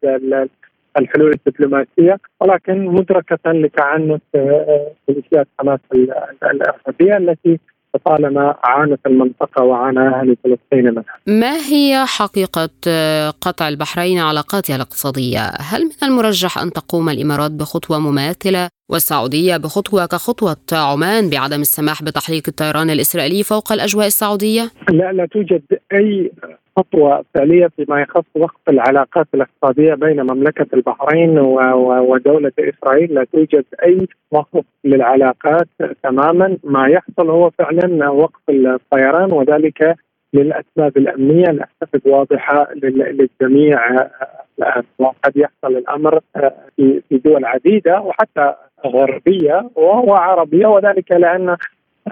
الحلول 0.98 1.34
الدبلوماسية 1.34 2.18
ولكن 2.42 2.86
مدركة 2.86 3.52
لتعنت 3.52 4.22
آه، 4.36 4.92
ميليشيات 5.10 5.48
حماس 5.60 5.80
الارهابيه 6.44 7.18
التي 7.18 7.60
طالما 8.06 8.56
عانت 8.64 9.00
المنطقة 9.06 9.64
وعانى 9.64 10.00
أهل 10.00 10.38
فلسطين 10.44 10.86
منها 10.86 11.04
ما 11.28 11.56
هي 11.58 12.06
حقيقة 12.06 12.70
آه، 12.88 13.30
قطع 13.30 13.68
البحرين 13.68 14.20
علاقاتها 14.20 14.76
الاقتصادية؟ 14.76 15.40
هل 15.60 15.84
من 15.86 15.92
المرجح 16.04 16.58
أن 16.58 16.72
تقوم 16.72 17.10
الإمارات 17.10 17.52
بخطوة 17.52 18.00
مماثلة 18.00 18.70
والسعودية 18.92 19.58
بخطوة 19.58 20.06
كخطوة 20.06 20.58
عمان 20.72 21.30
بعدم 21.30 21.62
السماح 21.62 22.04
بتحليق 22.04 22.44
الطيران 22.48 22.90
الإسرائيلي 22.90 23.44
فوق 23.44 23.72
الأجواء 23.72 24.08
السعودية؟ 24.08 24.64
لا 24.90 25.12
لا 25.12 25.26
توجد 25.26 25.62
أي 25.94 26.32
خطوة 26.78 27.24
فعلية 27.34 27.68
فيما 27.68 28.02
يخص 28.02 28.26
وقف 28.36 28.70
العلاقات 28.70 29.28
الاقتصادية 29.34 29.94
بين 29.94 30.22
مملكة 30.22 30.68
البحرين 30.74 31.40
ودولة 32.10 32.52
إسرائيل 32.60 33.14
لا 33.14 33.26
توجد 33.34 33.66
أي 33.84 34.08
وقف 34.32 34.66
للعلاقات 34.84 35.68
تماما 36.04 36.58
ما 36.64 36.88
يحصل 36.88 37.30
هو 37.30 37.50
فعلا 37.50 38.10
وقف 38.10 38.42
الطيران 38.50 39.32
وذلك 39.32 39.96
للأسباب 40.34 40.98
الأمنية 40.98 41.46
أعتقد 41.48 42.02
واضحة 42.06 42.68
للجميع 42.84 43.80
الآن 44.58 44.84
وقد 45.00 45.38
يحصل 45.38 45.78
الأمر 45.78 46.20
في 46.78 47.18
دول 47.26 47.46
عديدة 47.46 48.02
وحتى 48.02 48.54
غربية 48.86 49.70
وعربية 49.76 50.68
وذلك 50.68 51.12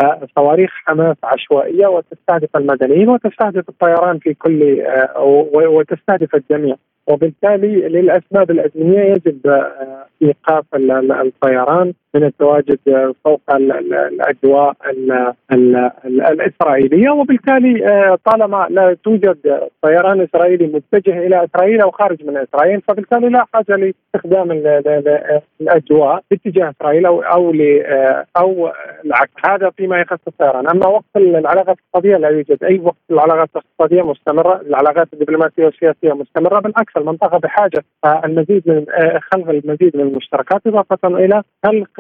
آه، 0.04 0.28
صواريخ 0.36 0.72
حماس 0.86 1.16
عشوائية 1.24 1.88
وتستهدف 1.88 2.50
المدنيين 2.56 3.10
وتستهدف 3.10 3.70
الطيران 3.70 4.20
في 4.20 4.34
كل 4.34 4.82
آه، 4.82 5.20
وتستهدف 5.54 6.36
الجميع. 6.36 6.76
وبالتالي 7.08 7.68
للأسباب 7.88 8.52
الامنيه 8.52 9.00
يجب 9.00 9.48
آه، 9.48 10.06
إيقاف 10.22 10.66
الطيران. 10.76 11.94
من 12.16 12.24
التواجد 12.24 12.80
فوق 13.26 13.42
الأجواء 13.52 14.74
الإسرائيلية. 16.06 17.10
وبالتالي 17.10 18.18
طالما 18.26 18.68
لا 18.70 18.98
توجد 19.04 19.38
طيران 19.82 20.22
إسرائيلي 20.22 20.68
متجه 20.68 21.28
إلى 21.28 21.46
إسرائيل 21.46 21.82
أو 21.82 21.92
خارج 21.92 22.26
من 22.26 22.38
إسرائيل 22.38 22.82
فبالتالي 22.82 23.30
لا 23.30 23.46
حاجة 23.54 23.76
لاستخدام 23.76 24.52
الأجواء 25.62 26.24
باتجاه 26.32 26.70
إسرائيل 26.70 27.06
أو 27.06 27.22
أو 27.22 27.54
أو 28.38 28.72
العكس. 29.06 29.32
هذا 29.46 29.70
فيما 29.70 30.00
يخص 30.02 30.20
الطيران، 30.28 30.68
أما 30.68 30.88
وقت 30.88 31.06
العلاقات 31.16 31.78
الاقتصادية 31.78 32.18
لا 32.18 32.30
يوجد. 32.30 32.64
أي 32.64 32.80
وقت 32.80 32.98
العلاقات 33.12 33.50
الاقتصادية 33.56 34.02
مستمرة، 34.02 34.62
العلاقات 34.62 35.08
الدبلوماسية 35.14 35.66
والسياسية 35.66 36.14
مستمرة، 36.14 36.60
بالعكس 36.60 36.98
المنطقة 36.98 37.38
بحاجة 37.38 37.84
المزيد 38.26 38.64
من 38.66 38.86
خلق 39.34 39.50
المزيد 39.50 39.98
من 39.98 40.02
المشتركات 40.02 40.68
إضافة 40.68 41.08
إلى 41.08 41.44
خلق 41.66 41.99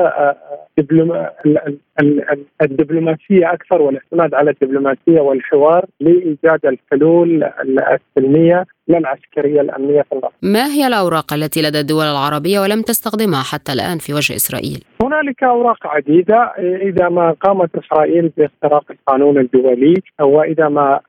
الدبلوماسية 2.61 3.53
أكثر 3.53 3.81
والاعتماد 3.81 4.33
على 4.33 4.51
الدبلوماسية 4.51 5.21
والحوار 5.21 5.85
لإيجاد 5.99 6.65
الحلول 6.65 7.43
السلمية 7.43 8.65
لا 8.87 8.97
العسكريه 8.97 9.61
الأمنية 9.61 10.01
في 10.01 10.11
الغرب. 10.13 10.31
ما 10.41 10.65
هي 10.65 10.87
الأوراق 10.87 11.33
التي 11.33 11.61
لدى 11.61 11.79
الدول 11.79 12.05
العربية 12.05 12.59
ولم 12.59 12.81
تستخدمها 12.81 13.43
حتى 13.43 13.73
الآن 13.73 13.97
في 13.97 14.13
وجه 14.13 14.35
إسرائيل؟ 14.35 14.83
هنالك 15.03 15.43
أوراق 15.43 15.87
عديدة 15.87 16.53
إذا 16.59 17.09
ما 17.09 17.31
قامت 17.31 17.69
إسرائيل 17.75 18.31
باختراق 18.37 18.83
القانون 18.91 19.37
الدولي 19.37 19.93
واذا 20.19 20.69
ما 20.69 20.99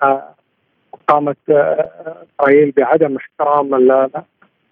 قامت 1.08 1.36
إسرائيل 1.48 2.72
بعدم 2.76 3.16
احترام 3.16 3.74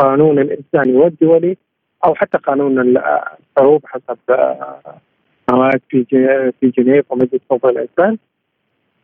القانون 0.01 0.39
الانساني 0.39 0.97
والدولي 0.97 1.57
أو 2.05 2.15
حتى 2.15 2.39
قانون 2.39 2.79
الحروب 2.79 3.87
حسب 3.87 4.19
مواد 5.51 5.81
في 5.89 6.05
في 6.61 6.71
جنيف 6.79 7.13
ومجلس 7.13 7.41
حقوق 7.51 7.67
الانسان 7.67 8.19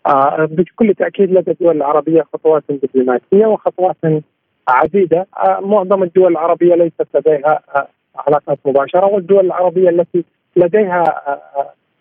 آه، 0.07 0.49
بكل 0.51 0.95
تأكيد 0.95 1.31
لدى 1.31 1.51
الدول 1.51 1.77
العربية 1.77 2.23
خطوات 2.33 2.63
دبلوماسية 2.69 3.47
وخطوات 3.47 3.97
عديدة. 4.69 5.27
آه، 5.37 5.61
معظم 5.61 6.03
الدول 6.03 6.33
العربية 6.33 6.75
ليست 6.75 7.07
لديها 7.15 7.61
آه، 7.77 7.89
علاقات 8.17 8.59
مباشرة 8.65 9.07
والدول 9.07 9.47
العربية 9.47 9.89
التي 9.89 10.25
لديها 10.57 11.05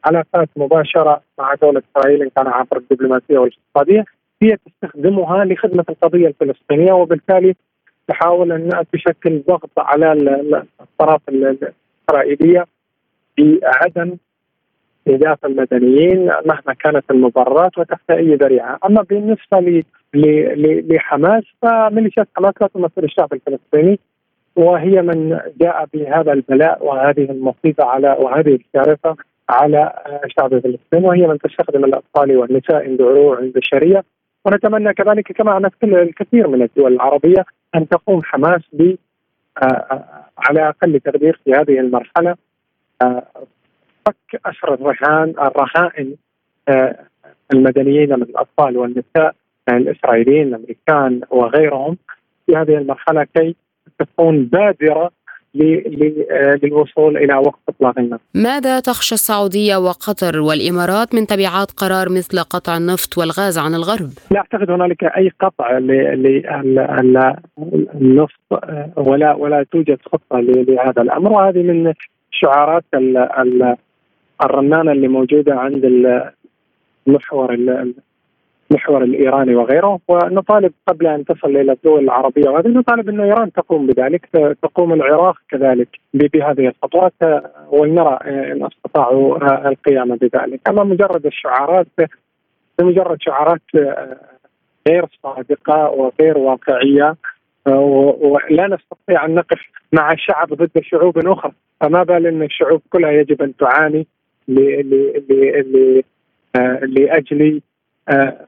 علاقات 0.06 0.50
مباشرة 0.56 1.22
مع 1.39 1.54
دولة 1.54 1.82
إسرائيل 1.91 2.22
إن 2.24 2.30
كان 2.36 2.48
عبر 2.48 2.78
الدبلوماسية 2.78 3.38
والاقتصادية 3.38 4.06
هي 4.41 4.58
تستخدمها 4.66 5.46
لخدمة 5.46 5.86
القضية 5.89 6.28
الفلسطينية 6.28 6.94
وبالتالي 6.94 7.56
تحاول 8.08 8.51
أن 8.51 8.84
تشكل 8.93 9.41
ضغط 9.47 9.70
على 9.78 10.14
الطرف 10.82 11.22
الاسرائيليه 11.30 12.66
بعدم 13.38 14.18
استهداف 15.08 15.45
المدنيين 15.45 16.26
مهما 16.26 16.74
كانت 16.80 17.12
المبررات 17.12 17.78
وتحت 17.78 18.12
أي 18.12 18.36
ذريعة، 18.36 18.80
أما 18.86 19.01
بالنسبة 19.01 19.84
لحماس 20.14 21.43
فميليشيات 21.62 22.28
حماس 22.36 22.54
لا 22.62 22.68
تمثل 22.68 23.04
الشعب 23.04 23.34
الفلسطيني 23.34 23.99
وهي 24.56 25.01
من 25.01 25.39
جاء 25.62 25.86
بهذا 25.93 26.34
البلاء 26.34 26.86
وهذه 26.86 27.32
المصيبة 27.32 27.84
على 27.84 28.18
وهذه 28.20 28.56
الكارثة 28.56 29.16
على 29.49 29.93
الشعب 30.26 30.54
الفلسطيني 30.54 31.08
وهي 31.08 31.28
من 31.28 31.38
تستخدم 31.38 31.86
الأطفال 31.86 32.38
والنساء 32.38 32.95
دروع 32.95 33.39
بشريه 33.56 34.04
ونتمنى 34.45 34.93
كذلك 34.93 35.32
كما 35.32 35.51
عملت 35.51 35.84
الكثير 35.84 36.47
من 36.47 36.62
الدول 36.62 36.93
العربية 36.93 37.45
أن 37.76 37.88
تقوم 37.88 38.24
حماس 38.24 38.62
ب 38.74 38.96
على 40.38 40.70
أقل 40.70 41.00
تقدير 41.00 41.40
في 41.44 41.52
هذه 41.52 41.80
المرحلة 41.80 42.36
فك 44.06 44.42
اسر 44.46 44.74
الرهان 44.74 45.30
الرهائن 45.30 46.16
المدنيين 47.54 48.16
من 48.16 48.24
الأطفال 48.24 48.78
والنساء 48.78 49.36
الإسرائيليين 49.70 50.48
الأمريكان 50.48 51.22
وغيرهم 51.30 51.98
في 52.46 52.56
هذه 52.56 52.78
المرحلة 52.78 53.24
كي 53.24 53.56
تكون 54.00 54.46
بادرة 54.46 55.12
للوصول 55.56 57.18
إلى 57.18 57.36
وقف 57.36 57.60
إطلاق 57.70 57.99
النار. 57.99 58.20
ماذا 58.34 58.80
تخشى 58.80 59.16
السعودية 59.16 59.76
وقطر 59.78 60.39
والإمارات 60.39 61.16
من 61.16 61.28
تبعات 61.28 61.72
قرار 61.72 62.10
مثل 62.10 62.39
قطع 62.39 62.78
النفط 62.78 63.18
والغاز 63.18 63.58
عن 63.58 63.76
الغرب؟ 63.76 64.10
لا 64.32 64.39
أعتقد 64.39 64.72
هنالك 64.72 65.04
أي 65.04 65.32
قطع 65.39 65.78
للنفط 67.97 68.39
ولا 68.97 69.34
ولا 69.34 69.66
توجد 69.72 69.97
خطة 70.06 70.39
لهذا 70.39 71.01
الأمر 71.01 71.32
وهذه 71.32 71.62
من 71.62 71.93
شعارات 72.32 72.84
الرنانة 74.45 74.91
اللي 74.91 75.08
موجودة 75.08 75.56
عند 75.56 75.86
المحور 77.08 77.54
المحور 78.72 79.03
الإيراني 79.03 79.55
وغيره 79.55 79.99
ونطالب 80.07 80.74
قبل 80.88 81.07
أن 81.07 81.26
تصل 81.26 81.57
إلى 81.57 81.72
الدول 81.72 82.03
العربية 82.03 82.49
وهذه 82.49 82.68
نطالب 82.68 83.09
ان 83.09 83.20
إيران 83.20 83.51
تقوم 83.51 83.88
بذلك 83.88 84.30
تقوم 84.61 84.93
العراق 84.93 85.38
كذلك 85.49 85.88
بهذه 86.14 86.68
الخطوات 86.68 87.14
ولنرى 87.70 88.20
إن 88.26 88.66
أستطاعوا 88.66 89.38
القيام 89.68 90.16
بذلك. 90.16 90.59
أما 90.70 90.84
مجرد 90.84 91.26
الشعارات 91.26 91.88
بمجرد 92.80 93.18
شعارات 93.22 93.61
غير 94.88 95.05
صادقة 95.24 95.89
وغير 95.89 96.38
واقعية 96.38 97.16
ولا 97.66 98.68
نستطيع 98.68 99.26
أن 99.26 99.36
نقف 99.36 99.59
مع 99.93 100.11
الشعب 100.11 100.53
ضد 100.53 100.82
شعوب 100.82 101.28
أخرى. 101.28 101.51
فما 101.82 102.03
بال 102.03 102.28
إن 102.28 102.43
الشعوب 102.43 102.82
كلها 102.89 103.11
يجب 103.11 103.41
أن 103.41 103.55
تعاني 103.55 104.07
لاجل 104.47 106.01
آه، 106.55 107.73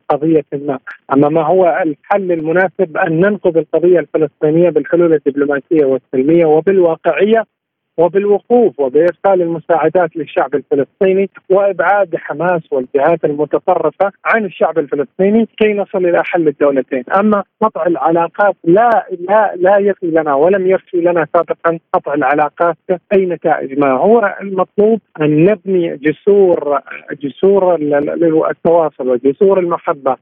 قضية 0.10 0.45
ما. 0.53 0.80
أما 1.14 1.30
ما 1.30 1.41
هو 1.41 1.82
الحل 1.84 2.32
المناسب 2.32 2.97
أن 2.97 3.20
ننقذ 3.20 3.58
القضية 3.58 3.99
الفلسطينية 3.99 4.70
بالحلول 4.70 5.14
الدبلوماسية 5.14 5.86
والسلمية 5.86 6.45
وبالواقعية 6.45 7.43
وبالوقوف 7.98 8.80
وبإرسال 8.80 9.41
المساعدات 9.41 10.16
للشعب 10.16 10.56
الفلسطيني 10.56 11.30
وإبعاد 11.50 12.16
حماس 12.16 12.62
والجهات 12.72 13.26
المتطرفة 13.26 14.12
عن 14.26 14.46
الشعب 14.46 14.80
الفلسطيني 14.80 15.48
كي 15.58 15.74
نصل 15.74 16.06
إلى 16.06 16.24
حل 16.24 16.48
الدولتين. 16.48 17.04
أما 17.20 17.43
قطع 17.62 17.86
العلاقات 17.86 18.56
لا 18.64 19.08
لا 19.20 19.54
لا 19.56 19.78
يفي 19.78 20.08
لنا 20.08 20.34
ولم 20.34 20.68
يفي 20.68 20.98
لنا 20.98 21.28
سابقا 21.34 21.80
قطع 21.93 22.14
العلاقات 22.14 22.78
أي 23.14 23.26
نتائج. 23.26 23.80
ما 23.80 23.91
هو 23.91 24.36
المطلوب؟ 24.41 25.00
أن 25.22 25.46
نبني 25.46 25.98
جسور 25.98 26.80
جسور 27.12 27.76
التواصل 28.50 29.10
وجسور 29.10 29.60
المحبة. 29.60 30.16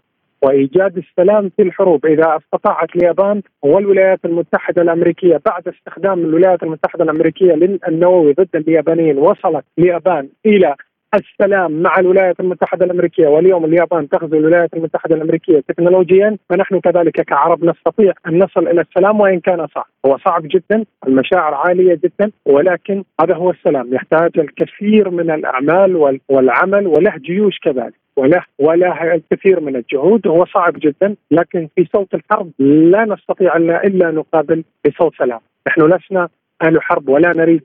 وإيجاد 0.44 0.98
السلام 0.98 1.52
في 1.58 1.62
الحروب. 1.64 2.06
إذا 2.06 2.38
استطاعت 2.38 2.96
اليابان 2.96 3.42
والولايات 3.62 4.20
المتحدة 4.26 4.82
الأمريكية 4.82 5.42
بعد 5.46 5.68
استخدام 5.68 6.20
الولايات 6.20 6.64
المتحدة 6.64 7.04
الأمريكية 7.04 7.54
للنووي 7.54 8.34
ضد 8.34 8.56
اليابانيين 8.56 9.18
وصلت 9.18 9.66
اليابان 9.80 10.30
إلى 10.46 10.76
السلام 11.14 11.82
مع 11.82 12.00
الولايات 12.00 12.40
المتحدة 12.40 12.86
الأمريكية. 12.86 13.28
واليوم 13.28 13.66
اليابان 13.66 14.10
تغزو 14.10 14.38
الولايات 14.38 14.74
المتحدة 14.74 15.16
الأمريكية 15.16 15.60
تكنولوجيا 15.60 16.38
فنحن 16.50 16.80
كذلك 16.80 17.22
كعرب 17.22 17.66
نستطيع 17.66 18.14
أن 18.28 18.40
نصل 18.44 18.68
إلى 18.68 18.82
السلام 18.82 19.20
وإن 19.20 19.40
كان 19.40 19.68
صعب. 19.68 19.86
هو 20.06 20.18
صعب 20.18 20.42
جدا 20.46 20.86
المشاعر 21.08 21.54
عالية 21.54 22.00
جدا 22.04 22.32
ولكن 22.46 23.04
هذا 23.22 23.36
هو 23.36 23.50
السلام. 23.52 23.94
يحتاج 23.94 24.32
الكثير 24.40 25.10
من 25.10 25.32
الأعمال 25.32 26.20
والعمل 26.30 26.88
وله 26.88 27.18
جيوش 27.18 27.60
كذلك. 27.60 28.03
وله 28.18 28.44
وله 28.60 29.14
الكثير 29.14 29.60
من 29.60 29.76
الجهود 29.76 30.28
هو 30.28 30.46
صعب 30.46 30.74
جدا 30.78 31.16
لكن 31.32 31.68
في 31.76 31.88
صوت 31.94 32.14
الحرب 32.14 32.52
لا 32.60 33.06
نستطيع 33.06 33.56
إلا 33.58 34.12
نقابل 34.12 34.64
بصوت 34.88 35.16
سلام. 35.16 35.40
نحن 35.68 35.82
لسنا 35.82 36.30
أهل 36.64 36.82
حرب 36.82 37.10
ولا 37.10 37.32
نريد 37.36 37.64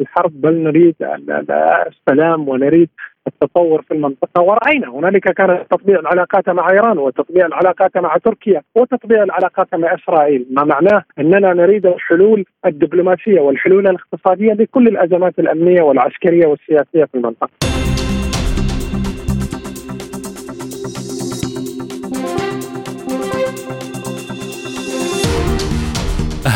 الحرب 0.00 0.40
بل 0.40 0.54
نريد 0.62 0.94
السلام 1.86 2.48
ونريد 2.48 2.88
التطور 3.26 3.82
في 3.82 3.94
المنطقة. 3.94 4.42
ورأينا 4.42 4.88
هنالك 4.88 5.32
كان 5.32 5.64
تطبيع 5.70 5.98
العلاقات 6.00 6.50
مع 6.50 6.70
إيران 6.70 6.98
وتطبيع 6.98 7.46
العلاقات 7.46 7.98
مع 7.98 8.16
تركيا 8.16 8.62
وتطبيع 8.74 9.22
العلاقات 9.22 9.74
مع 9.74 9.94
إسرائيل. 9.94 10.46
ما 10.50 10.64
معناه 10.64 11.04
أننا 11.18 11.52
نريد 11.54 11.86
الحلول 11.86 12.44
الدبلوماسية 12.66 13.40
والحلول 13.40 13.88
الاقتصادية 13.88 14.52
لكل 14.52 14.88
الأزمات 14.88 15.38
الأمنية 15.38 15.82
والعسكرية 15.82 16.46
والسياسية 16.46 17.04
في 17.04 17.14
المنطقة. 17.14 17.67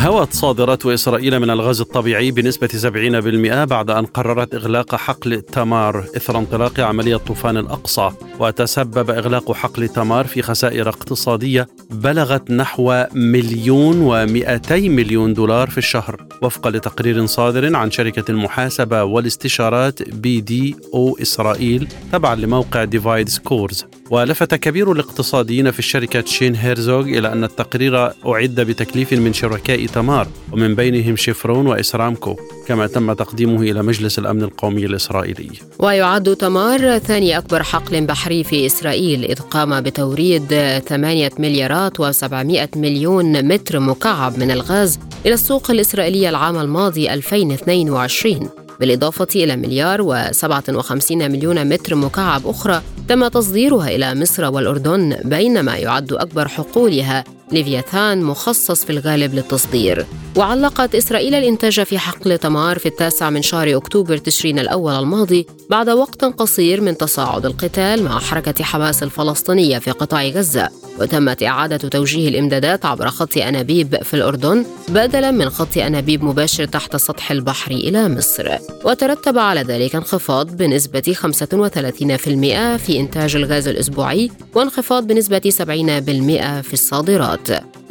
هوت 0.03 0.33
صادرات 0.33 0.85
إسرائيل 0.85 1.39
من 1.39 1.49
الغاز 1.49 1.81
الطبيعي 1.81 2.31
بنسبة 2.31 2.67
70% 2.67 3.65
بعد 3.65 3.89
أن 3.89 4.05
قررت 4.05 4.55
إغلاق 4.55 4.95
حقل 4.95 5.41
تمار 5.41 6.05
إثر 6.17 6.37
انطلاق 6.37 6.79
عملية 6.79 7.15
طوفان 7.15 7.57
الأقصى. 7.57 8.11
وتسبب 8.39 9.09
إغلاق 9.09 9.51
حقل 9.51 9.89
تمار 9.89 10.27
في 10.27 10.41
خسائر 10.41 10.89
اقتصادية 10.89 11.67
بلغت 11.89 12.51
نحو 12.51 13.05
مليون 13.13 14.01
ومئتي 14.01 14.89
مليون 14.89 15.33
دولار 15.33 15.69
في 15.69 15.77
الشهر. 15.77 16.25
وفقا 16.41 16.69
لتقرير 16.69 17.25
صادر 17.25 17.75
عن 17.75 17.91
شركة 17.91 18.31
المحاسبة 18.31 19.03
والاستشارات 19.03 20.09
BDO 20.09 21.17
إسرائيل 21.21 21.87
تبعا 22.11 22.35
لموقع 22.35 22.83
ديفايد 22.83 23.29
سكورز 23.29 23.85
ولفت 24.09 24.55
كبير 24.55 24.91
الاقتصاديين 24.91 25.71
في 25.71 25.79
الشركة 25.79 26.25
شين 26.25 26.55
هيرزوغ 26.55 27.01
إلى 27.01 27.31
أن 27.31 27.43
التقرير 27.43 28.05
أعد 28.05 28.55
بتكليف 28.55 29.13
من 29.13 29.33
شركاء 29.33 29.85
تمار 29.85 30.27
ومن 30.51 30.75
بينهم 30.75 31.15
شيفرون 31.15 31.67
وإسرامكو 31.67 32.35
كما 32.67 32.87
تم 32.87 33.13
تقديمه 33.13 33.61
إلى 33.61 33.83
مجلس 33.83 34.19
الأمن 34.19 34.43
القومي 34.43 34.85
الإسرائيلي. 34.85 35.49
ويعد 35.79 36.35
تمار 36.35 36.97
ثاني 36.97 37.37
أكبر 37.37 37.63
حقل 37.63 38.05
بحري 38.05 38.43
في 38.43 38.65
إسرائيل 38.65 39.25
إذ 39.25 39.39
قام 39.39 39.81
بتوريد 39.81 40.79
8 40.87 41.29
مليارات 41.39 42.01
و700 42.01 42.77
مليون 42.77 43.47
متر 43.47 43.79
مكعب 43.79 44.39
من 44.39 44.51
الغاز 44.51 44.99
إلى 45.25 45.33
السوق 45.33 45.71
الإسرائيلية 45.71 46.29
العام 46.33 46.57
الماضي 46.57 47.13
2022 47.13 48.49
بالإضافة 48.79 49.27
إلى 49.35 49.55
مليار 49.55 50.03
و57 50.31 51.11
مليون 51.11 51.69
متر 51.69 51.95
مكعب 51.95 52.47
أخرى 52.47 52.81
تم 53.07 53.27
تصديرها 53.27 53.87
إلى 53.87 54.15
مصر 54.15 54.51
والأردن 54.51 55.17
بينما 55.23 55.75
يعد 55.75 56.13
أكبر 56.13 56.47
حقولها 56.47 57.23
ليفياثان 57.51 58.23
مخصص 58.23 58.83
في 58.83 58.89
الغالب 58.89 59.33
للتصدير. 59.33 60.05
وعلقت 60.35 60.95
إسرائيل 60.95 61.35
الإنتاج 61.35 61.83
في 61.83 61.99
حقل 61.99 62.37
تمار 62.37 62.79
في 62.79 62.85
التاسع 62.85 63.29
من 63.29 63.41
شهر 63.41 63.77
أكتوبر 63.77 64.17
تشرين 64.17 64.59
الأول 64.59 64.93
الماضي 64.93 65.47
بعد 65.69 65.89
وقت 65.89 66.25
قصير 66.25 66.81
من 66.81 66.97
تصاعد 66.97 67.45
القتال 67.45 68.03
مع 68.03 68.19
حركة 68.19 68.63
حماس 68.63 69.03
الفلسطينية 69.03 69.79
في 69.79 69.91
قطاع 69.91 70.27
غزة. 70.27 70.69
وتمت 70.99 71.43
إعادة 71.43 71.77
توجيه 71.77 72.29
الإمدادات 72.29 72.85
عبر 72.85 73.09
خط 73.09 73.37
أنابيب 73.37 74.03
في 74.03 74.13
الأردن 74.13 74.65
بدلا 74.89 75.31
من 75.31 75.49
خط 75.49 75.77
أنابيب 75.77 76.23
مباشر 76.23 76.65
تحت 76.65 76.95
سطح 76.95 77.31
البحر 77.31 77.71
إلى 77.71 78.09
مصر. 78.09 78.57
وترتب 78.85 79.37
على 79.37 79.61
ذلك 79.61 79.95
انخفاض 79.95 80.57
بنسبة 80.57 81.13
35% 81.13 82.77
في 82.77 82.99
إنتاج 82.99 83.35
الغاز 83.35 83.67
الأسبوعي 83.67 84.31
وانخفاض 84.55 85.07
بنسبة 85.07 85.41
70% 85.49 86.61
في 86.61 86.73
الصادرات. 86.73 87.32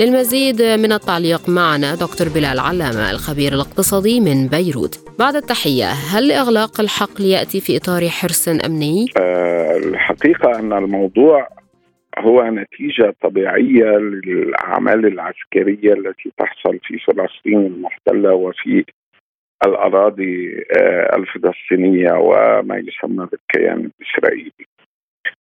للمزيد 0.00 0.62
من 0.62 0.92
التعليق 0.92 1.48
معنا 1.48 1.94
دكتور 1.94 2.28
بلال 2.34 2.58
علامة 2.60 3.10
الخبير 3.10 3.52
الاقتصادي 3.52 4.20
من 4.20 4.46
بيروت. 4.46 4.94
بعد 5.18 5.34
التحية 5.36 5.90
هل 6.12 6.32
إغلاق 6.32 6.80
الحقل 6.80 7.24
يأتي 7.24 7.60
في 7.60 7.76
إطار 7.76 8.08
حرص 8.08 8.48
أمني؟ 8.48 9.06
أه 9.16 9.76
الحقيقة 9.76 10.58
أن 10.58 10.72
الموضوع 10.72 11.48
هو 12.18 12.44
نتيجة 12.44 13.14
طبيعية 13.22 13.98
للأعمال 13.98 15.06
العسكرية 15.06 15.92
التي 15.92 16.32
تحصل 16.38 16.78
في 16.82 16.98
فلسطين 16.98 17.58
المحتلة 17.58 18.34
وفي 18.34 18.84
الأراضي 19.66 20.64
آه، 20.76 21.16
الفلسطينية 21.16 22.12
وما 22.12 22.76
يسمى 22.76 23.26
بالكيان 23.26 23.90
الإسرائيلي. 24.00 24.66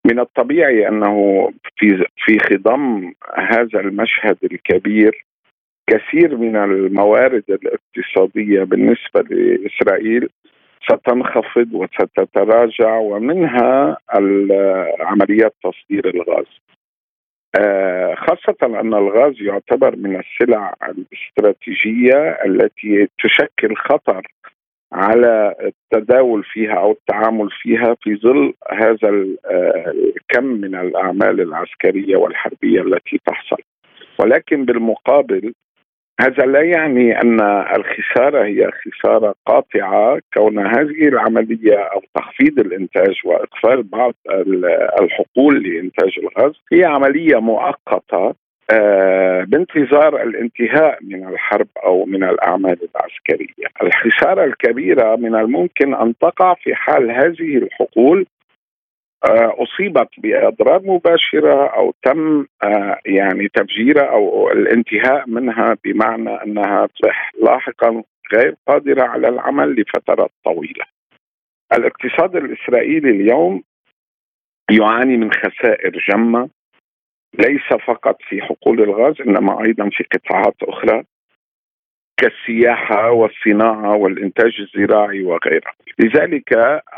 من 0.06 0.20
الطبيعي 0.20 0.88
أنه 0.88 1.48
في 1.76 2.04
في 2.16 2.38
خضم 2.38 3.12
هذا 3.34 3.80
المشهد 3.80 4.38
الكبير 4.44 5.24
كثير 5.86 6.36
من 6.36 6.56
الموارد 6.56 7.44
الاقتصادية 7.48 8.62
بالنسبة 8.62 9.20
لإسرائيل 9.30 10.28
ستنخفض 10.88 11.68
وستتراجع 11.74 12.96
ومنها 12.96 13.96
عمليات 15.00 15.54
تصدير 15.64 16.14
الغاز. 16.14 16.46
آه، 17.60 18.14
خاصة 18.14 18.80
أن 18.80 18.94
الغاز 18.94 19.34
يعتبر 19.40 19.96
من 19.96 20.20
السلع 20.20 20.74
الاستراتيجية 20.82 22.38
التي 22.44 23.08
تشكل 23.24 23.76
خطر 23.76 24.26
على 24.92 25.54
التداول 25.60 26.44
فيها 26.44 26.74
أو 26.74 26.92
التعامل 26.92 27.48
فيها 27.50 27.96
في 28.02 28.16
ظل 28.16 28.54
هذا 28.72 29.08
آه، 29.50 29.92
الكم 30.16 30.44
من 30.44 30.74
الأعمال 30.74 31.40
العسكرية 31.40 32.16
والحربية 32.16 32.80
التي 32.80 33.20
تحصل. 33.26 33.62
ولكن 34.18 34.64
بالمقابل 34.64 35.54
هذا 36.20 36.46
لا 36.46 36.62
يعني 36.62 37.20
أن 37.20 37.40
الخسارة 37.76 38.44
هي 38.44 38.70
خسارة 38.70 39.34
قاطعة 39.46 40.20
كون 40.34 40.58
هذه 40.58 41.08
العملية 41.08 41.76
أو 41.76 42.02
تخفيض 42.14 42.58
الإنتاج 42.58 43.14
واقفال 43.24 43.82
بعض 43.82 44.14
الحقول 45.00 45.62
لإنتاج 45.62 46.18
الغاز 46.18 46.52
هي 46.72 46.84
عملية 46.84 47.40
مؤقتة. 47.40 48.34
بانتظار 49.44 50.22
الانتهاء 50.22 50.98
من 51.02 51.28
الحرب 51.28 51.68
أو 51.84 52.04
من 52.04 52.24
الأعمال 52.24 52.78
العسكرية. 52.96 53.66
الخسارة 53.82 54.44
الكبيرة 54.44 55.16
من 55.16 55.34
الممكن 55.34 55.94
أن 55.94 56.14
تقع 56.18 56.54
في 56.54 56.74
حال 56.74 57.10
هذه 57.10 57.56
الحقول 57.56 58.26
آه، 59.24 59.54
أصيبت 59.58 60.08
بأضرار 60.18 60.80
مباشرة 60.84 61.66
أو 61.66 61.94
تم 62.02 62.46
آه، 62.62 62.98
يعني 63.06 63.48
تفجيرها 63.48 64.04
أو 64.04 64.50
الانتهاء 64.50 65.28
منها 65.28 65.76
بمعنى 65.84 66.30
أنها 66.30 66.86
تصبح 66.86 67.32
لاحقا 67.42 68.02
غير 68.34 68.54
قادرة 68.68 69.02
على 69.02 69.28
العمل 69.28 69.80
لفترات 69.80 70.30
طويلة. 70.44 70.84
الاقتصاد 71.72 72.36
الإسرائيلي 72.36 73.10
اليوم 73.10 73.62
يعاني 74.70 75.16
من 75.16 75.32
خسائر 75.32 76.04
جمة 76.08 76.48
ليس 77.38 77.80
فقط 77.86 78.16
في 78.28 78.42
حقول 78.42 78.82
الغاز 78.82 79.14
إنما 79.20 79.64
أيضا 79.64 79.90
في 79.92 80.04
قطاعات 80.04 80.54
أخرى 80.62 81.02
كالسياحة 82.16 83.10
والصناعة 83.10 83.96
والإنتاج 83.96 84.52
الزراعي 84.60 85.22
وغيرها. 85.22 85.74
لذلك 85.98 86.52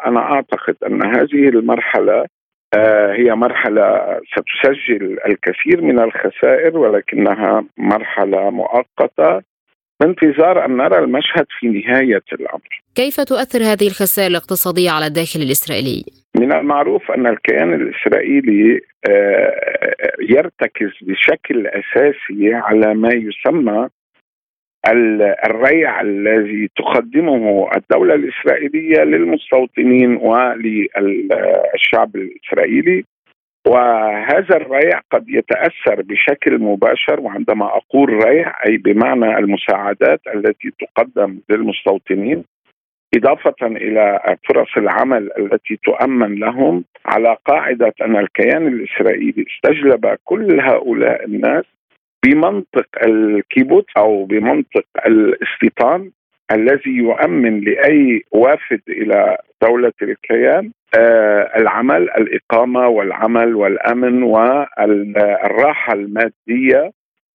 أنا 0.06 0.20
أعتقد 0.20 0.76
أن 0.86 1.06
هذه 1.06 1.48
المرحلة 1.48 2.26
آه، 2.74 3.12
هي 3.12 3.34
مرحلة 3.34 4.20
ستسجل 4.32 5.18
الكثير 5.26 5.82
من 5.82 5.98
الخسائر 5.98 6.78
ولكنها 6.78 7.64
مرحلة 7.78 8.50
مؤقتة 8.50 9.42
بانتظار 10.00 10.64
أن 10.64 10.76
نرى 10.76 10.98
المشهد 10.98 11.46
في 11.60 11.66
نهاية 11.66 12.22
الأمر. 12.32 12.82
كيف 12.94 13.20
تؤثر 13.20 13.62
هذه 13.62 13.86
الخسائر 13.86 14.30
الاقتصادية 14.30 14.90
على 14.90 15.06
الداخل 15.06 15.40
الإسرائيلي؟ 15.40 16.23
من 16.36 16.52
المعروف 16.52 17.10
أن 17.10 17.26
الكيان 17.26 17.74
الإسرائيلي 17.74 18.80
آه، 19.10 19.54
يرتكز 20.20 20.90
بشكل 21.02 21.66
أساسي 21.66 22.54
على 22.54 22.94
ما 22.94 23.10
يسمى 23.14 23.88
الريع 25.46 26.00
الذي 26.00 26.68
تقدمه 26.76 27.70
الدولة 27.76 28.14
الإسرائيلية 28.14 29.04
للمستوطنين 29.04 30.16
وللشعب 30.16 32.16
الإسرائيلي. 32.16 33.04
وهذا 33.66 34.56
الريع 34.56 35.00
قد 35.10 35.24
يتأثر 35.28 36.02
بشكل 36.02 36.58
مباشر 36.58 37.20
وعندما 37.20 37.66
أقول 37.66 38.24
ريع 38.24 38.52
أي 38.68 38.76
بمعنى 38.76 39.38
المساعدات 39.38 40.20
التي 40.34 40.72
تقدم 40.80 41.38
للمستوطنين 41.50 42.44
إضافة 43.16 43.66
إلى 43.66 44.36
فرص 44.48 44.76
العمل 44.76 45.30
التي 45.38 45.76
تؤمن 45.84 46.34
لهم 46.34 46.84
على 47.06 47.36
قاعدة 47.46 47.92
أن 48.02 48.16
الكيان 48.16 48.66
الإسرائيلي 48.66 49.44
استجلب 49.54 50.16
كل 50.24 50.60
هؤلاء 50.60 51.24
الناس 51.24 51.64
بمنطق 52.24 52.86
الكيبوت 53.06 53.86
أو 53.96 54.24
بمنطق 54.24 54.84
الاستيطان 55.06 56.10
الذي 56.52 56.90
يؤمن 56.90 57.60
لأي 57.60 58.22
وافد 58.32 58.80
إلى 58.88 59.36
دولة 59.62 59.92
الكيان 60.02 60.70
آه 60.98 61.50
العمل 61.56 62.02
الإقامة 62.10 62.88
والعمل 62.88 63.54
والأمن 63.54 64.22
والراحة 64.22 65.92
المادية. 65.92 66.92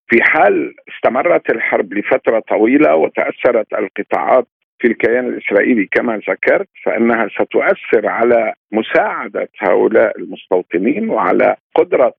في 0.08 0.22
حال 0.22 0.74
استمرت 0.88 1.50
الحرب 1.50 1.94
لفترة 1.94 2.40
طويلة 2.48 2.96
وتأثرت 2.96 3.66
القطاعات 3.78 4.46
في 4.80 4.86
الكيان 4.88 5.28
الإسرائيلي 5.28 5.88
كما 5.92 6.20
ذكرت 6.30 6.68
فإنها 6.84 7.28
ستؤثر 7.28 8.08
على 8.08 8.54
مساعدة 8.72 9.48
هؤلاء 9.58 10.18
المستوطنين 10.18 11.10
وعلى 11.10 11.56
قدرة 11.74 12.14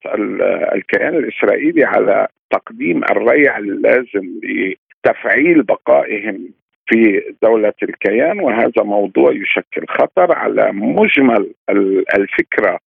الكيان 0.76 1.16
الإسرائيلي 1.16 1.84
على 1.84 2.28
تقديم 2.51 3.03
الريع 3.03 3.57
اللازم 3.57 4.39
لتفعيل 4.43 5.64
بقائهم 5.64 6.49
في 6.88 7.24
دولة 7.43 7.74
الكيان. 7.84 8.39
وهذا 8.39 8.84
موضوع 8.84 9.32
يشكل 9.32 9.86
خطر 9.89 10.36
على 10.36 10.72
مجمل 10.72 11.53
الفكرة 12.16 12.80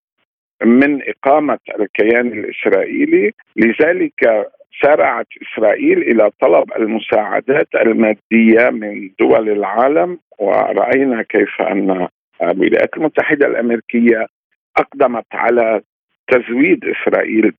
من 0.65 1.01
إقامة 1.09 1.59
الكيان 1.81 2.27
الإسرائيلي. 2.27 3.33
لذلك 3.57 4.51
سارعت 4.81 5.27
إسرائيل 5.43 5.99
إلى 5.99 6.31
طلب 6.41 6.73
المساعدات 6.77 7.69
المادية 7.75 8.71
من 8.71 9.11
دول 9.21 9.49
العالم 9.49 10.19
ورأينا 10.39 11.23
كيف 11.23 11.61
أن 11.61 12.09
الولايات 12.43 12.97
المتحدة 12.97 13.47
الأمريكية 13.47 14.27
أقدمت 14.77 15.27
على 15.33 15.81
تزويد 16.29 16.85
إسرائيل 16.85 17.53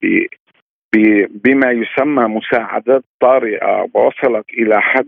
بما 1.43 1.71
يسمى 1.71 2.23
مساعدات 2.27 3.03
طارئة 3.19 3.87
ووصلت 3.93 4.45
إلى 4.57 4.81
حد 4.81 5.07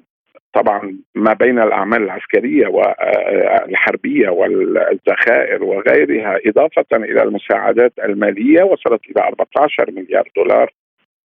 طبعا 0.54 0.98
ما 1.16 1.34
بين 1.34 1.60
الأعمال 1.60 2.04
العسكرية 2.04 2.68
والحربيه 2.68 4.30
والذخائر 4.30 5.64
وغيرها 5.64 6.40
إضافة 6.46 6.86
إلى 6.94 7.24
المساعدات 7.24 7.94
المالية 8.04 8.64
وصلت 8.64 9.02
إلى 9.10 9.24
14 9.28 9.92
مليار 9.92 10.30
دولار 10.36 10.72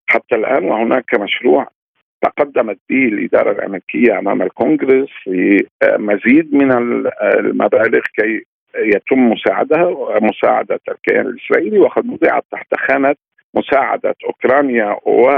حتى 0.09 0.35
الآن 0.35 0.65
وهناك 0.65 1.21
مشروع 1.21 1.69
تقدمت 2.23 2.79
به 2.91 3.05
الاداره 3.05 3.51
الامريكيه 3.51 4.19
أمام 4.19 4.43
الكونغرس 4.43 5.09
لمزيد 5.27 6.55
من 6.55 6.73
المبالغ 7.23 8.01
كي 8.15 8.45
يتم 8.77 9.31
مساعدها 9.31 10.19
مساعدة 10.21 10.81
الكيان 10.89 11.27
الإسرائيلي 11.27 11.79
وقد 11.79 12.09
وضعت 12.09 12.45
تحت 12.53 12.75
خانة 12.75 13.15
مساعدة 13.55 14.15
أوكرانيا 14.25 14.97
و 15.07 15.31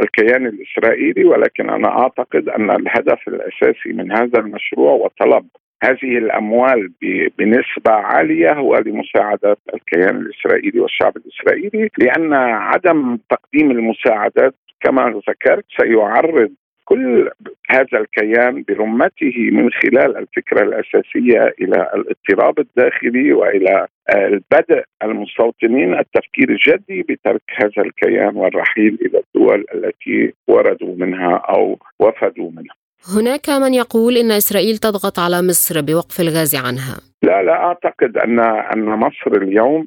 الكيان 0.00 0.46
الإسرائيلي 0.46 1.24
ولكن 1.24 1.70
أنا 1.70 1.88
أعتقد 1.88 2.48
أن 2.48 2.70
الهدف 2.70 3.28
الأساسي 3.28 3.92
من 3.92 4.12
هذا 4.12 4.38
المشروع 4.38 4.92
وطلب 4.92 5.46
هذه 5.84 6.18
الأموال 6.18 6.90
بنسبة 7.38 7.92
عالية 7.92 8.52
هو 8.52 8.78
لمساعدة 8.78 9.56
الكيان 9.74 10.16
الإسرائيلي 10.16 10.80
والشعب 10.80 11.16
الإسرائيلي 11.16 11.90
لأن 11.98 12.32
عدم 12.34 13.18
تقديم 13.30 13.70
المساعدات 13.70 14.54
كما 14.80 15.22
ذكرت 15.28 15.64
سيعرض 15.80 16.50
كل 16.84 17.30
هذا 17.70 17.98
الكيان 17.98 18.64
برمته 18.68 19.50
من 19.52 19.70
خلال 19.70 20.16
الفكرة 20.16 20.62
الأساسية 20.62 21.54
إلى 21.60 21.90
الاضطراب 21.94 22.58
الداخلي 22.58 23.32
وإلى 23.32 23.86
البدء 24.16 24.84
المستوطنين 25.02 25.98
التفكير 25.98 26.50
الجدي 26.50 27.02
بترك 27.02 27.42
هذا 27.56 27.82
الكيان 27.82 28.36
والرحيل 28.36 28.98
إلى 29.02 29.22
الدول 29.26 29.64
التي 29.74 30.32
وردوا 30.48 30.96
منها 30.96 31.36
أو 31.36 31.78
وفدوا 32.00 32.50
منها. 32.50 32.81
هناك 33.06 33.50
من 33.50 33.74
يقول 33.74 34.16
إن 34.16 34.30
إسرائيل 34.30 34.78
تضغط 34.78 35.18
على 35.18 35.42
مصر 35.42 35.80
بوقف 35.80 36.20
الغاز 36.20 36.54
عنها. 36.54 36.96
لا 37.22 37.42
لا 37.42 37.52
أعتقد 37.52 38.16
أن 38.16 38.40
أن 38.74 38.84
مصر 38.84 39.42
اليوم 39.42 39.86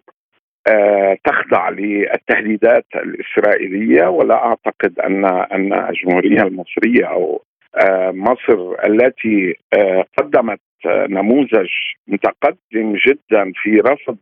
آه، 0.68 1.18
تخضع 1.26 1.70
للتهديدات 1.70 2.86
الإسرائيلية 2.96 4.08
ولا 4.08 4.36
أعتقد 4.36 5.00
أن 5.00 5.26
أن 5.26 5.74
الجمهورية 5.74 6.42
المصرية 6.42 7.06
أو 7.06 7.42
آه، 7.76 8.12
مصر 8.12 8.76
التي 8.88 9.56
آه، 9.74 10.06
قدمت 10.18 10.60
نموذج 10.86 11.70
متقدم 12.08 12.96
جدا 13.08 13.52
في 13.56 13.80
رفض 13.80 14.18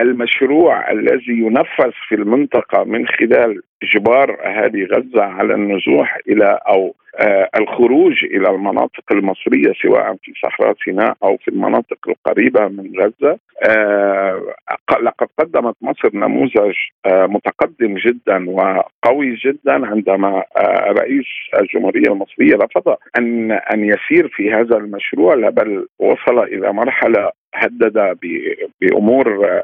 المشروع 0.00 0.90
الذي 0.90 1.38
ينفذ 1.38 1.92
في 2.08 2.14
المنطقة 2.14 2.84
من 2.84 3.06
خلال 3.06 3.62
اجبار 3.82 4.38
أهالي 4.44 4.84
غزة 4.84 5.22
على 5.24 5.54
النزوح 5.54 6.18
إلى 6.28 6.58
أو 6.68 6.94
آه 7.20 7.48
الخروج 7.60 8.24
إلى 8.24 8.50
المناطق 8.50 9.12
المصرية 9.12 9.72
سواء 9.82 10.16
في 10.22 10.32
صحراء 10.42 10.74
سيناء 10.84 11.16
أو 11.22 11.36
في 11.36 11.48
المناطق 11.48 11.98
القريبة 12.08 12.68
من 12.68 12.92
غزة. 13.00 13.38
آه 13.64 14.42
لقد 15.02 15.28
قدمت 15.38 15.74
مصر 15.82 16.10
نموذج 16.14 16.74
آه 17.06 17.26
متقدم 17.26 17.94
جدا 17.94 18.50
وقوي 18.50 19.34
جدا 19.34 19.86
عندما 19.86 20.42
آه 20.56 20.92
رئيس 20.92 21.26
الجمهورية 21.60 22.12
المصرية 22.12 22.54
رفض 22.56 22.96
أن 23.18 23.52
أن 23.52 23.84
يسير 23.84 24.28
في 24.28 24.52
هذا 24.52 24.76
المشروع 24.76 25.34
بل 25.50 25.86
وصل 25.98 26.38
إلى 26.38 26.72
مرحلة 26.72 27.30
هدد 27.54 28.18
بأمور 28.80 29.60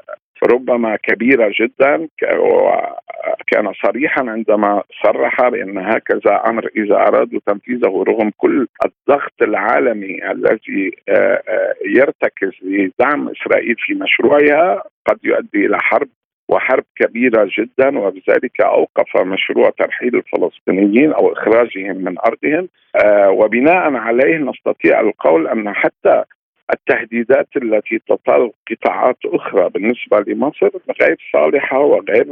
ربما 0.53 0.97
كبيرة 0.97 1.53
جدا 1.61 2.09
وكان 2.39 3.73
صريحا 3.87 4.31
عندما 4.31 4.83
صرح 5.05 5.49
بأن 5.49 5.79
هكذا 5.79 6.43
أمر 6.47 6.71
إذا 6.77 6.95
أرادوا 6.95 7.41
تنفيذه 7.47 8.05
رغم 8.09 8.31
كل 8.37 8.67
الضغط 8.85 9.43
العالمي 9.43 10.31
الذي 10.31 10.97
آه، 11.09 11.43
آه، 11.49 11.75
يرتكز 11.87 12.53
لدعم 12.63 13.29
إسرائيل 13.29 13.75
في 13.79 13.95
مشروعها 13.95 14.83
قد 15.07 15.19
يؤدي 15.25 15.67
إلى 15.67 15.79
حرب 15.81 16.09
وحرب 16.49 16.85
كبيرة 16.97 17.49
جدا 17.59 17.99
وبذلك 17.99 18.61
أوقف 18.61 19.17
مشروع 19.17 19.71
ترحيل 19.79 20.17
الفلسطينيين 20.17 21.13
أو 21.13 21.33
إخراجهم 21.33 21.97
من 21.97 22.15
أرضهم. 22.19 22.69
آه 23.05 23.31
وبناء 23.31 23.95
عليه 23.95 24.37
نستطيع 24.37 25.01
القول 25.01 25.49
أن 25.49 25.75
حتى 25.75 26.25
التهديدات 26.73 27.49
التي 27.57 27.99
تطال 28.09 28.53
قطاعات 28.71 29.17
أخرى 29.25 29.69
بالنسبة 29.71 30.21
لمصر 30.27 30.71
غير 31.03 31.17
صالحة 31.33 31.79
وغير 31.79 32.27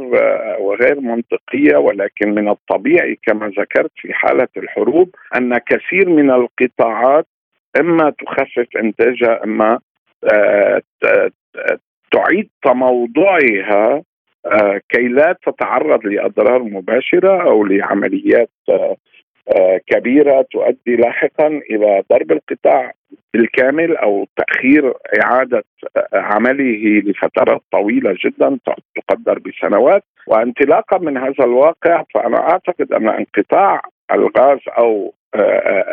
وغير 0.59 0.99
منطقية 0.99 1.77
ولكن 1.77 2.29
من 2.35 2.49
الطبيعي 2.49 3.19
كما 3.23 3.47
ذكرت 3.47 3.91
في 3.95 4.13
حالة 4.13 4.47
الحروب 4.57 5.15
أن 5.37 5.57
كثير 5.57 6.09
من 6.09 6.31
القطاعات 6.31 7.27
إما 7.79 8.09
تخفف 8.09 8.67
إنتاجها 8.77 9.43
إما 9.43 9.79
آه، 10.33 10.81
تعيد 12.11 12.49
تموضعها 12.63 14.03
آه، 14.45 14.81
كي 14.89 15.07
لا 15.07 15.35
تتعرض 15.45 16.05
لأضرار 16.05 16.63
مباشرة 16.63 17.49
أو 17.49 17.65
لعمليات 17.65 18.49
آه، 18.69 18.95
كبيرة 19.87 20.45
تؤدي 20.51 20.95
لاحقا 20.95 21.47
إلى 21.47 22.03
ضرب 22.11 22.31
القطاع 22.31 22.91
بالكامل 23.33 23.97
أو 23.97 24.27
تأخير 24.37 24.93
إعادة 25.23 25.63
عمله 26.13 27.01
لفترات 27.05 27.61
طويلة 27.71 28.15
جدا 28.25 28.59
تقدر 28.95 29.39
بسنوات. 29.39 30.03
وانطلاقا 30.27 30.97
من 30.97 31.17
هذا 31.17 31.43
الواقع 31.43 32.03
فأنا 32.13 32.37
أعتقد 32.37 32.93
أن 32.93 33.09
انقطاع 33.09 33.81
الغاز 34.11 34.59
أو 34.77 35.13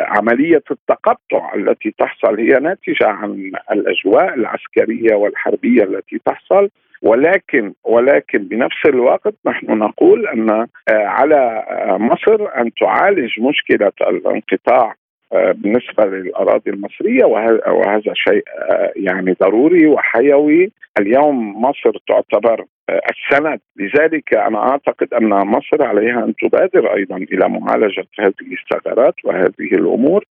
عملية 0.07 0.63
التقطع 0.71 1.53
التي 1.55 1.93
تحصل 1.97 2.39
هي 2.39 2.59
ناتجة 2.59 3.07
عن 3.07 3.51
الأجواء 3.71 4.33
العسكرية 4.33 5.15
والحربية 5.15 5.83
التي 5.83 6.21
تحصل. 6.25 6.69
ولكن 7.01 7.73
ولكن 7.83 8.39
بنفس 8.39 8.85
الوقت 8.85 9.33
نحن 9.45 9.77
نقول 9.77 10.27
أن 10.27 10.67
على 10.89 11.63
مصر 11.99 12.61
أن 12.61 12.73
تعالج 12.73 13.39
مشكلة 13.39 13.91
الانقطاع 14.01 14.95
آه، 15.33 15.51
بالنسبة 15.51 16.05
للأراضي 16.05 16.71
المصرية. 16.71 17.25
وهذا 17.25 18.13
شيء 18.13 18.43
آه، 18.71 18.91
يعني 18.95 19.35
ضروري 19.41 19.87
وحيوي. 19.87 20.71
اليوم 20.99 21.61
مصر 21.61 21.91
تعتبر 22.07 22.59
آه، 22.61 22.65
السند 22.89 23.59
لذلك 23.75 24.33
أنا 24.33 24.69
أعتقد 24.71 25.13
أن 25.13 25.29
مصر 25.29 25.83
عليها 25.83 26.23
أن 26.23 26.35
تبادر 26.35 26.95
أيضا 26.95 27.17
إلى 27.17 27.49
معالجة 27.49 28.07
هذه 28.19 28.53
الثغرات 28.61 29.15
وهذه 29.23 29.73
الأمور 29.73 30.25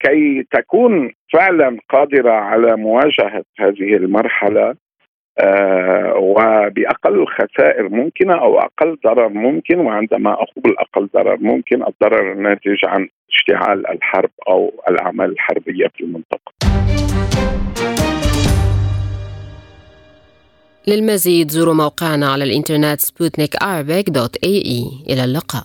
كي 0.00 0.46
تكون 0.52 1.12
فعلا 1.32 1.78
قادرة 1.88 2.30
على 2.32 2.76
مواجهة 2.76 3.44
هذه 3.58 3.96
المرحلة 3.96 4.74
آه 5.38 6.14
وبأقل 6.16 7.26
خسائر 7.26 7.88
ممكنة 7.88 8.34
أو 8.34 8.58
أقل 8.58 8.98
ضرر 9.04 9.28
ممكن 9.28 9.78
وعندما 9.78 10.32
أقول 10.32 10.76
أقل 10.78 11.08
ضرر 11.14 11.36
ممكن 11.40 11.82
الضرر 11.82 12.32
الناتج 12.32 12.84
عن 12.84 13.08
اشتعال 13.30 13.86
الحرب 13.86 14.30
أو 14.48 14.72
الأعمال 14.88 15.30
الحربية 15.30 15.88
في 15.94 16.04
المنطقة. 16.04 16.52
للمزيد 20.90 21.50
زوروا 21.50 21.74
موقعنا 21.74 22.32
على 22.32 22.44
الإنترنت 22.44 23.00
سبوتنيك 23.00 23.56
dot 24.10 24.36
ae 24.36 24.86
إلى 25.10 25.24
اللقاء. 25.24 25.64